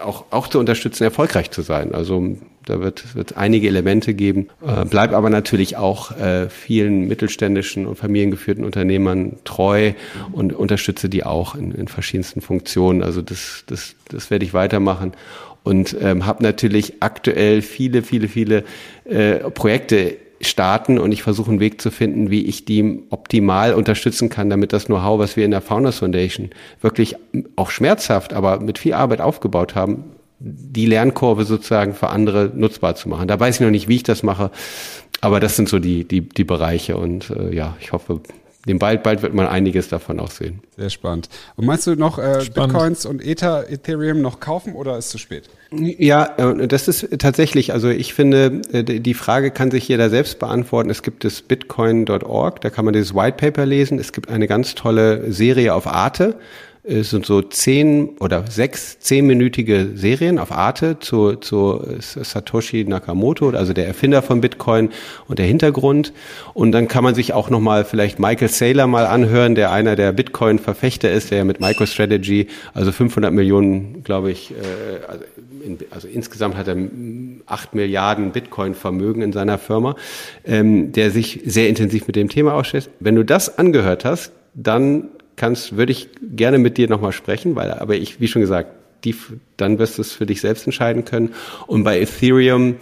auch, 0.03 0.25
auch 0.31 0.49
zu 0.49 0.59
unterstützen, 0.59 1.05
erfolgreich 1.05 1.51
zu 1.51 1.63
sein. 1.63 1.95
Also 1.95 2.37
da 2.67 2.81
wird, 2.81 3.17
wird 3.17 3.37
einige 3.37 3.67
Elemente 3.67 4.15
geben. 4.15 4.49
Äh, 4.65 4.85
bleib 4.85 5.13
aber 5.13 5.31
natürlich 5.31 5.77
auch 5.77 6.13
vielen 6.49 7.09
mittelständischen 7.09 7.87
und 7.87 7.97
familiengeführten 7.97 8.65
Unternehmern 8.65 9.37
treu 9.45 9.93
und 10.33 10.53
unterstütze 10.53 11.09
die 11.09 11.25
auch 11.25 11.55
in, 11.55 11.73
in 11.73 11.89
verschiedensten 11.89 12.41
Funktionen. 12.41 13.03
Also 13.03 13.23
das, 13.23 13.65
das, 13.67 13.95
das 14.09 14.31
werde 14.31 14.45
ich 14.45 14.55
weitermachen 14.55 15.13
und 15.65 15.97
ähm, 16.01 16.27
habe 16.27 16.43
natürlich 16.43 16.95
aktuell 17.01 17.63
viele, 17.63 18.03
viele, 18.03 18.29
viele 18.29 18.65
äh, 19.05 19.51
Projekte 19.51 20.17
starten 20.41 20.99
und 20.99 21.13
ich 21.13 21.23
versuche 21.23 21.51
einen 21.51 21.61
Weg 21.61 21.81
zu 21.81 21.91
finden, 21.91 22.31
wie 22.31 22.45
ich 22.45 22.65
die 22.65 23.05
optimal 23.11 23.75
unterstützen 23.75 24.29
kann, 24.29 24.51
damit 24.51 24.73
das 24.73 24.87
Know-how, 24.87 25.19
was 25.19 25.37
wir 25.37 25.45
in 25.45 25.53
der 25.53 25.61
Founders 25.61 26.01
Foundation 26.01 26.51
wirklich 26.81 27.17
auch 27.57 27.71
schmerzhaft, 27.71 28.33
aber 28.33 28.61
mit 28.61 28.79
viel 28.79 28.95
Arbeit 28.95 29.21
aufgebaut 29.21 29.75
haben, 29.75 30.05
die 30.41 30.87
Lernkurve 30.87 31.45
sozusagen 31.45 31.95
für 31.95 32.09
andere 32.09 32.51
nutzbar 32.55 32.97
zu 32.97 33.09
machen. 33.09 33.29
Da 33.29 33.39
weiß 33.39 33.57
ich 33.57 33.61
noch 33.61 33.71
nicht, 33.71 33.87
wie 33.87 33.97
ich 33.97 34.03
das 34.03 34.25
mache, 34.25 34.51
aber 35.21 35.39
das 35.39 35.55
sind 35.55 35.69
so 35.69 35.79
die, 35.79 36.05
die, 36.05 36.23
die 36.29 36.45
Bereiche 36.45 36.97
und 36.97 37.31
äh, 37.31 37.55
ja, 37.55 37.77
ich 37.81 37.93
hoffe, 37.93 38.21
dem 38.67 38.79
bald, 38.79 39.03
bald 39.03 39.23
wird 39.23 39.35
man 39.35 39.47
einiges 39.47 39.89
davon 39.89 40.21
auch 40.21 40.31
sehen. 40.31 40.61
Sehr 40.77 40.91
spannend. 40.91 41.29
Und 41.57 41.67
meinst 41.67 41.87
du 41.87 41.97
noch 41.97 42.19
äh, 42.19 42.45
Bitcoins 42.55 43.07
und 43.07 43.25
Ether, 43.25 43.69
Ethereum 43.69 44.23
noch 44.23 44.39
kaufen 44.39 44.75
oder 44.75 44.97
ist 44.99 45.07
es 45.07 45.11
zu 45.11 45.19
spät? 45.19 45.51
Ja, 45.73 46.35
äh, 46.37 46.69
das 46.69 46.87
ist 46.87 47.09
tatsächlich, 47.19 47.73
also 47.73 47.89
ich 47.89 48.15
finde, 48.15 48.61
äh, 48.73 48.85
die 48.85 49.15
Frage 49.15 49.51
kann 49.51 49.73
sich 49.73 49.89
jeder 49.89 50.11
selbst 50.11 50.39
beantworten. 50.39 50.91
Es 50.91 51.03
gibt 51.03 51.25
das 51.25 51.43
bitcoin.org, 51.43 52.61
da 52.61 52.71
kann 52.71 52.85
man 52.85 52.95
dieses 52.95 53.15
White 53.15 53.37
Paper 53.37 53.67
lesen. 53.67 53.99
Es 53.99 54.13
gibt 54.13 54.29
eine 54.29 54.47
ganz 54.47 54.77
tolle 54.77 55.33
Serie 55.33 55.75
auf 55.75 55.89
Arte 55.89 56.37
es 56.85 57.11
sind 57.11 57.25
so 57.25 57.43
zehn 57.43 58.17
oder 58.19 58.45
sechs 58.51 58.99
zehnminütige 58.99 59.91
Serien 59.95 60.41
auf 60.41 60.51
Arte 60.51 60.99
zu, 60.99 61.37
zu 61.37 61.81
Satoshi 62.01 62.85
Nakamoto, 62.85 63.51
also 63.51 63.73
der 63.73 63.87
Erfinder 63.87 64.21
von 64.21 64.41
Bitcoin 64.41 64.91
und 65.29 65.39
der 65.39 65.47
Hintergrund. 65.47 66.13
Und 66.55 66.73
dann 66.73 66.89
kann 66.89 67.05
man 67.05 67.15
sich 67.15 67.35
auch 67.35 67.51
nochmal 67.51 67.85
vielleicht 67.85 68.19
Michael 68.19 68.49
Saylor 68.49 68.89
mal 68.89 69.07
anhören, 69.07 69.55
der 69.55 69.71
einer 69.71 69.95
der 69.95 70.11
Bitcoin-Verfechter 70.11 71.13
ist, 71.13 71.31
der 71.31 71.45
mit 71.45 71.61
MicroStrategy, 71.61 72.49
also 72.75 72.91
500 72.91 73.33
Millionen, 73.33 74.03
glaube 74.03 74.33
ich, 74.33 74.51
äh, 74.51 74.55
also, 75.07 75.25
in, 75.65 75.79
also 75.91 76.09
insgesamt 76.09 76.57
hat 76.57 76.67
er 76.67 76.77
acht 77.47 77.77
Milliarden 77.77 78.33
Bitcoin-Vermögen 78.33 79.23
in 79.23 79.33
seiner 79.33 79.59
Firma, 79.59 79.95
ähm, 80.45 80.91
der 80.91 81.13
sich 81.13 81.43
sehr 81.45 81.69
intensiv 81.69 82.09
mit 82.09 82.17
dem 82.17 82.29
Thema 82.29 82.55
ausstellt. 82.55 82.91
Wenn 82.99 83.15
du 83.15 83.25
das 83.25 83.57
angehört 83.57 84.05
hast, 84.05 84.33
dann 84.55 85.11
kannst, 85.37 85.77
würde 85.77 85.93
ich 85.93 86.09
gerne 86.23 86.59
mit 86.59 86.77
dir 86.77 86.89
nochmal 86.89 87.13
sprechen, 87.13 87.57
weil, 87.57 87.73
aber 87.73 87.95
ich, 87.95 88.21
wie 88.21 88.29
schon 88.29 88.43
gesagt, 88.43 88.71
die, 89.05 89.15
dann 89.57 89.79
wirst 89.79 89.99
du 89.99 90.03
es 90.03 90.13
für 90.13 90.27
dich 90.27 90.41
selbst 90.41 90.67
entscheiden 90.67 91.05
können. 91.05 91.35
Und 91.67 91.85
bei 91.85 92.01
Ethereum 92.01 92.77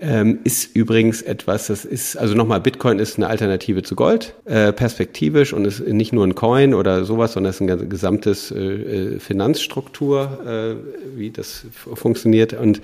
ähm, 0.00 0.38
ist 0.44 0.76
übrigens 0.76 1.22
etwas, 1.22 1.66
das 1.66 1.84
ist, 1.84 2.16
also 2.16 2.34
nochmal, 2.34 2.60
Bitcoin 2.60 2.98
ist 2.98 3.16
eine 3.16 3.28
Alternative 3.28 3.82
zu 3.82 3.96
Gold, 3.96 4.34
äh, 4.44 4.72
perspektivisch 4.72 5.52
und 5.52 5.64
ist 5.64 5.80
nicht 5.80 6.12
nur 6.12 6.24
ein 6.24 6.34
Coin 6.34 6.74
oder 6.74 7.04
sowas, 7.04 7.32
sondern 7.32 7.50
ist 7.50 7.60
ein 7.60 7.88
gesamtes 7.88 8.50
äh, 8.50 8.56
äh 8.56 9.18
Finanzstruktur, 9.18 10.76
äh, 10.86 11.18
wie 11.18 11.30
das 11.30 11.66
funktioniert. 11.74 12.52
Und 12.52 12.80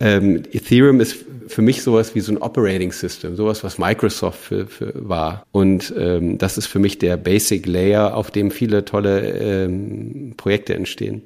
ähm, 0.00 0.42
Ethereum 0.52 1.00
ist 1.00 1.24
für 1.46 1.62
mich 1.62 1.82
sowas 1.82 2.14
wie 2.14 2.20
so 2.20 2.32
ein 2.32 2.38
Operating 2.38 2.92
System, 2.92 3.36
sowas, 3.36 3.62
was 3.64 3.78
Microsoft 3.78 4.38
für, 4.38 4.66
für 4.66 4.92
war. 4.94 5.44
Und 5.52 5.92
ähm, 5.96 6.38
das 6.38 6.58
ist 6.58 6.66
für 6.66 6.78
mich 6.78 6.98
der 6.98 7.16
Basic 7.16 7.66
Layer, 7.66 8.16
auf 8.16 8.30
dem 8.30 8.50
viele 8.50 8.84
tolle 8.84 9.30
ähm, 9.30 10.34
Projekte 10.36 10.74
entstehen. 10.74 11.22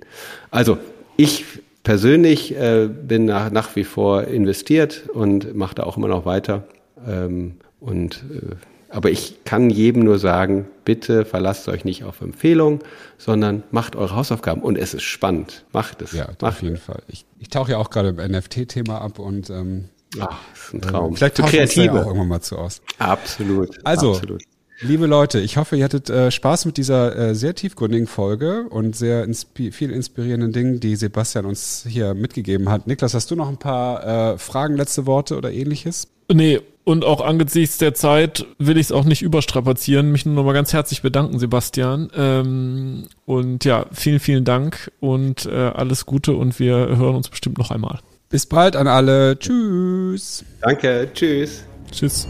Also 0.50 0.78
ich 1.16 1.44
persönlich 1.82 2.56
äh, 2.56 2.88
bin 2.88 3.24
nach, 3.24 3.50
nach 3.50 3.74
wie 3.76 3.84
vor 3.84 4.24
investiert 4.24 5.08
und 5.12 5.54
mache 5.54 5.76
da 5.76 5.84
auch 5.84 5.96
immer 5.96 6.08
noch 6.08 6.26
weiter. 6.26 6.64
Ähm, 7.06 7.54
und 7.80 8.24
äh, 8.30 8.54
aber 8.91 9.11
ich 9.11 9.45
kann 9.45 9.70
jedem 9.70 10.05
nur 10.05 10.18
sagen, 10.18 10.66
bitte 10.84 11.24
verlasst 11.24 11.68
euch 11.68 11.84
nicht 11.84 12.05
auf 12.05 12.20
Empfehlungen, 12.20 12.80
sondern 13.18 13.62
macht 13.70 13.97
eure 13.97 14.16
Hausaufgaben. 14.16 14.62
Und 14.62 14.78
es 14.78 14.95
ist 14.95 15.03
spannend. 15.03 15.64
Macht 15.72 16.03
es. 16.03 16.12
Ja, 16.12 16.28
macht 16.28 16.43
auf 16.43 16.62
jeden 16.62 16.76
es. 16.76 16.82
Fall. 16.82 17.03
Ich, 17.09 17.24
ich 17.39 17.49
tauche 17.49 17.72
ja 17.72 17.78
auch 17.78 17.91
gerade 17.91 18.09
im 18.09 18.16
NFT-Thema 18.16 19.01
ab 19.01 19.18
und 19.18 19.51
ähm, 19.51 19.91
Ach, 20.18 20.39
ist 20.55 20.74
ein 20.74 20.80
Traum. 20.80 21.16
Vielleicht 21.16 21.36
tauchen 21.36 21.53
wir 21.53 21.66
ja 21.66 21.93
auch 21.93 22.07
irgendwann 22.07 22.28
mal 22.28 22.41
zu 22.41 22.57
aus. 22.57 22.80
Absolut. 22.99 23.78
Also, 23.84 24.12
absolut. 24.12 24.43
Liebe 24.80 25.07
Leute, 25.07 25.41
ich 25.41 25.57
hoffe, 25.57 25.76
ihr 25.76 25.84
hattet 25.84 26.09
äh, 26.09 26.30
Spaß 26.30 26.64
mit 26.64 26.76
dieser 26.76 27.16
äh, 27.16 27.34
sehr 27.34 27.55
tiefgründigen 27.55 28.07
Folge 28.07 28.66
und 28.70 28.95
sehr 28.95 29.24
inspi 29.24 29.72
viel 29.72 29.91
inspirierenden 29.91 30.53
Dingen, 30.53 30.78
die 30.78 30.95
Sebastian 30.95 31.47
uns 31.47 31.84
hier 31.86 32.14
mitgegeben 32.14 32.68
hat. 32.68 32.86
Niklas, 32.86 33.12
hast 33.12 33.28
du 33.32 33.34
noch 33.34 33.49
ein 33.49 33.59
paar 33.59 34.34
äh, 34.34 34.39
Fragen, 34.39 34.76
letzte 34.76 35.05
Worte 35.05 35.36
oder 35.36 35.51
ähnliches? 35.51 36.07
Nee, 36.32 36.61
und 36.89 37.05
auch 37.05 37.20
angesichts 37.20 37.76
der 37.76 37.93
Zeit 37.93 38.47
will 38.59 38.78
ich 38.78 38.86
es 38.86 38.93
auch 38.93 39.05
nicht 39.05 39.20
überstrapazieren. 39.20 40.11
Mich 40.11 40.24
nur 40.24 40.34
noch 40.34 40.45
mal 40.45 40.55
ganz 40.55 40.72
herzlich 40.72 41.03
bedanken, 41.03 41.39
Sebastian. 41.39 42.09
Ähm, 42.16 43.09
und 43.26 43.66
ja, 43.66 43.84
vielen, 43.93 44.20
vielen 44.20 44.47
Dank 44.47 44.91
und 44.99 45.45
äh, 45.45 45.51
alles 45.51 46.07
Gute 46.07 46.32
und 46.32 46.59
wir 46.59 46.74
hören 46.74 47.16
uns 47.16 47.28
bestimmt 47.28 47.59
noch 47.59 47.70
einmal. 47.70 47.99
Bis 48.30 48.47
bald 48.47 48.74
an 48.74 48.86
alle. 48.86 49.39
Tschüss. 49.39 50.47
Danke. 50.62 51.11
Tschüss. 51.12 51.64
Tschüss. 51.93 52.26